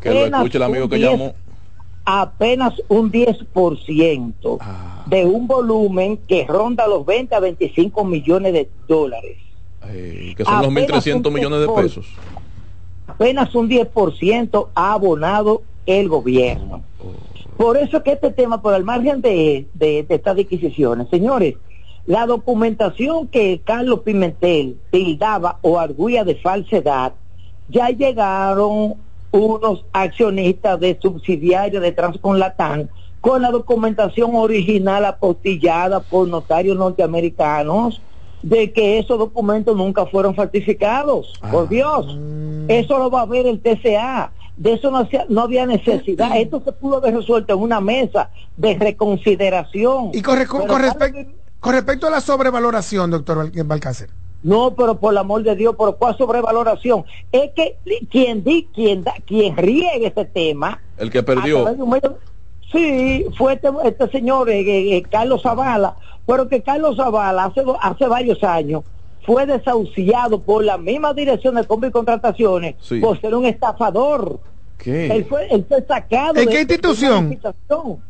Que 0.00 0.28
lo 0.30 0.36
escuche 0.36 0.56
el 0.56 0.62
amigo 0.64 0.88
que 0.88 0.96
10 0.96 1.10
llamó. 1.10 1.34
Apenas 2.10 2.72
un 2.88 3.10
10% 3.12 4.56
Ah. 4.62 5.04
de 5.06 5.26
un 5.26 5.46
volumen 5.46 6.16
que 6.26 6.46
ronda 6.46 6.86
los 6.86 7.04
20 7.04 7.34
a 7.34 7.40
25 7.40 8.02
millones 8.04 8.54
de 8.54 8.70
dólares. 8.88 9.36
Eh, 9.90 10.32
que 10.34 10.42
son 10.44 10.54
los 10.62 10.66
Apenas 10.70 11.04
1.300 11.06 11.26
un 11.28 11.34
millones 11.34 11.60
de 11.60 11.68
pesos. 11.68 12.06
apenas 13.06 13.54
un 13.54 13.68
10% 13.68 14.68
ha 14.74 14.92
abonado 14.94 15.62
el 15.84 16.08
gobierno. 16.08 16.82
Por 17.58 17.76
eso 17.76 18.02
que 18.02 18.12
este 18.12 18.30
tema, 18.30 18.62
por 18.62 18.74
el 18.74 18.84
margen 18.84 19.20
de, 19.20 19.66
de, 19.74 20.02
de 20.04 20.14
estas 20.14 20.38
adquisiciones, 20.38 21.08
señores, 21.10 21.56
la 22.06 22.24
documentación 22.26 23.26
que 23.28 23.60
Carlos 23.64 24.00
Pimentel 24.00 24.78
tildaba 24.90 25.58
o 25.60 25.78
arguía 25.78 26.24
de 26.24 26.36
falsedad, 26.36 27.12
ya 27.68 27.90
llegaron 27.90 28.94
unos 29.30 29.84
accionistas 29.92 30.80
de 30.80 30.98
subsidiarios 31.00 31.82
de 31.82 31.92
Transconlatán 31.92 32.88
con 33.20 33.42
la 33.42 33.50
documentación 33.50 34.34
original 34.34 35.04
apostillada 35.04 36.00
por 36.00 36.28
notarios 36.28 36.76
norteamericanos 36.76 38.00
de 38.42 38.72
que 38.72 38.98
esos 38.98 39.18
documentos 39.18 39.76
nunca 39.76 40.06
fueron 40.06 40.34
falsificados. 40.34 41.32
Por 41.50 41.68
Dios, 41.68 42.16
eso 42.68 42.98
lo 42.98 43.10
va 43.10 43.22
a 43.22 43.26
ver 43.26 43.46
el 43.46 43.60
TCA. 43.60 44.32
De 44.56 44.72
eso 44.72 44.90
no, 44.90 44.98
hacía- 44.98 45.26
no 45.28 45.42
había 45.42 45.66
necesidad. 45.66 46.36
Esto 46.36 46.62
se 46.64 46.72
pudo 46.72 46.96
haber 46.96 47.14
resuelto 47.16 47.52
en 47.54 47.60
una 47.60 47.80
mesa 47.80 48.30
de 48.56 48.74
reconsideración. 48.74 50.10
Y 50.14 50.22
con, 50.22 50.36
con 50.46 50.68
respec- 50.68 51.28
con 51.60 51.72
respecto 51.74 52.06
a 52.06 52.10
la 52.10 52.20
sobrevaloración, 52.20 53.10
doctor 53.10 53.50
Balcácer. 53.66 54.10
No, 54.42 54.74
pero 54.74 54.98
por 55.00 55.12
el 55.12 55.18
amor 55.18 55.42
de 55.42 55.56
Dios, 55.56 55.74
¿por 55.74 55.96
cuál 55.96 56.16
sobrevaloración? 56.16 57.04
Es 57.32 57.50
que 57.56 57.76
quien 58.10 58.44
di, 58.44 58.68
quien 58.72 59.02
da, 59.02 59.14
quien 59.26 59.56
riegue 59.56 60.06
este 60.06 60.24
tema, 60.24 60.80
El 60.96 61.10
que 61.10 61.22
perdió. 61.22 61.64
de 61.64 61.76
medio- 61.84 62.18
sí, 62.70 63.26
fue 63.36 63.54
este, 63.54 63.68
este 63.84 64.08
señor 64.10 64.48
eh, 64.48 64.60
eh, 64.60 64.96
eh, 64.96 65.02
Carlos 65.10 65.42
Zavala, 65.42 65.96
pero 66.24 66.48
que 66.48 66.62
Carlos 66.62 66.96
Zavala 66.96 67.44
hace, 67.46 67.64
hace 67.80 68.06
varios 68.06 68.42
años 68.44 68.84
fue 69.26 69.44
desahuciado 69.44 70.40
por 70.40 70.64
la 70.64 70.78
misma 70.78 71.12
dirección 71.12 71.56
de 71.56 71.64
compra 71.66 71.88
y 71.88 71.92
contrataciones 71.92 72.76
Sí. 72.80 73.00
por 73.00 73.20
ser 73.20 73.34
un 73.34 73.44
estafador. 73.44 74.38
¿Qué? 74.78 75.08
Él 75.08 75.24
fue, 75.28 75.48
él 75.50 75.66
fue 75.68 75.82
sacado. 75.82 76.36
¿En 76.38 76.46
de- 76.46 76.52
qué 76.52 76.56
de 76.58 76.60
institución? 76.74 77.28
licitación. 77.30 78.02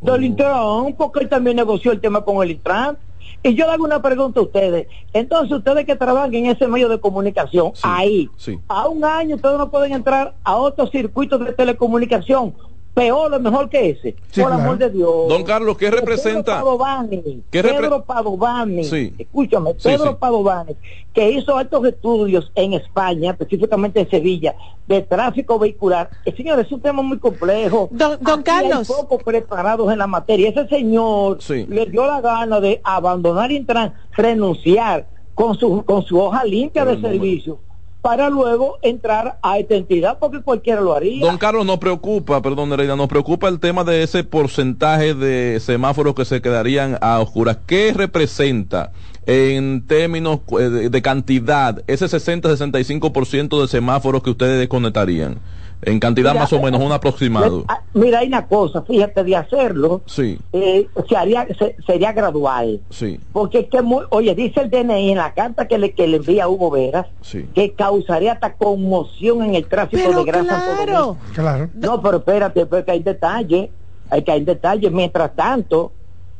Del 0.00 0.24
Intran, 0.24 0.94
porque 0.96 1.20
él 1.20 1.28
también 1.28 1.56
negoció 1.56 1.92
el 1.92 2.00
tema 2.00 2.24
con 2.24 2.42
el 2.42 2.50
Intran. 2.52 2.98
Y 3.42 3.54
yo 3.54 3.66
le 3.66 3.72
hago 3.72 3.84
una 3.84 4.02
pregunta 4.02 4.40
a 4.40 4.42
ustedes. 4.42 4.88
Entonces, 5.12 5.56
ustedes 5.56 5.86
que 5.86 5.96
trabajan 5.96 6.34
en 6.34 6.46
ese 6.46 6.66
medio 6.66 6.88
de 6.88 6.98
comunicación, 6.98 7.72
ahí, 7.82 8.28
sí. 8.36 8.58
a 8.68 8.88
un 8.88 9.04
año 9.04 9.36
ustedes 9.36 9.58
no 9.58 9.70
pueden 9.70 9.92
entrar 9.92 10.34
a 10.44 10.56
otros 10.56 10.90
circuitos 10.90 11.44
de 11.44 11.52
telecomunicación, 11.52 12.54
peor 12.98 13.32
o 13.34 13.40
mejor 13.40 13.68
que 13.68 13.90
ese. 13.90 14.16
Sí, 14.30 14.40
por 14.42 14.50
claro. 14.50 14.62
amor 14.62 14.78
de 14.78 14.90
Dios. 14.90 15.28
Don 15.28 15.44
Carlos, 15.44 15.76
¿qué 15.76 15.86
Pedro 15.86 16.00
representa? 16.00 16.56
Padovani, 16.56 17.42
¿Qué 17.50 17.62
repre- 17.62 17.76
Pedro 17.80 18.04
Padovani, 18.04 18.84
Sí. 18.84 19.14
escúchame, 19.18 19.74
Pedro 19.74 20.10
sí. 20.10 20.16
Padovani, 20.18 20.74
que 21.12 21.30
hizo 21.30 21.56
altos 21.56 21.84
estudios 21.86 22.50
en 22.54 22.72
España, 22.74 23.30
específicamente 23.32 24.00
en 24.00 24.10
Sevilla, 24.10 24.54
de 24.86 25.02
tráfico 25.02 25.58
vehicular. 25.58 26.10
Eh, 26.24 26.34
señores, 26.36 26.66
es 26.66 26.72
un 26.72 26.80
tema 26.80 27.02
muy 27.02 27.18
complejo. 27.18 27.88
Don, 27.92 28.18
don 28.20 28.40
Aquí 28.40 28.50
hay 28.50 28.68
Carlos. 28.70 28.88
poco 28.88 29.18
preparados 29.18 29.92
en 29.92 29.98
la 29.98 30.06
materia. 30.06 30.48
Ese 30.50 30.66
señor 30.68 31.40
Sí. 31.40 31.66
le 31.68 31.86
dio 31.86 32.06
la 32.06 32.20
gana 32.20 32.60
de 32.60 32.80
abandonar 32.84 33.52
Intran, 33.52 33.94
renunciar 34.16 35.06
con 35.34 35.54
su, 35.56 35.84
con 35.84 36.02
su 36.02 36.18
hoja 36.20 36.44
limpia 36.44 36.84
de 36.84 37.00
servicio 37.00 37.60
para 38.08 38.30
luego 38.30 38.78
entrar 38.80 39.38
a 39.42 39.58
esta 39.58 39.74
entidad 39.74 40.16
porque 40.18 40.40
cualquiera 40.40 40.80
lo 40.80 40.94
haría. 40.94 41.26
Don 41.26 41.36
Carlos, 41.36 41.66
nos 41.66 41.76
preocupa, 41.76 42.40
perdón, 42.40 42.70
Nereida, 42.70 42.96
nos 42.96 43.06
preocupa 43.06 43.48
el 43.48 43.60
tema 43.60 43.84
de 43.84 44.02
ese 44.02 44.24
porcentaje 44.24 45.12
de 45.12 45.60
semáforos 45.60 46.14
que 46.14 46.24
se 46.24 46.40
quedarían 46.40 46.96
a 47.02 47.20
oscuras. 47.20 47.58
¿Qué 47.66 47.92
representa 47.94 48.92
en 49.26 49.86
términos 49.86 50.40
eh, 50.58 50.88
de, 50.88 51.02
cantidad 51.02 51.82
ese 51.86 52.06
60-65% 52.06 53.60
de 53.60 53.68
semáforos 53.68 54.22
que 54.22 54.30
ustedes 54.30 54.58
desconectarían? 54.58 55.40
En 55.82 56.00
cantidad 56.00 56.32
Mira, 56.32 56.42
más 56.42 56.52
o 56.52 56.60
menos, 56.60 56.80
un 56.82 56.90
aproximado. 56.90 57.64
Ah, 57.68 57.80
Mira, 57.94 58.18
hay 58.18 58.26
una 58.28 58.46
cosa, 58.48 58.82
fíjate, 58.82 59.22
de 59.22 59.36
hacerlo, 59.36 60.02
Sí, 60.06 60.36
eh, 60.52 60.90
se 61.08 61.16
haría, 61.16 61.46
se- 61.56 61.76
sería 61.86 62.12
gradual. 62.12 62.80
sí, 62.90 63.20
Porque 63.32 63.60
es 63.60 63.68
que 63.68 63.80
muy, 63.82 64.04
oye, 64.10 64.34
dice 64.34 64.60
el 64.60 64.70
DNI 64.70 65.12
en 65.12 65.18
la 65.18 65.32
carta 65.34 65.68
que 65.68 65.78
le, 65.78 65.92
que 65.92 66.08
le 66.08 66.16
envía 66.16 66.44
a 66.44 66.48
Hugo 66.48 66.70
Veras 66.70 67.06
sí. 67.20 67.46
que 67.54 67.74
causaría 67.74 68.32
hasta 68.32 68.54
conmoción 68.54 69.42
en 69.44 69.54
el 69.54 69.66
tráfico 69.66 70.02
Pero 70.04 70.18
de 70.18 70.24
Gran 70.24 70.46
Santo 70.46 70.66
claro. 70.84 70.92
Domingo. 71.00 71.18
Claro. 71.34 71.70
No, 71.74 72.02
pero 72.02 72.16
espérate, 72.18 72.66
porque 72.66 72.90
hay 72.90 73.02
detalles, 73.02 73.70
hay 74.10 74.22
que 74.22 74.32
hay 74.32 74.44
detalles. 74.44 74.90
Mientras 74.90 75.34
tanto, 75.36 75.92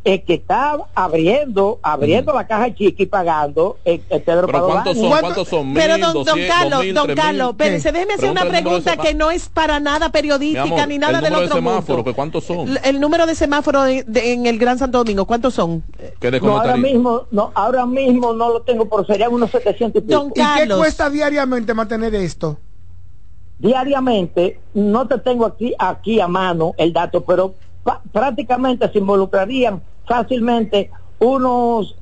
el 0.09 0.23
que 0.25 0.35
está 0.35 0.79
abriendo, 0.95 1.79
abriendo 1.83 2.33
la 2.33 2.47
caja 2.47 2.75
chica 2.75 3.03
y 3.03 3.07
pagando, 3.07 3.77
el, 3.85 4.03
el 4.09 4.23
Pedro 4.23 4.47
Pero 4.47 4.67
¿cuántos 4.67 4.97
son? 4.97 5.09
¿Cuántos 5.21 5.49
son? 5.49 5.75
Pero 5.75 5.95
¿Mil, 5.95 6.03
don, 6.03 6.25
don 6.25 6.39
Carlos, 6.49 6.81
mil, 6.81 6.95
don? 6.95 7.15
Carlos, 7.15 7.51
espérese, 7.51 7.93
déjeme 7.93 8.15
hacer 8.15 8.31
una 8.31 8.45
pregunta 8.47 8.97
que 8.97 9.15
no 9.15 9.31
es 9.31 9.49
para 9.49 9.79
nada 9.81 10.11
periodística 10.11 10.63
amor, 10.65 10.89
ni 10.89 10.99
nada 10.99 11.19
el 11.19 11.25
del 11.25 11.33
número 11.33 11.41
de 11.41 11.47
otro 11.47 11.57
semáforos, 11.59 11.89
mundo. 11.89 12.05
¿que 12.11 12.15
¿cuántos 12.15 12.45
son? 12.45 12.69
El, 12.69 12.81
el 12.85 13.01
número 13.01 13.27
de 13.27 13.35
semáforos 13.35 13.85
de- 13.87 14.05
de- 14.07 14.33
en 14.33 14.47
el 14.47 14.59
Gran 14.59 14.79
Santo 14.79 14.99
Domingo, 14.99 15.27
¿cuántos 15.27 15.55
son? 15.55 15.83
¿Qué 16.19 16.31
No, 16.41 16.59
ahora 16.59 16.77
mismo, 16.77 17.27
no, 17.31 17.53
ahora 17.55 17.85
mismo 17.87 18.33
no 18.33 18.49
lo 18.51 18.63
tengo, 18.63 18.89
pero 18.89 19.05
serían 19.05 19.33
unos 19.33 19.51
700 19.51 20.03
y 20.03 20.07
pico. 20.07 20.19
Don 20.21 20.29
¿Y 20.35 20.59
qué 20.61 20.69
cuesta 20.75 21.11
diariamente 21.11 21.75
mantener 21.75 22.15
esto? 22.15 22.59
diariamente, 23.59 24.61
no 24.75 25.07
te 25.09 25.19
tengo 25.19 25.45
aquí, 25.45 25.75
aquí 25.79 26.21
a 26.21 26.29
mano 26.29 26.75
el 26.79 26.93
dato, 26.93 27.25
pero 27.25 27.55
pa- 27.83 28.01
prácticamente 28.13 28.89
se 28.93 28.99
involucrarían 28.99 29.83
fácilmente 30.09 30.91
unos 31.19 31.97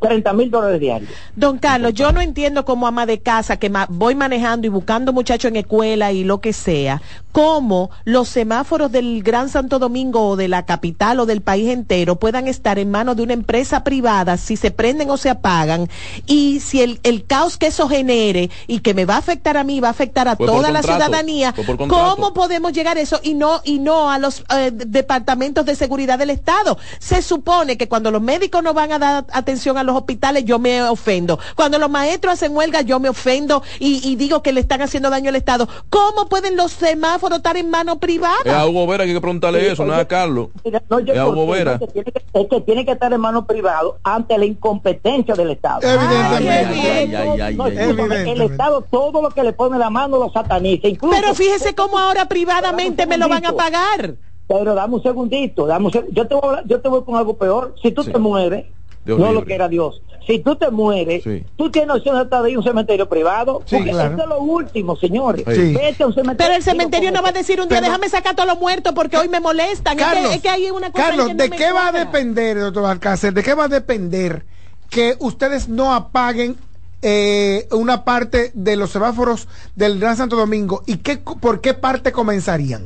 30 0.00 0.32
mil 0.32 0.50
dólares 0.50 0.80
diarios. 0.80 1.10
Don 1.34 1.58
Carlos, 1.58 1.94
yo 1.94 2.12
no 2.12 2.20
entiendo 2.20 2.64
como 2.64 2.86
ama 2.86 3.06
de 3.06 3.20
casa 3.20 3.56
que 3.58 3.70
ma- 3.70 3.86
voy 3.88 4.14
manejando 4.14 4.66
y 4.66 4.70
buscando 4.70 5.12
muchachos 5.12 5.50
en 5.50 5.56
escuela 5.56 6.12
y 6.12 6.24
lo 6.24 6.40
que 6.40 6.52
sea, 6.52 7.00
cómo 7.32 7.90
los 8.04 8.28
semáforos 8.28 8.90
del 8.90 9.22
Gran 9.22 9.48
Santo 9.48 9.78
Domingo 9.78 10.28
o 10.28 10.36
de 10.36 10.48
la 10.48 10.66
capital 10.66 11.20
o 11.20 11.26
del 11.26 11.42
país 11.42 11.68
entero 11.68 12.16
puedan 12.16 12.48
estar 12.48 12.78
en 12.78 12.90
manos 12.90 13.16
de 13.16 13.22
una 13.22 13.32
empresa 13.32 13.84
privada 13.84 14.36
si 14.36 14.56
se 14.56 14.70
prenden 14.70 15.10
o 15.10 15.16
se 15.16 15.30
apagan 15.30 15.88
y 16.26 16.60
si 16.60 16.82
el, 16.82 17.00
el 17.02 17.24
caos 17.24 17.56
que 17.56 17.68
eso 17.68 17.88
genere 17.88 18.50
y 18.66 18.80
que 18.80 18.94
me 18.94 19.04
va 19.04 19.14
a 19.14 19.18
afectar 19.18 19.56
a 19.56 19.64
mí, 19.64 19.80
va 19.80 19.88
a 19.88 19.92
afectar 19.92 20.28
a 20.28 20.36
toda 20.36 20.70
la 20.70 20.82
ciudadanía. 20.82 21.54
¿cómo 21.88 22.34
podemos 22.34 22.72
llegar 22.72 22.96
a 22.96 23.00
eso 23.00 23.20
y 23.22 23.34
no 23.34 23.60
y 23.64 23.78
no 23.78 24.10
a 24.10 24.18
los 24.18 24.44
eh, 24.54 24.70
departamentos 24.72 25.64
de 25.64 25.76
seguridad 25.76 26.18
del 26.18 26.30
Estado? 26.30 26.78
Se 26.98 27.22
supone 27.22 27.76
que 27.76 27.88
cuando 27.88 28.10
los 28.10 28.22
médicos 28.22 28.62
no 28.62 28.74
van 28.74 28.92
a 28.92 28.98
dar 28.98 29.26
atención 29.32 29.78
a 29.78 29.82
los 29.82 29.96
hospitales, 29.96 30.44
yo 30.44 30.58
me 30.58 30.82
ofendo. 30.82 31.38
Cuando 31.54 31.78
los 31.78 31.90
maestros 31.90 32.34
hacen 32.34 32.56
huelga, 32.56 32.80
yo 32.82 32.98
me 32.98 33.08
ofendo 33.08 33.62
y, 33.78 34.06
y 34.08 34.16
digo 34.16 34.42
que 34.42 34.52
le 34.52 34.60
están 34.60 34.82
haciendo 34.82 35.10
daño 35.10 35.28
al 35.28 35.36
Estado. 35.36 35.68
¿Cómo 35.90 36.28
pueden 36.28 36.56
los 36.56 36.72
semáforos 36.72 37.19
estar 37.36 37.56
en 37.56 37.70
mano 37.70 37.92
Es 37.92 37.96
a 37.96 38.00
privada? 38.00 38.66
Hugo 38.66 38.86
Vera 38.86 39.04
que 39.04 39.10
hay 39.10 39.14
que 39.16 39.20
preguntarle 39.20 39.60
Sí, 39.60 39.66
eso, 39.66 39.84
no 39.84 39.92
es 39.94 39.98
a 40.00 40.08
Carlos. 40.08 40.48
Mira, 40.64 40.82
no, 40.88 41.00
yo 41.00 41.12
Es 41.12 41.18
a 41.18 41.28
Hugo 41.28 41.46
Vera. 41.46 41.78
que 41.78 41.86
tiene 41.88 42.12
que- 42.12 42.22
es 42.32 42.48
que 42.48 42.60
tiene 42.62 42.84
que 42.84 42.92
estar 42.92 43.12
en 43.12 43.20
manos 43.20 43.44
privado 43.46 43.98
ante 44.02 44.36
la 44.38 44.44
incompetencia 44.46 45.34
del 45.34 45.50
Estado. 45.50 45.80
Evidentemente. 45.82 47.16
Ay, 47.16 47.40
ay, 47.40 47.40
ay, 47.40 48.30
el. 48.30 48.40
Estado 48.42 48.82
todo 48.90 49.22
lo 49.22 49.30
que 49.30 49.42
le 49.42 49.52
pone 49.52 49.78
la 49.78 49.90
mano 49.90 50.18
lo 50.18 50.30
sataniza. 50.30 50.88
Incluso, 50.88 51.14
Pero 51.20 51.34
fíjese 51.34 51.74
cómo 51.74 51.98
ahora 51.98 52.26
privadamente 52.26 53.06
me 53.06 53.18
lo 53.18 53.28
van 53.28 53.44
a 53.46 53.52
pagar. 53.52 54.14
Pero 54.46 54.74
dame 54.74 54.94
un 54.96 55.02
segundito, 55.02 55.66
dame 55.66 55.86
un 55.86 55.92
seg- 55.92 56.06
yo 56.10 56.26
te 56.26 56.34
voy 56.34 56.56
yo 56.66 56.80
te 56.80 56.88
voy 56.88 57.04
con 57.04 57.16
algo 57.16 57.34
peor. 57.36 57.74
Si 57.82 57.92
tú 57.92 58.02
Sí. 58.02 58.10
te 58.10 58.18
mueres, 58.18 58.66
Dios 59.04 59.18
no 59.18 59.26
libre. 59.26 59.40
lo 59.40 59.46
que 59.46 59.54
era 59.54 59.68
Dios. 59.68 60.02
Si 60.30 60.38
tú 60.38 60.54
te 60.54 60.70
mueres, 60.70 61.24
Sí. 61.24 61.44
tú 61.56 61.70
tienes 61.72 61.96
opción 61.96 62.14
de 62.16 62.22
estar 62.22 62.44
ahí 62.44 62.52
en 62.52 62.58
un 62.58 62.62
cementerio 62.62 63.08
privado. 63.08 63.62
Sí, 63.66 63.76
porque 63.76 63.90
claro. 63.90 64.14
eso 64.14 64.22
es 64.22 64.28
lo 64.28 64.38
último, 64.40 64.94
señores. 64.96 65.44
Sí. 65.44 65.74
Vete 65.74 66.04
a 66.04 66.06
un 66.06 66.14
cementerio. 66.14 66.36
Pero 66.38 66.54
el 66.54 66.62
cementerio 66.62 67.10
no 67.10 67.20
va 67.20 67.30
a 67.30 67.32
decir 67.32 67.60
un 67.60 67.68
día, 67.68 67.78
Pero- 67.78 67.86
déjame 67.90 68.08
sacar 68.08 68.32
a 68.32 68.36
todos 68.36 68.48
los 68.48 68.60
muertos 68.60 68.92
porque 68.94 69.16
hoy 69.16 69.28
me 69.28 69.40
molestan. 69.40 69.98
Es 69.98 70.04
que- 70.06 70.12
Carlos, 70.14 70.34
es, 70.34 70.40
que, 70.40 70.48
hay 70.48 70.70
una 70.70 70.92
cosa 70.92 71.02
ahí 71.04 71.10
Carlos, 71.10 71.26
que 71.26 71.34
no 71.34 71.42
¿de 71.42 71.48
me 71.50 71.56
qué 71.56 71.72
va 71.72 71.88
a 71.88 71.92
depender, 71.92 72.60
doctor 72.60 72.84
Alcácer? 72.84 73.34
¿De 73.34 73.42
qué 73.42 73.54
va 73.54 73.64
a 73.64 73.68
depender 73.68 74.44
que 74.88 75.16
ustedes 75.18 75.68
no 75.68 75.92
apaguen 75.92 76.56
eh, 77.02 77.66
una 77.72 78.04
parte 78.04 78.52
de 78.54 78.76
los 78.76 78.90
semáforos 78.90 79.48
del 79.74 79.98
Gran 79.98 80.16
Santo 80.16 80.36
Domingo? 80.36 80.82
¿Y 80.86 80.98
qué, 80.98 81.16
por 81.16 81.60
qué 81.60 81.74
parte 81.74 82.12
comenzarían? 82.12 82.84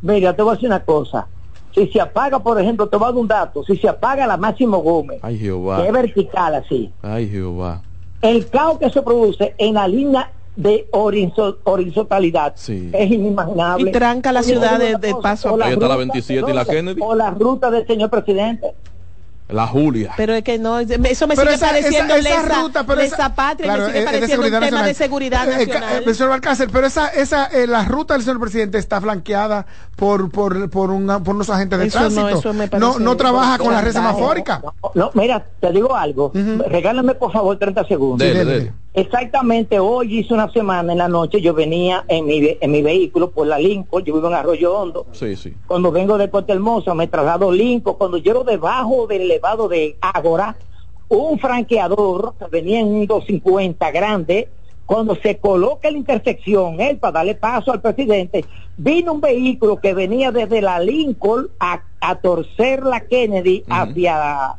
Mira, 0.00 0.34
te 0.34 0.42
voy 0.42 0.52
a 0.52 0.54
decir 0.54 0.68
una 0.68 0.82
cosa. 0.82 1.26
Si 1.74 1.86
se 1.88 2.00
apaga, 2.00 2.38
por 2.38 2.60
ejemplo, 2.60 2.86
te 2.88 2.96
voy 2.96 3.06
a 3.06 3.08
dar 3.12 3.18
un 3.20 3.28
dato. 3.28 3.64
Si 3.64 3.76
se 3.76 3.88
apaga 3.88 4.26
la 4.26 4.36
Máximo 4.36 4.78
Gómez, 4.78 5.18
Ay, 5.22 5.38
que 5.38 5.86
es 5.86 5.92
vertical 5.92 6.54
así, 6.54 6.92
Ay, 7.02 7.28
Jehová. 7.28 7.82
el 8.20 8.48
caos 8.50 8.78
que 8.78 8.90
se 8.90 9.00
produce 9.02 9.54
en 9.58 9.74
la 9.74 9.88
línea 9.88 10.30
de 10.54 10.86
horizon- 10.92 11.56
horizontalidad 11.64 12.52
Sí. 12.56 12.90
es 12.92 13.10
inimaginable. 13.10 13.88
Y 13.88 13.92
tranca 13.92 14.32
la 14.32 14.42
ciudad 14.42 14.78
de- 14.78 15.14
paso 15.22 15.48
a 15.48 15.52
o 15.52 15.54
Ahí 15.62 15.72
está 15.72 15.88
la 15.88 15.94
ruta- 15.94 15.96
27 15.96 16.50
y 16.50 16.54
la 16.54 16.64
Kennedy. 16.66 17.00
O 17.02 17.14
la 17.14 17.30
ruta 17.30 17.70
del 17.70 17.86
señor 17.86 18.10
presidente. 18.10 18.74
La 19.48 19.66
Julia. 19.66 20.14
Pero 20.16 20.32
es 20.32 20.42
que 20.44 20.58
no, 20.58 20.78
eso 20.78 20.96
me 20.98 21.10
Pero 21.36 21.42
sigue 21.50 21.54
esa- 21.54 21.66
pareciendo 21.66 22.14
esa- 22.14 22.28
esa 22.30 22.42
lesa, 22.42 22.62
ruta, 22.62 22.84
pero 22.86 23.00
lesa 23.02 23.14
esa- 23.16 23.34
patria, 23.34 23.66
claro, 23.66 23.82
me 23.82 23.88
es- 23.88 23.92
sigue 23.92 23.98
es 23.98 24.04
de 24.04 24.12
pareciendo 24.18 24.46
un 24.46 24.64
tema 24.64 24.82
de 24.82 24.94
seguridad 24.94 25.46
Eh, 25.48 25.52
eh, 25.62 25.66
nacional. 25.66 26.04
eh, 26.08 26.14
señor 26.14 26.32
Alcácer, 26.32 26.68
pero 26.72 26.86
esa, 26.86 27.08
esa, 27.08 27.46
eh, 27.46 27.66
la 27.66 27.84
ruta 27.84 28.14
del 28.14 28.22
señor 28.22 28.40
presidente 28.40 28.78
está 28.78 29.00
flanqueada 29.00 29.66
por, 29.96 30.30
por, 30.30 30.70
por, 30.70 30.90
una- 30.90 31.22
por 31.22 31.34
unos 31.34 31.50
agentes 31.50 31.78
de 31.78 31.86
Eso 31.86 32.00
no, 32.00 32.08
tránsito. 32.10 32.38
eso 32.38 32.52
me 32.54 32.68
no, 32.78 32.98
no 32.98 33.16
trabaja 33.16 33.58
con 33.58 33.72
la 33.74 33.82
red 33.82 33.92
semafórica. 33.92 34.62
No, 34.64 34.74
no, 34.94 35.10
mira, 35.14 35.44
te 35.60 35.70
digo 35.70 35.94
algo. 35.94 36.32
Regálame 36.68 37.14
por 37.14 37.30
favor 37.32 37.58
30 37.58 37.84
segundos. 37.84 38.26
Dele, 38.26 38.44
dele. 38.44 38.72
Exactamente, 38.94 39.78
hoy 39.78 40.18
hice 40.18 40.34
una 40.34 40.52
semana 40.52 40.92
en 40.92 40.98
la 40.98 41.08
noche, 41.08 41.40
yo 41.40 41.54
venía 41.54 42.04
en 42.08 42.26
mi, 42.26 42.58
en 42.60 42.70
mi 42.70 42.82
vehículo 42.82 43.30
por 43.30 43.46
la 43.46 43.58
Lincoln, 43.58 44.04
yo 44.04 44.14
vivo 44.14 44.28
en 44.28 44.34
Arroyo 44.34 44.74
Hondo, 44.78 45.06
Sí, 45.12 45.34
sí. 45.34 45.54
cuando 45.66 45.90
vengo 45.90 46.18
de 46.18 46.28
Puerto 46.28 46.52
Hermoso 46.52 46.94
me 46.94 47.06
traslado 47.06 47.50
Lincoln, 47.50 47.96
cuando 47.96 48.18
llego 48.18 48.44
debajo 48.44 49.06
del 49.06 49.22
elevado 49.22 49.66
de 49.66 49.96
Ágora, 50.00 50.56
un 51.08 51.38
franqueador 51.38 52.34
que 52.38 52.46
venía 52.50 52.80
en 52.80 52.88
un 52.88 53.06
250 53.06 53.90
grande, 53.92 54.48
cuando 54.84 55.14
se 55.16 55.38
coloca 55.38 55.90
la 55.90 55.96
intersección, 55.96 56.78
él 56.78 56.98
para 56.98 57.12
darle 57.12 57.34
paso 57.34 57.72
al 57.72 57.80
presidente, 57.80 58.44
vino 58.76 59.14
un 59.14 59.22
vehículo 59.22 59.80
que 59.80 59.94
venía 59.94 60.30
desde 60.32 60.60
la 60.60 60.78
Lincoln 60.80 61.48
a, 61.58 61.82
a 62.00 62.16
torcer 62.16 62.82
la 62.84 63.00
Kennedy 63.00 63.64
hacia 63.70 64.54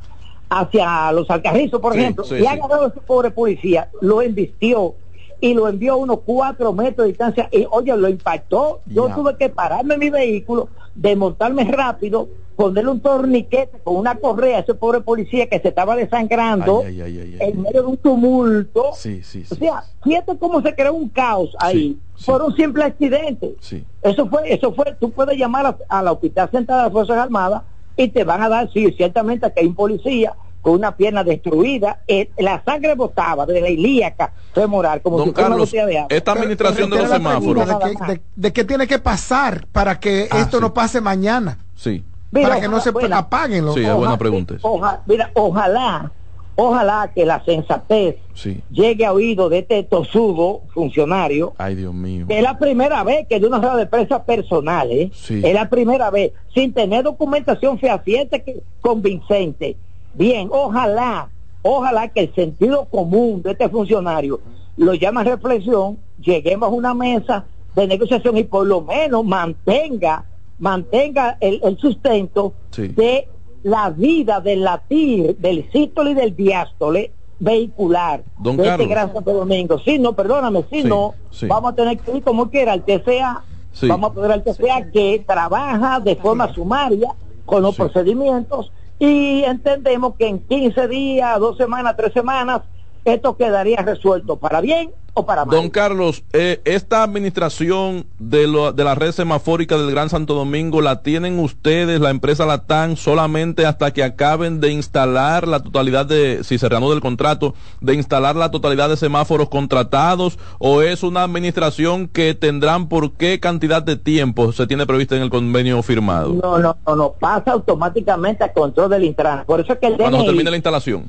hacia 0.60 1.12
los 1.12 1.30
Alcarrizos, 1.30 1.80
por 1.80 1.94
Sí, 1.94 2.00
ejemplo, 2.00 2.24
sí, 2.24 2.36
y 2.36 2.40
sí. 2.40 2.46
ha 2.46 2.52
agarrado 2.52 2.86
a 2.86 2.88
ese 2.88 3.00
pobre 3.02 3.32
policía, 3.32 3.90
lo 4.02 4.22
embistió 4.22 4.96
y 5.42 5.54
lo 5.54 5.68
envió 5.68 5.94
a 5.94 5.98
unos 5.98 6.20
cuatro 6.26 6.72
metros 6.74 7.06
de 7.06 7.10
distancia 7.12 7.50
y 7.52 7.66
oye, 7.70 7.96
lo 7.98 8.08
impactó. 8.08 8.80
Yo 8.86 9.10
tuve 9.10 9.36
que 9.38 9.50
pararme 9.50 9.96
en 9.96 10.00
mi 10.00 10.10
vehículo, 10.10 10.70
desmontarme 10.96 11.66
rápido, 11.66 12.30
ponerle 12.56 12.92
un 12.92 13.00
torniquete 13.02 13.80
con 13.84 13.96
una 13.98 14.16
correa 14.16 14.58
a 14.58 14.60
ese 14.62 14.74
pobre 14.76 15.02
policía 15.02 15.48
que 15.48 15.60
se 15.60 15.70
estaba 15.70 15.96
desangrando 15.96 16.84
Ay, 16.86 17.02
ay, 17.02 17.20
ay, 17.20 17.38
ay, 17.42 17.50
en 17.50 17.62
medio 17.62 17.82
de 17.82 17.88
un 17.88 17.98
tumulto. 17.98 18.92
Sí, 18.96 19.22
sí, 19.24 19.44
O 19.52 19.56
sea, 19.56 19.84
fíjate 20.04 20.38
cómo 20.38 20.62
se 20.62 20.74
creó 20.76 20.94
un 20.94 21.10
caos 21.10 21.56
ahí 21.60 21.98
por 22.26 22.42
un 22.44 22.56
simple 22.56 22.84
accidente. 22.84 23.56
Sí. 23.60 23.84
Eso 24.02 24.28
fue, 24.30 24.54
eso 24.54 24.72
fue, 24.74 24.96
tú 25.00 25.10
puedes 25.12 25.38
llamar 25.38 25.66
a, 25.66 25.78
a 25.90 26.02
la 26.04 26.12
hospital 26.12 26.50
central 26.52 26.78
de 26.78 26.84
las 26.86 26.92
Fuerzas 26.94 27.18
Armadas 27.18 27.64
y 27.96 28.08
te 28.10 28.24
van 28.24 28.42
a 28.42 28.50
dar, 28.50 28.70
sí, 28.74 28.92
ciertamente 28.98 29.52
que 29.54 29.62
hay 29.62 29.68
un 29.68 29.76
policía 29.76 30.34
con 30.62 30.74
una 30.76 30.96
pierna 30.96 31.24
destruida, 31.26 32.00
eh, 32.08 32.32
la 32.38 32.64
sangre 32.64 32.96
botaba 32.96 33.46
de 33.46 33.60
la 33.60 33.70
ilíaca 33.70 34.32
femoral, 34.54 35.02
como 35.02 35.18
Don 35.18 35.28
si 35.28 35.34
Carlos, 35.34 35.70
de 35.72 35.82
agua. 35.82 36.08
esta 36.10 36.32
administración 36.32 36.90
de 36.90 36.96
los 36.98 37.06
Pero 37.06 37.18
semáforos. 37.18 37.68
¿De 37.68 37.76
qué, 37.78 38.14
de- 38.14 38.22
de 38.36 38.54
qué 38.54 38.64
tiene 38.64 38.88
que 38.88 38.98
pasar 39.00 39.68
para 39.74 40.00
que 40.00 40.28
Ah, 40.32 40.40
esto 40.40 40.58
sí. 40.58 40.62
no 40.62 40.74
pase 40.74 41.02
mañana? 41.02 41.58
Sí. 41.76 42.04
Mira, 42.32 42.48
para 42.50 42.62
que 42.62 42.68
no 42.70 42.80
se 42.80 42.92
buena. 42.92 43.18
apaguen 43.18 43.66
los 43.66 43.76
Sí, 43.76 43.84
es 43.84 43.94
buena 43.94 44.18
pregunta. 44.18 44.56
esa. 44.56 44.66
Oja- 44.68 45.02
mira, 45.06 45.30
ojalá, 45.36 46.12
ojalá 46.56 47.12
que 47.14 47.26
la 47.26 47.44
sensatez 47.44 48.18
Sí. 48.34 48.62
llegue 48.72 49.06
a 49.06 49.14
oído 49.14 49.50
de 49.50 49.60
este 49.60 49.84
tosudo 49.84 50.62
funcionario 50.74 51.54
Ay, 51.58 51.76
Dios 51.76 51.94
mío. 51.94 52.26
que 52.28 52.38
es 52.38 52.44
la 52.44 52.58
primera 52.58 53.04
vez 53.04 53.28
que 53.28 53.40
de 53.40 53.48
una 53.48 53.58
rueda 53.60 53.76
de 53.78 53.86
prensa 53.88 54.24
personal, 54.24 54.92
¿eh? 54.92 55.10
Sí. 55.14 55.42
es 55.44 55.54
la 55.54 55.70
primera 55.70 56.10
vez, 56.12 56.32
sin 56.54 56.74
tener 56.74 57.04
documentación 57.04 57.78
fehaciente 57.80 58.42
que 58.44 58.62
convincente. 58.82 59.78
Bien, 60.14 60.48
ojalá, 60.52 61.30
ojalá 61.64 62.08
que 62.10 62.22
el 62.22 62.36
sentido 62.36 62.86
común 62.86 63.42
de 63.42 63.52
este 63.52 63.70
funcionario 63.70 64.40
lo 64.78 64.94
llame 64.94 65.22
a 65.22 65.24
reflexión, 65.24 65.98
lleguemos 66.20 66.70
a 66.70 66.72
una 66.72 66.94
mesa 66.94 67.46
de 67.76 67.88
negociación 67.88 68.38
y 68.38 68.44
por 68.44 68.66
lo 68.68 68.82
menos 68.82 69.24
mantenga, 69.26 70.26
mantenga 70.60 71.38
el, 71.40 71.60
el 71.64 71.78
sustento 71.78 72.54
Sí. 72.72 72.88
de 72.90 73.28
la 73.64 73.90
vida 73.90 74.40
del 74.42 74.64
latir, 74.64 75.38
del 75.38 75.70
sístole 75.72 76.12
y 76.12 76.14
del 76.16 76.36
diástole 76.36 77.12
vehicular 77.40 78.24
Don 78.38 78.58
de 78.58 78.64
Carlos. 78.64 78.80
este 78.82 78.94
gran 78.94 79.14
Santo 79.14 79.34
Domingo. 79.34 79.80
Si 79.80 80.00
no, 80.00 80.14
perdóname, 80.14 80.64
si 80.70 80.82
Sí, 80.82 80.88
no, 80.88 81.16
sí. 81.32 81.48
vamos 81.48 81.74
a 81.74 81.76
tener 81.76 81.98
que 82.00 82.18
ir 82.18 82.24
como 82.24 82.50
quiera 82.50 82.74
al 82.74 82.84
TCA, 82.84 83.44
Sí. 83.72 83.88
vamos 83.88 84.12
a 84.12 84.14
poder 84.14 84.32
al 84.32 84.44
TCA 84.44 84.92
que 84.92 85.24
trabaja 85.26 86.00
de 86.00 86.16
forma 86.16 86.54
sumaria 86.54 87.10
con 87.46 87.64
los 87.64 87.76
procedimientos 87.76 88.72
y 89.00 89.44
entendemos 89.44 90.16
que 90.16 90.28
en 90.28 90.40
15 90.40 90.88
días, 90.88 91.40
dos 91.40 91.58
semanas, 91.58 91.96
tres 91.98 92.14
semanas, 92.14 92.62
esto 93.06 93.36
quedaría 93.38 93.78
resuelto 93.78 94.38
para 94.38 94.62
bien 94.62 94.92
o 95.16 95.26
para 95.28 95.46
mal. 95.46 95.56
Don 95.56 95.70
Carlos, 95.70 96.24
eh, 96.34 96.60
esta 96.66 97.04
administración 97.04 98.08
de, 98.18 98.48
lo- 98.48 98.74
de 98.74 98.84
la 98.84 98.96
red 98.96 99.12
semafórica 99.12 99.78
del 99.78 99.92
Gran 99.92 100.10
Santo 100.10 100.34
Domingo 100.34 100.82
la 100.82 101.04
tienen 101.04 101.38
ustedes, 101.38 102.00
la 102.02 102.10
empresa 102.10 102.48
Latán, 102.48 102.98
solamente 102.98 103.68
hasta 103.68 103.92
que 103.92 104.04
acaben 104.04 104.60
de 104.60 104.72
instalar 104.72 105.48
la 105.48 105.60
totalidad 105.62 106.08
de, 106.08 106.44
si 106.44 106.58
se 106.58 106.68
reanuda 106.68 106.96
el 106.96 107.02
contrato, 107.02 107.54
de 107.80 107.94
instalar 107.94 108.36
la 108.36 108.50
totalidad 108.50 108.90
de 108.90 108.98
semáforos 108.98 109.50
contratados 109.50 110.40
o 110.58 110.82
es 110.82 111.04
una 111.04 111.22
administración 111.24 112.08
que 112.08 112.34
tendrán 112.34 112.88
por 112.90 113.12
qué 113.14 113.40
cantidad 113.40 113.84
de 113.84 113.98
tiempo 113.98 114.52
se 114.52 114.66
tiene 114.66 114.88
prevista 114.88 115.16
en 115.16 115.22
el 115.22 115.30
convenio 115.30 115.84
firmado? 115.84 116.34
No, 116.42 116.58
no, 116.58 116.76
no, 116.88 116.96
no, 116.96 117.12
pasa 117.20 117.52
automáticamente 117.52 118.44
a 118.44 118.52
control 118.52 118.90
del 118.90 119.04
Intran. 119.04 119.46
Por 119.46 119.60
eso 119.60 119.74
es 119.74 119.80
que 119.80 119.88
el 119.88 119.98
Cuando 119.98 120.18
se 120.18 120.24
DNI, 120.24 120.28
termine 120.28 120.50
la 120.50 120.58
instalación. 120.58 121.04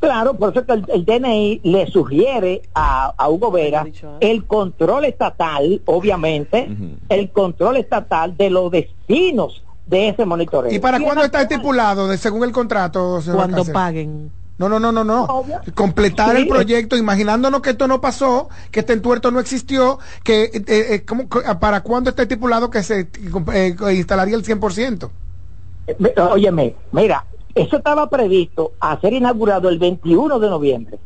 Claro, 0.00 0.34
por 0.34 0.50
eso 0.50 0.60
es 0.60 0.66
que 0.66 0.72
el, 0.74 0.84
el 0.88 1.04
DNI 1.04 1.60
le 1.64 1.86
sugiere 1.88 2.62
a, 2.74 3.12
a 3.16 3.28
Hugo 3.28 3.50
Vera 3.50 3.84
el 4.20 4.46
control 4.46 5.04
estatal, 5.06 5.82
obviamente, 5.86 6.68
el 7.08 7.30
control 7.32 7.78
estatal 7.78 8.36
de 8.36 8.48
los 8.50 8.70
destinos 8.70 9.64
de 9.86 10.10
ese 10.10 10.24
monitoreo. 10.24 10.72
¿Y 10.72 10.78
para 10.78 11.00
cuándo 11.00 11.24
está 11.24 11.42
estipulado, 11.42 12.06
de, 12.06 12.16
según 12.18 12.44
el 12.44 12.52
contrato? 12.52 13.20
señor 13.20 13.36
Cuando 13.38 13.64
paguen. 13.64 14.30
No, 14.58 14.68
no, 14.68 14.78
no, 14.80 14.90
no, 14.92 15.04
no. 15.04 15.44
Completar 15.74 16.34
Sí. 16.36 16.42
el 16.42 16.48
proyecto, 16.48 16.96
imaginándonos 16.96 17.60
que 17.62 17.70
esto 17.70 17.86
no 17.88 18.00
pasó, 18.00 18.48
que 18.72 18.80
este 18.80 18.92
entuerto 18.92 19.30
no 19.30 19.38
existió, 19.40 19.98
que 20.24 20.44
eh, 20.44 20.62
eh, 20.66 21.04
¿cómo- 21.06 21.28
co- 21.28 21.42
para 21.60 21.80
cuándo 21.82 22.10
está 22.10 22.22
estipulado 22.22 22.68
que 22.70 22.82
se 22.82 23.08
eh, 23.54 23.76
instalaría 23.94 24.34
el 24.36 24.44
100%. 24.44 25.10
Eh, 25.86 25.96
Óyeme, 26.20 26.74
mira, 26.92 27.24
eso 27.54 27.76
estaba 27.78 28.08
previsto 28.08 28.72
a 28.80 29.00
ser 29.00 29.12
inaugurado 29.12 29.68
el 29.68 29.78
21 29.78 30.38
de 30.38 30.48
noviembre. 30.48 30.98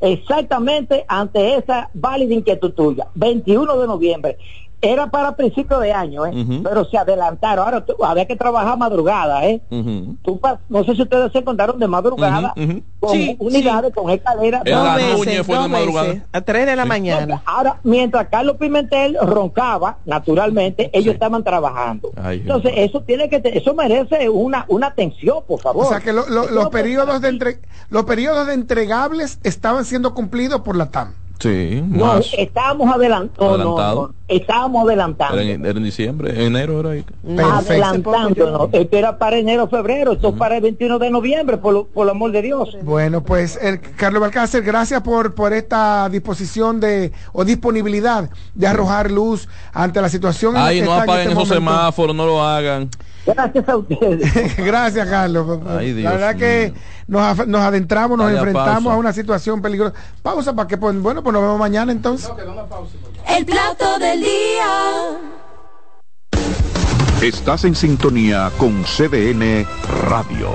Exactamente 0.00 1.04
ante 1.08 1.56
esa 1.56 1.90
válida 1.92 2.34
inquietud 2.34 2.72
tuya. 2.72 3.08
21 3.14 3.78
de 3.78 3.86
noviembre. 3.86 4.38
Era 4.82 5.08
para 5.10 5.36
principio 5.36 5.78
de 5.78 5.92
año, 5.92 6.24
¿eh? 6.24 6.32
Pero 6.62 6.84
se 6.86 6.96
adelantaron. 6.96 7.64
Ahora 7.66 7.84
tú- 7.84 8.02
había 8.02 8.26
que 8.26 8.34
trabajar 8.34 8.78
madrugada, 8.78 9.44
¿eh? 9.46 9.60
Tú 10.22 10.38
pa- 10.40 10.58
no 10.70 10.84
sé 10.84 10.94
si 10.94 11.02
ustedes 11.02 11.30
se 11.32 11.38
encontraron 11.38 11.78
de 11.78 11.86
madrugada 11.86 12.54
ujú. 12.56 12.82
con 12.98 13.10
Sí, 13.12 13.36
unidades, 13.38 13.92
con 13.94 14.08
escaleras. 14.10 14.62
En 14.64 14.72
No, 14.74 14.98
Núñez 15.18 15.44
fue 15.44 15.54
de 15.56 15.60
dos 15.62 15.70
madrugada. 15.70 16.08
veces, 16.08 16.22
a 16.32 16.40
3 16.40 16.66
de 16.66 16.76
la 16.76 16.84
mañana. 16.86 17.42
Ahora, 17.44 17.78
mientras 17.82 18.28
Carlos 18.28 18.56
Pimentel 18.58 19.18
roncaba, 19.20 19.98
naturalmente, 20.06 20.88
ellos 20.94 21.12
estaban 21.14 21.44
trabajando. 21.44 22.10
Ay, 22.16 22.38
Entonces, 22.40 22.72
eso 22.76 23.02
tiene 23.02 23.28
que, 23.28 23.40
te- 23.40 23.58
eso 23.58 23.74
merece 23.74 24.28
una, 24.30 24.64
una 24.68 24.86
atención, 24.86 25.38
por 25.46 25.60
favor. 25.60 25.84
O 25.84 25.88
sea 25.88 26.00
que 26.00 26.12
lo- 26.12 26.26
los 26.28 26.68
periodos 26.70 27.20
de 27.20 27.28
entre, 27.28 27.60
los 27.90 28.04
periodos 28.04 28.46
de 28.46 28.54
entregables 28.54 29.38
estaban 29.42 29.84
siendo 29.84 30.14
cumplidos 30.14 30.62
por 30.62 30.76
la 30.76 30.90
TAM. 30.90 31.14
Sí, 31.40 31.82
No, 31.88 32.04
más. 32.16 32.30
estábamos 32.36 32.94
adelantando. 32.94 33.54
Adelantado. 33.54 34.14
estábamos 34.28 34.84
adelantando. 34.86 35.38
Era 35.40 35.50
en, 35.52 35.64
era 35.66 35.78
en 35.78 35.84
diciembre, 35.84 36.30
en 36.34 36.54
enero 36.54 36.80
era 36.80 36.90
ahí. 36.90 37.04
Adelantándonos. 37.70 38.68
Esto 38.72 38.96
era 38.96 39.18
para 39.18 39.38
enero, 39.38 39.68
febrero. 39.68 40.12
Esto 40.12 40.28
es 40.28 40.34
para 40.34 40.56
el 40.56 40.62
21 40.62 40.98
de 40.98 41.10
noviembre, 41.10 41.56
por, 41.56 41.72
lo- 41.72 41.84
por 41.86 42.04
el 42.04 42.10
amor 42.10 42.32
de 42.32 42.42
Dios. 42.42 42.76
Bueno, 42.82 43.22
pues 43.22 43.58
el, 43.60 43.80
Carlos 43.80 44.20
Balcácer, 44.20 44.62
gracias 44.62 45.00
por, 45.02 45.34
por 45.34 45.52
esta 45.52 46.08
disposición 46.08 46.80
de 46.80 47.12
o 47.32 47.44
disponibilidad 47.44 48.30
de 48.54 48.66
arrojar 48.66 49.10
luz 49.10 49.48
ante 49.72 50.00
la 50.00 50.08
situación. 50.08 50.56
en 50.56 50.60
la 50.62 50.66
Ay, 50.66 50.80
que 50.80 50.84
no 50.86 50.92
está 50.92 51.04
en 51.04 51.10
apaguen 51.10 51.28
este 51.28 51.32
esos 51.42 51.48
momento. 51.48 51.70
semáforos, 51.72 52.16
no 52.16 52.26
lo 52.26 52.42
hagan. 52.42 52.88
Gracias 53.34 53.68
a 53.68 53.76
ustedes. 53.76 54.56
Gracias, 54.56 55.08
Carlos. 55.08 55.60
Ay, 55.68 56.02
la 56.02 56.12
verdad 56.12 56.36
que 56.36 56.72
nos, 57.06 57.38
adentramos, 57.60 58.16
nos 58.18 58.26
Dale 58.26 58.38
enfrentamos 58.38 58.84
pausa. 58.84 58.94
a 58.94 58.98
una 58.98 59.12
situación 59.12 59.62
peligrosa. 59.62 59.94
Pausa 60.22 60.54
para 60.54 60.68
que, 60.68 60.76
pues, 60.76 60.96
bueno, 61.00 61.22
pues 61.22 61.32
nos 61.32 61.42
vemos 61.42 61.58
mañana 61.58 61.92
entonces. 61.92 62.30
El 63.28 63.44
plato 63.44 63.98
del 63.98 64.20
día. 64.20 65.18
Estás 67.22 67.64
en 67.64 67.74
sintonía 67.74 68.50
con 68.56 68.82
CDN 68.84 69.66
Radio. 70.08 70.50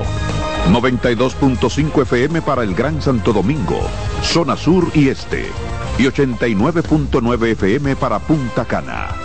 92.5 0.71 2.01
FM 2.01 2.41
para 2.41 2.63
el 2.63 2.73
Gran 2.73 2.99
Santo 3.01 3.31
Domingo, 3.33 3.79
zona 4.23 4.57
sur 4.57 4.89
y 4.95 5.09
este. 5.09 5.45
Y 5.99 6.05
89.9 6.05 7.51
FM 7.51 7.95
para 7.95 8.17
Punta 8.17 8.65
Cana. 8.65 9.24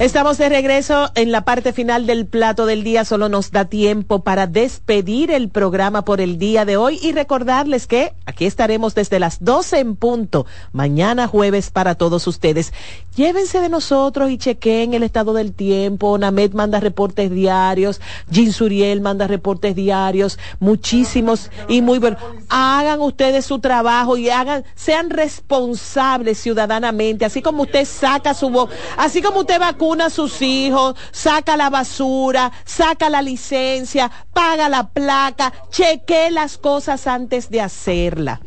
Estamos 0.00 0.38
de 0.38 0.48
regreso 0.48 1.10
en 1.14 1.30
la 1.30 1.44
parte 1.44 1.74
final 1.74 2.06
del 2.06 2.24
plato 2.24 2.64
del 2.64 2.82
día. 2.82 3.04
Solo 3.04 3.28
nos 3.28 3.50
da 3.50 3.66
tiempo 3.66 4.24
para 4.24 4.46
despedir 4.46 5.30
el 5.30 5.50
programa 5.50 6.06
por 6.06 6.22
el 6.22 6.38
día 6.38 6.64
de 6.64 6.78
hoy 6.78 6.98
y 7.02 7.12
recordarles 7.12 7.86
que 7.86 8.14
aquí 8.24 8.46
estaremos 8.46 8.94
desde 8.94 9.18
las 9.18 9.44
12 9.44 9.78
en 9.78 9.96
punto, 9.96 10.46
mañana 10.72 11.26
jueves 11.26 11.68
para 11.68 11.96
todos 11.96 12.26
ustedes. 12.26 12.72
Llévense 13.14 13.60
de 13.60 13.68
nosotros 13.68 14.30
y 14.30 14.38
chequen 14.38 14.94
el 14.94 15.02
estado 15.02 15.34
del 15.34 15.52
tiempo. 15.52 16.16
Named 16.16 16.54
manda 16.54 16.80
reportes 16.80 17.30
diarios, 17.30 18.00
Jean 18.30 18.54
Suriel 18.54 19.02
manda 19.02 19.26
reportes 19.26 19.76
diarios, 19.76 20.38
muchísimos 20.60 21.50
y 21.68 21.82
muy 21.82 21.98
buenos. 21.98 22.22
Hagan 22.48 23.02
ustedes 23.02 23.44
su 23.44 23.58
trabajo 23.58 24.16
y 24.16 24.30
hagan, 24.30 24.64
sean 24.74 25.10
responsables 25.10 26.38
ciudadanamente, 26.38 27.26
así 27.26 27.42
como 27.42 27.64
usted 27.64 27.84
saca 27.84 28.32
su 28.32 28.48
voz, 28.48 28.70
así 28.96 29.20
como 29.20 29.40
usted 29.40 29.60
vacuna 29.60 29.89
a 29.98 30.10
sus 30.10 30.40
hijos, 30.40 30.94
saca 31.10 31.56
la 31.56 31.68
basura, 31.68 32.52
saca 32.64 33.10
la 33.10 33.22
licencia, 33.22 34.10
paga 34.32 34.68
la 34.68 34.88
placa, 34.88 35.52
cheque 35.70 36.30
las 36.30 36.58
cosas 36.58 37.06
antes 37.06 37.50
de 37.50 37.60
hacerla. 37.60 38.40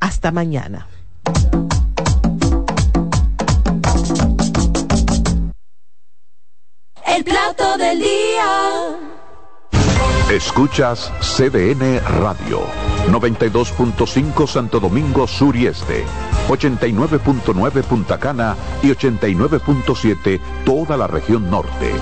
Hasta 0.00 0.30
mañana. 0.30 0.86
El 7.06 7.24
plato 7.24 7.76
del 7.76 7.98
día. 7.98 8.96
Escuchas 10.30 11.12
CDN 11.20 12.00
Radio, 12.20 12.66
92.5 13.12 14.46
Santo 14.46 14.80
Domingo 14.80 15.26
Sur 15.26 15.56
y 15.56 15.66
Este, 15.66 16.04
89.9 16.48 17.82
Punta 17.82 18.18
Cana 18.18 18.56
y 18.82 18.88
89.7 18.88 20.40
toda 20.64 20.96
la 20.96 21.06
región 21.06 21.50
norte. 21.50 21.92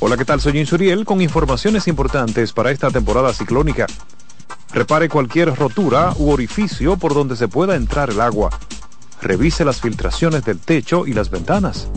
Hola, 0.00 0.18
¿qué 0.18 0.24
tal? 0.26 0.40
Soy 0.40 0.58
Insuriel 0.58 1.06
con 1.06 1.22
informaciones 1.22 1.88
importantes 1.88 2.52
para 2.52 2.70
esta 2.70 2.90
temporada 2.90 3.32
ciclónica. 3.32 3.86
Repare 4.74 5.08
cualquier 5.08 5.54
rotura 5.54 6.12
u 6.18 6.30
orificio 6.30 6.96
por 6.98 7.14
donde 7.14 7.36
se 7.36 7.48
pueda 7.48 7.74
entrar 7.74 8.10
el 8.10 8.20
agua. 8.20 8.50
Revise 9.22 9.64
las 9.64 9.80
filtraciones 9.80 10.44
del 10.44 10.58
techo 10.58 11.06
y 11.06 11.14
las 11.14 11.30
ventanas. 11.30 11.88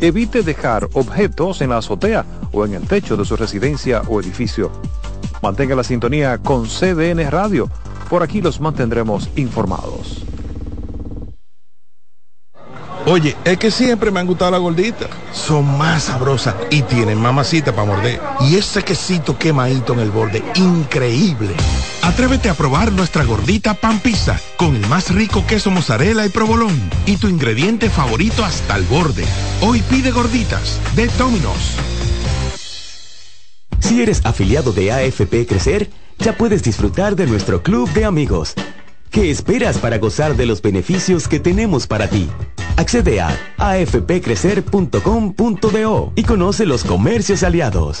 Evite 0.00 0.42
dejar 0.42 0.88
objetos 0.94 1.60
en 1.60 1.70
la 1.70 1.78
azotea 1.78 2.24
o 2.52 2.64
en 2.64 2.74
el 2.74 2.86
techo 2.86 3.16
de 3.16 3.24
su 3.24 3.36
residencia 3.36 4.02
o 4.08 4.20
edificio. 4.20 4.70
Mantenga 5.42 5.74
la 5.74 5.84
sintonía 5.84 6.38
con 6.38 6.66
CDN 6.66 7.30
Radio. 7.30 7.70
Por 8.08 8.22
aquí 8.22 8.40
los 8.40 8.60
mantendremos 8.60 9.28
informados. 9.36 10.24
Oye, 13.06 13.36
es 13.44 13.58
que 13.58 13.70
siempre 13.70 14.10
me 14.10 14.20
han 14.20 14.26
gustado 14.26 14.50
las 14.52 14.60
gorditas. 14.60 15.08
Son 15.32 15.76
más 15.76 16.04
sabrosas 16.04 16.54
y 16.70 16.82
tienen 16.82 17.20
mamacita 17.20 17.74
para 17.74 17.86
morder. 17.86 18.20
Y 18.40 18.56
ese 18.56 18.82
quesito 18.82 19.36
quemadito 19.36 19.92
en 19.94 20.00
el 20.00 20.10
borde, 20.10 20.42
increíble. 20.54 21.54
Atrévete 22.10 22.48
a 22.48 22.54
probar 22.54 22.90
nuestra 22.90 23.24
gordita 23.24 23.74
pan 23.74 24.00
pizza 24.00 24.40
con 24.56 24.74
el 24.74 24.84
más 24.88 25.14
rico 25.14 25.46
queso 25.46 25.70
mozzarella 25.70 26.26
y 26.26 26.28
provolón 26.28 26.76
y 27.06 27.18
tu 27.18 27.28
ingrediente 27.28 27.88
favorito 27.88 28.44
hasta 28.44 28.76
el 28.76 28.82
borde. 28.82 29.24
Hoy 29.60 29.80
pide 29.88 30.10
gorditas 30.10 30.80
de 30.96 31.06
Domino's. 31.16 31.76
Si 33.78 34.02
eres 34.02 34.26
afiliado 34.26 34.72
de 34.72 34.90
AFP 34.90 35.46
Crecer, 35.46 35.88
ya 36.18 36.36
puedes 36.36 36.64
disfrutar 36.64 37.14
de 37.14 37.28
nuestro 37.28 37.62
club 37.62 37.88
de 37.92 38.04
amigos. 38.04 38.54
¿Qué 39.12 39.30
esperas 39.30 39.78
para 39.78 39.98
gozar 39.98 40.34
de 40.34 40.46
los 40.46 40.62
beneficios 40.62 41.28
que 41.28 41.38
tenemos 41.38 41.86
para 41.86 42.10
ti? 42.10 42.28
Accede 42.76 43.20
a 43.20 43.38
afpcrecer.com.do 43.56 46.12
y 46.16 46.24
conoce 46.24 46.66
los 46.66 46.82
comercios 46.82 47.44
aliados. 47.44 48.00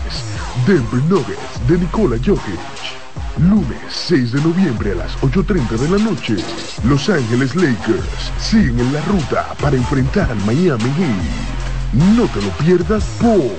Denver 0.66 1.02
Nuggets 1.04 1.68
de 1.68 1.78
Nikola 1.78 2.18
Jokic. 2.18 2.97
Lunes 3.40 3.78
6 3.90 4.32
de 4.32 4.42
noviembre 4.42 4.92
a 4.94 4.96
las 4.96 5.18
8.30 5.20 5.70
de 5.78 5.90
la 5.90 6.04
noche, 6.04 6.38
Los 6.84 7.10
Ángeles 7.10 7.56
Lakers 7.56 8.32
siguen 8.40 8.80
en 8.80 8.94
la 8.94 9.02
ruta 9.02 9.54
para 9.62 9.76
enfrentar 9.76 10.32
al 10.32 10.38
Miami 10.46 10.92
Heat. 10.98 12.16
No 12.16 12.28
te 12.28 12.42
lo 12.42 12.50
pierdas 12.58 13.04
por 13.20 13.52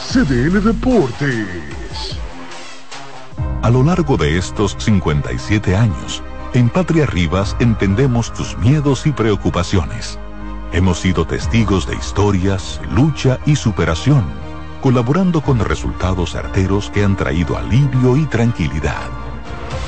CDN 0.00 0.62
Deportes. 0.62 2.16
A 3.62 3.70
lo 3.70 3.82
largo 3.82 4.16
de 4.16 4.38
estos 4.38 4.76
57 4.78 5.74
años, 5.74 6.22
en 6.54 6.68
Patria 6.68 7.06
Rivas 7.06 7.56
entendemos 7.58 8.32
tus 8.32 8.56
miedos 8.58 9.06
y 9.06 9.12
preocupaciones. 9.12 10.18
Hemos 10.72 11.00
sido 11.00 11.26
testigos 11.26 11.86
de 11.86 11.96
historias, 11.96 12.80
lucha 12.90 13.38
y 13.46 13.56
superación, 13.56 14.24
colaborando 14.86 15.40
con 15.40 15.58
resultados 15.58 16.30
certeros 16.30 16.90
que 16.90 17.02
han 17.02 17.16
traído 17.16 17.58
alivio 17.58 18.16
y 18.16 18.24
tranquilidad. 18.24 19.08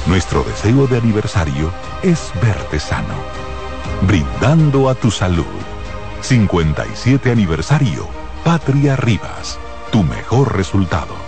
Nuestro 0.08 0.42
deseo 0.42 0.88
de 0.88 0.98
aniversario 0.98 1.70
es 2.02 2.32
verte 2.42 2.80
sano, 2.80 3.14
brindando 4.08 4.88
a 4.88 4.96
tu 4.96 5.12
salud. 5.12 5.44
57 6.20 7.30
aniversario, 7.30 8.08
Patria 8.42 8.96
Rivas, 8.96 9.60
tu 9.92 10.02
mejor 10.02 10.56
resultado. 10.56 11.27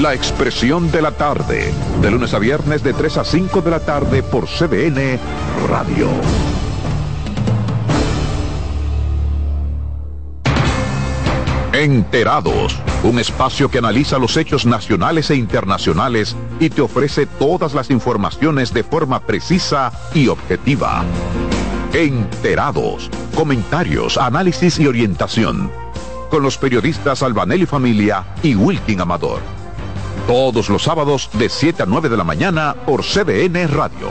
La 0.00 0.14
expresión 0.14 0.90
de 0.90 1.02
la 1.02 1.10
tarde, 1.10 1.70
de 2.00 2.10
lunes 2.10 2.32
a 2.32 2.38
viernes 2.38 2.82
de 2.82 2.94
3 2.94 3.18
a 3.18 3.24
5 3.24 3.60
de 3.60 3.70
la 3.70 3.80
tarde 3.80 4.22
por 4.22 4.46
CDN 4.46 5.18
Radio. 5.68 6.08
Enterados, 11.74 12.78
un 13.02 13.18
espacio 13.18 13.70
que 13.70 13.78
analiza 13.78 14.18
los 14.18 14.38
hechos 14.38 14.64
nacionales 14.64 15.30
e 15.30 15.36
internacionales 15.36 16.36
y 16.58 16.70
te 16.70 16.80
ofrece 16.80 17.26
todas 17.26 17.74
las 17.74 17.90
informaciones 17.90 18.72
de 18.72 18.84
forma 18.84 19.20
precisa 19.20 19.92
y 20.14 20.28
objetiva. 20.28 21.04
Enterados, 21.92 23.10
comentarios, 23.34 24.16
análisis 24.16 24.78
y 24.78 24.86
orientación. 24.86 25.70
Con 26.30 26.42
los 26.42 26.56
periodistas 26.56 27.22
Albanelli 27.22 27.66
Familia 27.66 28.24
y 28.42 28.54
Wilkin 28.54 29.02
Amador. 29.02 29.61
Todos 30.26 30.68
los 30.68 30.82
sábados 30.82 31.28
de 31.34 31.48
7 31.48 31.82
a 31.82 31.86
9 31.86 32.08
de 32.08 32.16
la 32.16 32.24
mañana 32.24 32.74
por 32.86 33.02
CDN 33.02 33.68
Radio. 33.68 34.10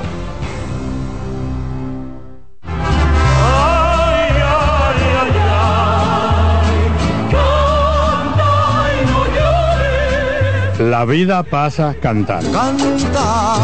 La 10.79 11.05
vida 11.05 11.43
pasa 11.43 11.95
cantando. 12.01 12.51
Canta, 12.51 13.55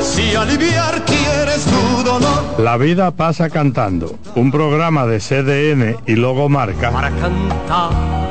si 0.00 0.36
aliviar 0.36 1.02
quieres 1.04 1.64
tu 1.64 2.02
dolor. 2.04 2.44
La 2.58 2.76
vida 2.76 3.10
pasa 3.10 3.50
cantando. 3.50 4.16
Un 4.36 4.52
programa 4.52 5.06
de 5.06 5.18
CDN 5.18 5.96
y 6.06 6.14
Logo 6.14 6.48
Marca. 6.48 6.90
Para 6.90 7.10
cantar 7.10 8.23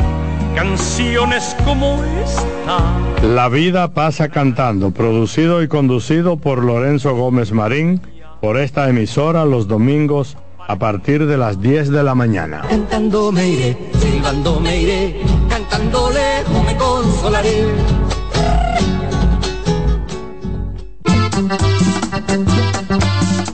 canciones 0.55 1.55
como 1.65 2.03
esta. 2.23 2.77
La 3.21 3.49
vida 3.49 3.93
pasa 3.93 4.29
cantando. 4.29 4.91
Producido 4.91 5.63
y 5.63 5.67
conducido 5.67 6.37
por 6.37 6.63
Lorenzo 6.63 7.15
Gómez 7.15 7.51
Marín. 7.51 8.01
Por 8.41 8.57
esta 8.57 8.89
emisora 8.89 9.45
los 9.45 9.67
domingos 9.67 10.37
a 10.67 10.77
partir 10.77 11.25
de 11.25 11.37
las 11.37 11.61
10 11.61 11.89
de 11.89 12.03
la 12.03 12.15
mañana. 12.15 12.61
Cantando 12.69 13.31
me 13.31 13.47
iré, 13.47 13.77
silbando 13.99 14.59
me 14.59 14.81
iré, 14.81 15.21
cantando 15.49 16.09
lejos 16.11 16.65
me 16.65 16.77
consolaré. 16.77 17.65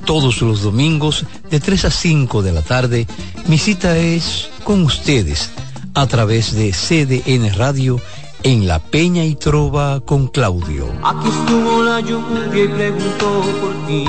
Todos 0.06 0.42
los 0.42 0.64
domingos 0.64 1.26
de 1.52 1.60
3 1.60 1.86
a 1.86 1.92
5 1.92 2.42
de 2.42 2.52
la 2.52 2.62
tarde, 2.64 3.06
mi 3.48 3.60
cita 3.60 3.96
es 3.98 4.50
con 4.64 4.84
ustedes 4.84 5.52
a 5.94 6.08
través 6.08 6.56
de 6.56 6.72
CDN 6.72 7.54
Radio 7.56 8.00
en 8.44 8.68
La 8.68 8.80
Peña 8.80 9.24
y 9.26 9.36
Trova 9.36 10.00
con 10.02 10.28
Claudio. 10.28 10.88
Aquí 11.04 11.28
estuvo 11.28 11.84
la 11.84 12.00
lluvia 12.00 12.64
y 12.64 12.68
preguntó 12.68 13.42
por 13.62 13.88
ti. 13.88 14.06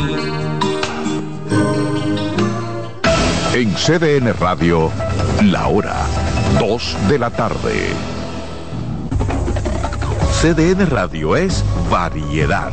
En 3.55 3.75
CDN 3.75 4.33
Radio, 4.39 4.91
la 5.43 5.67
hora 5.67 6.07
2 6.61 6.97
de 7.09 7.19
la 7.19 7.31
tarde. 7.31 7.89
CDN 10.41 10.89
Radio 10.89 11.37
es 11.37 11.65
variedad. 11.91 12.73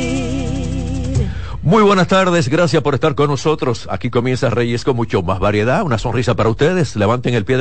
Muy 1.63 1.83
buenas 1.83 2.07
tardes, 2.07 2.49
gracias 2.49 2.81
por 2.81 2.95
estar 2.95 3.13
con 3.13 3.29
nosotros. 3.29 3.87
Aquí 3.91 4.09
comienza 4.09 4.49
Reyes 4.49 4.83
con 4.83 4.95
mucho 4.95 5.21
más 5.21 5.37
variedad, 5.37 5.83
una 5.83 5.99
sonrisa 5.99 6.35
para 6.35 6.49
ustedes. 6.49 6.95
Levanten 6.95 7.35
el 7.35 7.45
pie 7.45 7.57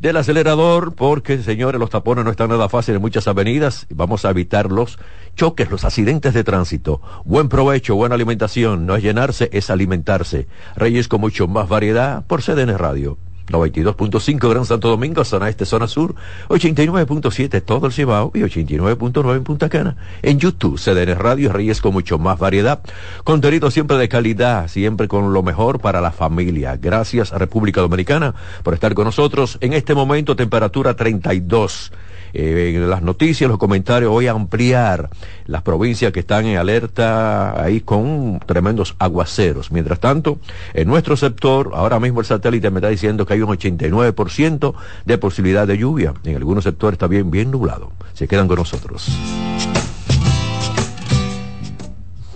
del, 0.00 0.16
acelerador 0.18 0.94
porque, 0.94 1.42
señores, 1.42 1.80
los 1.80 1.88
tapones 1.88 2.26
no 2.26 2.30
están 2.30 2.50
nada 2.50 2.68
fáciles 2.68 2.96
en 2.96 3.00
muchas 3.00 3.26
avenidas. 3.26 3.86
Vamos 3.88 4.26
a 4.26 4.30
evitar 4.30 4.70
los 4.70 4.98
choques, 5.34 5.70
los 5.70 5.86
accidentes 5.86 6.34
de 6.34 6.44
tránsito. 6.44 7.00
Buen 7.24 7.48
provecho, 7.48 7.94
buena 7.96 8.16
alimentación. 8.16 8.84
No 8.84 8.96
es 8.96 9.02
llenarse, 9.02 9.48
es 9.54 9.70
alimentarse. 9.70 10.46
Reyes 10.76 11.08
con 11.08 11.22
mucho 11.22 11.48
más 11.48 11.70
variedad 11.70 12.26
por 12.26 12.42
CDN 12.42 12.76
Radio. 12.76 13.16
92.5 13.48 14.50
Gran 14.50 14.64
Santo 14.64 14.88
Domingo, 14.88 15.24
zona 15.24 15.48
este, 15.48 15.64
zona 15.64 15.86
sur, 15.86 16.14
89.7 16.48 17.62
todo 17.62 17.86
el 17.86 17.92
Cibao 17.92 18.30
y 18.34 18.40
89.9 18.40 19.36
en 19.36 19.44
Punta 19.44 19.68
Cana. 19.68 19.96
En 20.22 20.38
YouTube, 20.38 20.78
CDN 20.78 21.18
Radio 21.18 21.52
Reyes 21.52 21.80
con 21.80 21.92
mucho 21.92 22.18
más 22.18 22.38
variedad. 22.38 22.80
Contenido 23.24 23.70
siempre 23.70 23.96
de 23.96 24.08
calidad, 24.08 24.68
siempre 24.68 25.08
con 25.08 25.32
lo 25.32 25.42
mejor 25.42 25.80
para 25.80 26.00
la 26.00 26.12
familia. 26.12 26.76
Gracias 26.76 27.30
República 27.30 27.80
Dominicana 27.80 28.34
por 28.62 28.74
estar 28.74 28.94
con 28.94 29.04
nosotros. 29.04 29.58
En 29.60 29.72
este 29.72 29.94
momento, 29.94 30.36
temperatura 30.36 30.94
32 30.94 31.92
en 32.32 32.88
las 32.88 33.02
noticias, 33.02 33.48
los 33.48 33.58
comentarios, 33.58 34.10
voy 34.10 34.26
a 34.26 34.32
ampliar 34.32 35.10
las 35.46 35.62
provincias 35.62 36.12
que 36.12 36.20
están 36.20 36.46
en 36.46 36.56
alerta 36.56 37.62
ahí 37.62 37.80
con 37.80 38.40
tremendos 38.46 38.94
aguaceros. 38.98 39.70
Mientras 39.70 40.00
tanto, 40.00 40.38
en 40.74 40.88
nuestro 40.88 41.16
sector, 41.16 41.72
ahora 41.74 42.00
mismo 42.00 42.20
el 42.20 42.26
satélite 42.26 42.70
me 42.70 42.78
está 42.78 42.88
diciendo 42.88 43.26
que 43.26 43.34
hay 43.34 43.42
un 43.42 43.50
89% 43.50 44.74
de 45.04 45.18
posibilidad 45.18 45.66
de 45.66 45.78
lluvia. 45.78 46.14
En 46.24 46.36
algunos 46.36 46.64
sectores 46.64 46.94
está 46.94 47.06
bien, 47.06 47.30
bien 47.30 47.50
nublado. 47.50 47.92
Se 48.14 48.28
quedan 48.28 48.48
con 48.48 48.58
nosotros. 48.58 49.08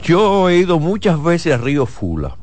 Yo 0.03 0.49
he 0.49 0.59
ido 0.59 0.79
muchas 0.79 1.23
veces 1.23 1.55
al 1.55 1.63
río 1.63 1.87
Fula. 1.87 2.37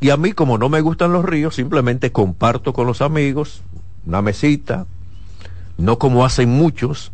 Y 0.00 0.10
a 0.10 0.16
mí, 0.16 0.32
como 0.32 0.58
no 0.58 0.68
me 0.68 0.80
gustan 0.80 1.12
los 1.12 1.24
ríos, 1.24 1.54
simplemente 1.54 2.10
comparto 2.10 2.72
con 2.72 2.86
los 2.86 3.02
amigos 3.02 3.62
una 4.06 4.22
mesita, 4.22 4.86
no 5.78 5.98
como 5.98 6.24
hacen 6.24 6.48
muchos, 6.50 7.12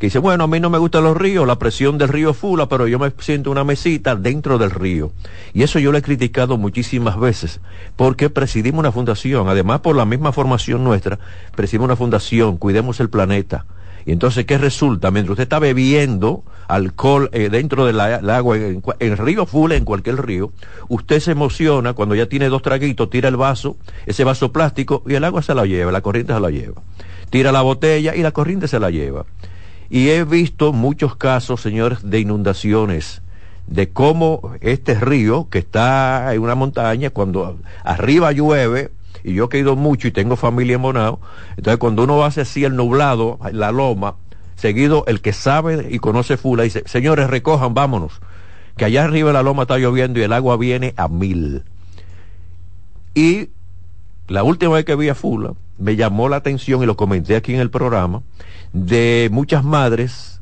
que 0.00 0.06
dicen, 0.06 0.22
bueno, 0.22 0.44
a 0.44 0.46
mí 0.46 0.58
no 0.60 0.70
me 0.70 0.78
gustan 0.78 1.04
los 1.04 1.14
ríos, 1.14 1.46
la 1.46 1.58
presión 1.58 1.98
del 1.98 2.08
río 2.08 2.32
Fula, 2.32 2.70
pero 2.70 2.88
yo 2.88 2.98
me 2.98 3.12
siento 3.18 3.50
una 3.50 3.64
mesita 3.64 4.16
dentro 4.16 4.56
del 4.56 4.70
río. 4.70 5.12
Y 5.52 5.62
eso 5.62 5.78
yo 5.78 5.92
lo 5.92 5.98
he 5.98 6.02
criticado 6.02 6.56
muchísimas 6.56 7.20
veces, 7.20 7.60
porque 7.96 8.30
presidimos 8.30 8.78
una 8.78 8.92
fundación, 8.92 9.48
además 9.48 9.80
por 9.80 9.94
la 9.94 10.06
misma 10.06 10.32
formación 10.32 10.84
nuestra, 10.84 11.18
presidimos 11.54 11.84
una 11.84 11.96
fundación, 11.96 12.56
cuidemos 12.56 12.98
el 13.00 13.10
planeta. 13.10 13.66
Y 14.06 14.12
entonces, 14.12 14.46
¿qué 14.46 14.56
resulta? 14.56 15.10
Mientras 15.10 15.32
usted 15.32 15.42
está 15.42 15.58
bebiendo 15.58 16.44
alcohol 16.66 17.28
eh, 17.32 17.50
dentro 17.50 17.84
del 17.84 18.00
agua, 18.00 18.56
en, 18.56 18.82
el 19.00 19.18
río 19.18 19.44
Fula, 19.44 19.74
en 19.74 19.84
cualquier 19.84 20.24
río, 20.24 20.52
usted 20.88 21.20
se 21.20 21.32
emociona 21.32 21.92
cuando 21.92 22.14
ya 22.14 22.24
tiene 22.24 22.48
dos 22.48 22.62
traguitos, 22.62 23.10
tira 23.10 23.28
el 23.28 23.36
vaso, 23.36 23.76
ese 24.06 24.24
vaso 24.24 24.50
plástico, 24.50 25.02
y 25.06 25.14
el 25.14 25.24
agua 25.24 25.42
se 25.42 25.54
la 25.54 25.66
lleva, 25.66 25.92
la 25.92 26.00
corriente 26.00 26.32
se 26.32 26.40
la 26.40 26.50
lleva. 26.50 26.80
Tira 27.30 27.52
la 27.52 27.62
botella 27.62 28.14
y 28.14 28.22
la 28.22 28.32
corriente 28.32 28.68
se 28.68 28.80
la 28.80 28.90
lleva. 28.90 29.24
Y 29.88 30.10
he 30.10 30.24
visto 30.24 30.72
muchos 30.72 31.16
casos, 31.16 31.60
señores, 31.60 31.98
de 32.02 32.20
inundaciones, 32.20 33.22
de 33.66 33.88
cómo 33.88 34.52
este 34.60 34.94
río, 34.94 35.48
que 35.50 35.58
está 35.58 36.34
en 36.34 36.42
una 36.42 36.54
montaña, 36.54 37.10
cuando 37.10 37.58
arriba 37.84 38.32
llueve, 38.32 38.90
y 39.24 39.34
yo 39.34 39.48
he 39.50 39.58
ido 39.58 39.76
mucho 39.76 40.08
y 40.08 40.12
tengo 40.12 40.36
familia 40.36 40.76
en 40.76 40.82
Bonao, 40.82 41.20
entonces 41.56 41.78
cuando 41.78 42.04
uno 42.04 42.24
hace 42.24 42.42
así 42.42 42.64
el 42.64 42.76
nublado, 42.76 43.38
la 43.52 43.72
loma, 43.72 44.16
seguido 44.56 45.04
el 45.06 45.20
que 45.20 45.32
sabe 45.32 45.88
y 45.90 45.98
conoce 45.98 46.36
Fula 46.36 46.64
dice, 46.64 46.82
señores, 46.86 47.28
recojan, 47.28 47.74
vámonos, 47.74 48.20
que 48.76 48.84
allá 48.84 49.04
arriba 49.04 49.32
la 49.32 49.42
loma 49.42 49.62
está 49.62 49.78
lloviendo 49.78 50.20
y 50.20 50.22
el 50.22 50.32
agua 50.32 50.56
viene 50.56 50.94
a 50.96 51.08
mil. 51.08 51.64
Y 53.14 53.48
la 54.28 54.42
última 54.42 54.74
vez 54.74 54.84
que 54.84 54.96
vi 54.96 55.08
a 55.08 55.14
Fula, 55.14 55.54
me 55.80 55.96
llamó 55.96 56.28
la 56.28 56.36
atención 56.36 56.82
y 56.82 56.86
lo 56.86 56.96
comenté 56.96 57.36
aquí 57.36 57.54
en 57.54 57.60
el 57.60 57.70
programa, 57.70 58.22
de 58.72 59.28
muchas 59.32 59.64
madres 59.64 60.40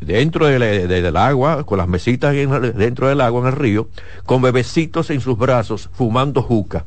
dentro 0.00 0.46
de 0.46 0.86
del 0.86 1.16
agua, 1.16 1.64
con 1.64 1.78
las 1.78 1.88
mesitas 1.88 2.34
en- 2.34 2.76
dentro 2.76 3.08
del 3.08 3.20
agua 3.20 3.40
en 3.40 3.46
el 3.48 3.52
río, 3.54 3.88
con 4.24 4.42
bebecitos 4.42 5.10
en 5.10 5.20
sus 5.20 5.36
brazos, 5.38 5.88
fumando 5.92 6.42
juca. 6.42 6.84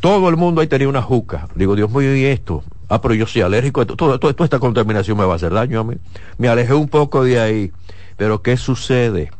Todo 0.00 0.28
el 0.28 0.36
mundo 0.36 0.60
ahí 0.60 0.66
tenía 0.68 0.88
una 0.88 1.02
juca. 1.02 1.48
Digo, 1.54 1.74
Dios 1.74 1.90
mío, 1.90 2.14
¿y 2.14 2.24
esto? 2.24 2.62
Ah, 2.88 3.00
pero 3.00 3.14
yo 3.14 3.26
soy 3.26 3.42
alérgico. 3.42 3.84
toda 3.86 4.44
esta 4.44 4.58
contaminación 4.58 5.18
me 5.18 5.24
va 5.24 5.32
a 5.32 5.36
hacer 5.36 5.52
daño 5.52 5.80
a 5.80 5.84
mí. 5.84 5.96
Me 6.38 6.48
alejé 6.48 6.74
un 6.74 6.88
poco 6.88 7.24
de 7.24 7.40
ahí. 7.40 7.72
Pero 8.16 8.40
¿qué 8.42 8.56
sucede? 8.56 9.30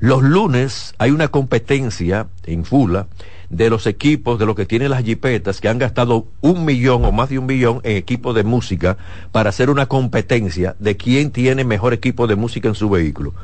Los 0.00 0.22
lunes 0.22 0.94
hay 0.98 1.12
una 1.12 1.28
competencia 1.28 2.26
en 2.44 2.64
Fula 2.64 3.06
de 3.52 3.68
los 3.68 3.86
equipos, 3.86 4.38
de 4.38 4.46
los 4.46 4.56
que 4.56 4.64
tienen 4.66 4.90
las 4.90 5.04
jipetas, 5.04 5.60
que 5.60 5.68
han 5.68 5.78
gastado 5.78 6.26
un 6.40 6.64
millón 6.64 7.04
o 7.04 7.12
más 7.12 7.28
de 7.28 7.38
un 7.38 7.46
millón 7.46 7.80
en 7.84 7.96
equipos 7.98 8.34
de 8.34 8.44
música 8.44 8.96
para 9.30 9.50
hacer 9.50 9.68
una 9.68 9.86
competencia 9.86 10.74
de 10.78 10.96
quién 10.96 11.30
tiene 11.30 11.62
mejor 11.62 11.92
equipo 11.92 12.26
de 12.26 12.34
música 12.34 12.68
en 12.68 12.74
su 12.74 12.88
vehículo. 12.88 13.34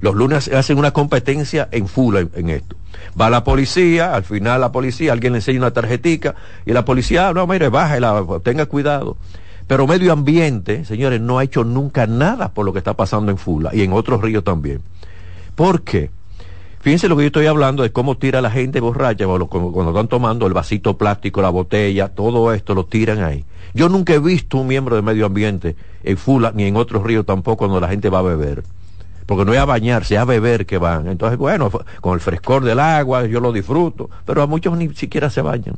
Los 0.00 0.14
lunes 0.14 0.48
hacen 0.48 0.78
una 0.78 0.92
competencia 0.92 1.68
en 1.70 1.86
Fula 1.86 2.20
en, 2.20 2.30
en 2.34 2.48
esto. 2.50 2.76
Va 3.20 3.28
la 3.28 3.44
policía, 3.44 4.14
al 4.14 4.24
final 4.24 4.60
la 4.62 4.72
policía, 4.72 5.12
alguien 5.12 5.34
le 5.34 5.40
enseña 5.40 5.58
una 5.58 5.72
tarjetica 5.72 6.34
y 6.64 6.72
la 6.72 6.84
policía, 6.84 7.28
"Ah, 7.28 7.34
no, 7.34 7.46
mire, 7.46 7.68
bájela, 7.68 8.24
tenga 8.42 8.66
cuidado. 8.66 9.18
Pero 9.66 9.86
medio 9.86 10.14
ambiente, 10.14 10.86
señores, 10.86 11.20
no 11.20 11.38
ha 11.38 11.44
hecho 11.44 11.62
nunca 11.62 12.06
nada 12.06 12.54
por 12.54 12.64
lo 12.64 12.72
que 12.72 12.78
está 12.78 12.94
pasando 12.94 13.30
en 13.30 13.36
Fula 13.36 13.70
y 13.74 13.82
en 13.82 13.92
otros 13.92 14.22
ríos 14.22 14.44
también. 14.44 14.80
¿Por 15.54 15.82
qué? 15.82 16.10
Fíjense 16.88 17.06
lo 17.10 17.18
que 17.18 17.24
yo 17.24 17.26
estoy 17.26 17.44
hablando 17.44 17.82
de 17.82 17.92
cómo 17.92 18.16
tira 18.16 18.40
la 18.40 18.50
gente 18.50 18.80
borracha 18.80 19.26
cuando, 19.26 19.46
cuando- 19.46 19.90
están 19.90 20.08
tomando 20.08 20.46
el 20.46 20.54
vasito 20.54 20.96
plástico, 20.96 21.42
la 21.42 21.50
botella, 21.50 22.08
todo 22.08 22.50
esto 22.54 22.74
lo 22.74 22.86
tiran 22.86 23.22
ahí. 23.22 23.44
Yo 23.74 23.90
nunca 23.90 24.14
he 24.14 24.18
visto 24.18 24.56
un 24.56 24.68
miembro 24.68 24.96
de 24.96 25.02
medio 25.02 25.26
ambiente 25.26 25.76
en 26.02 26.16
Fula 26.16 26.50
ni 26.54 26.64
en 26.64 26.76
otros 26.76 27.02
ríos 27.02 27.26
tampoco 27.26 27.58
cuando 27.58 27.78
la 27.78 27.88
gente 27.88 28.08
va 28.08 28.20
a 28.20 28.22
beber. 28.22 28.62
Porque 29.26 29.44
no 29.44 29.52
es 29.52 29.58
a 29.58 29.66
bañarse, 29.66 30.14
es 30.14 30.20
a 30.22 30.24
beber 30.24 30.64
que 30.64 30.78
van. 30.78 31.08
Entonces, 31.08 31.36
bueno, 31.38 31.70
con 32.00 32.14
el 32.14 32.20
frescor 32.20 32.64
del 32.64 32.80
agua 32.80 33.26
yo 33.26 33.40
lo 33.40 33.52
disfruto, 33.52 34.08
pero 34.24 34.40
a 34.40 34.46
muchos 34.46 34.74
ni 34.78 34.88
siquiera 34.94 35.28
se 35.28 35.42
bañan. 35.42 35.74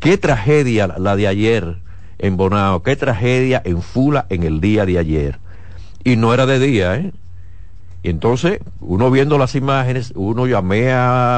Qué 0.00 0.18
tragedia 0.18 0.86
la 0.98 1.16
de 1.16 1.28
ayer 1.28 1.78
en 2.18 2.36
Bonao, 2.36 2.82
qué 2.82 2.94
tragedia 2.96 3.62
en 3.64 3.80
Fula 3.80 4.26
en 4.28 4.42
el 4.42 4.60
día 4.60 4.84
de 4.84 4.98
ayer. 4.98 5.38
Y 6.04 6.16
no 6.16 6.34
era 6.34 6.44
de 6.44 6.58
día, 6.58 6.96
¿eh? 6.96 7.10
Y 8.02 8.10
entonces, 8.10 8.58
uno 8.80 9.10
viendo 9.10 9.38
las 9.38 9.54
imágenes, 9.54 10.12
uno 10.16 10.46
llamé 10.46 10.90
a 10.92 11.30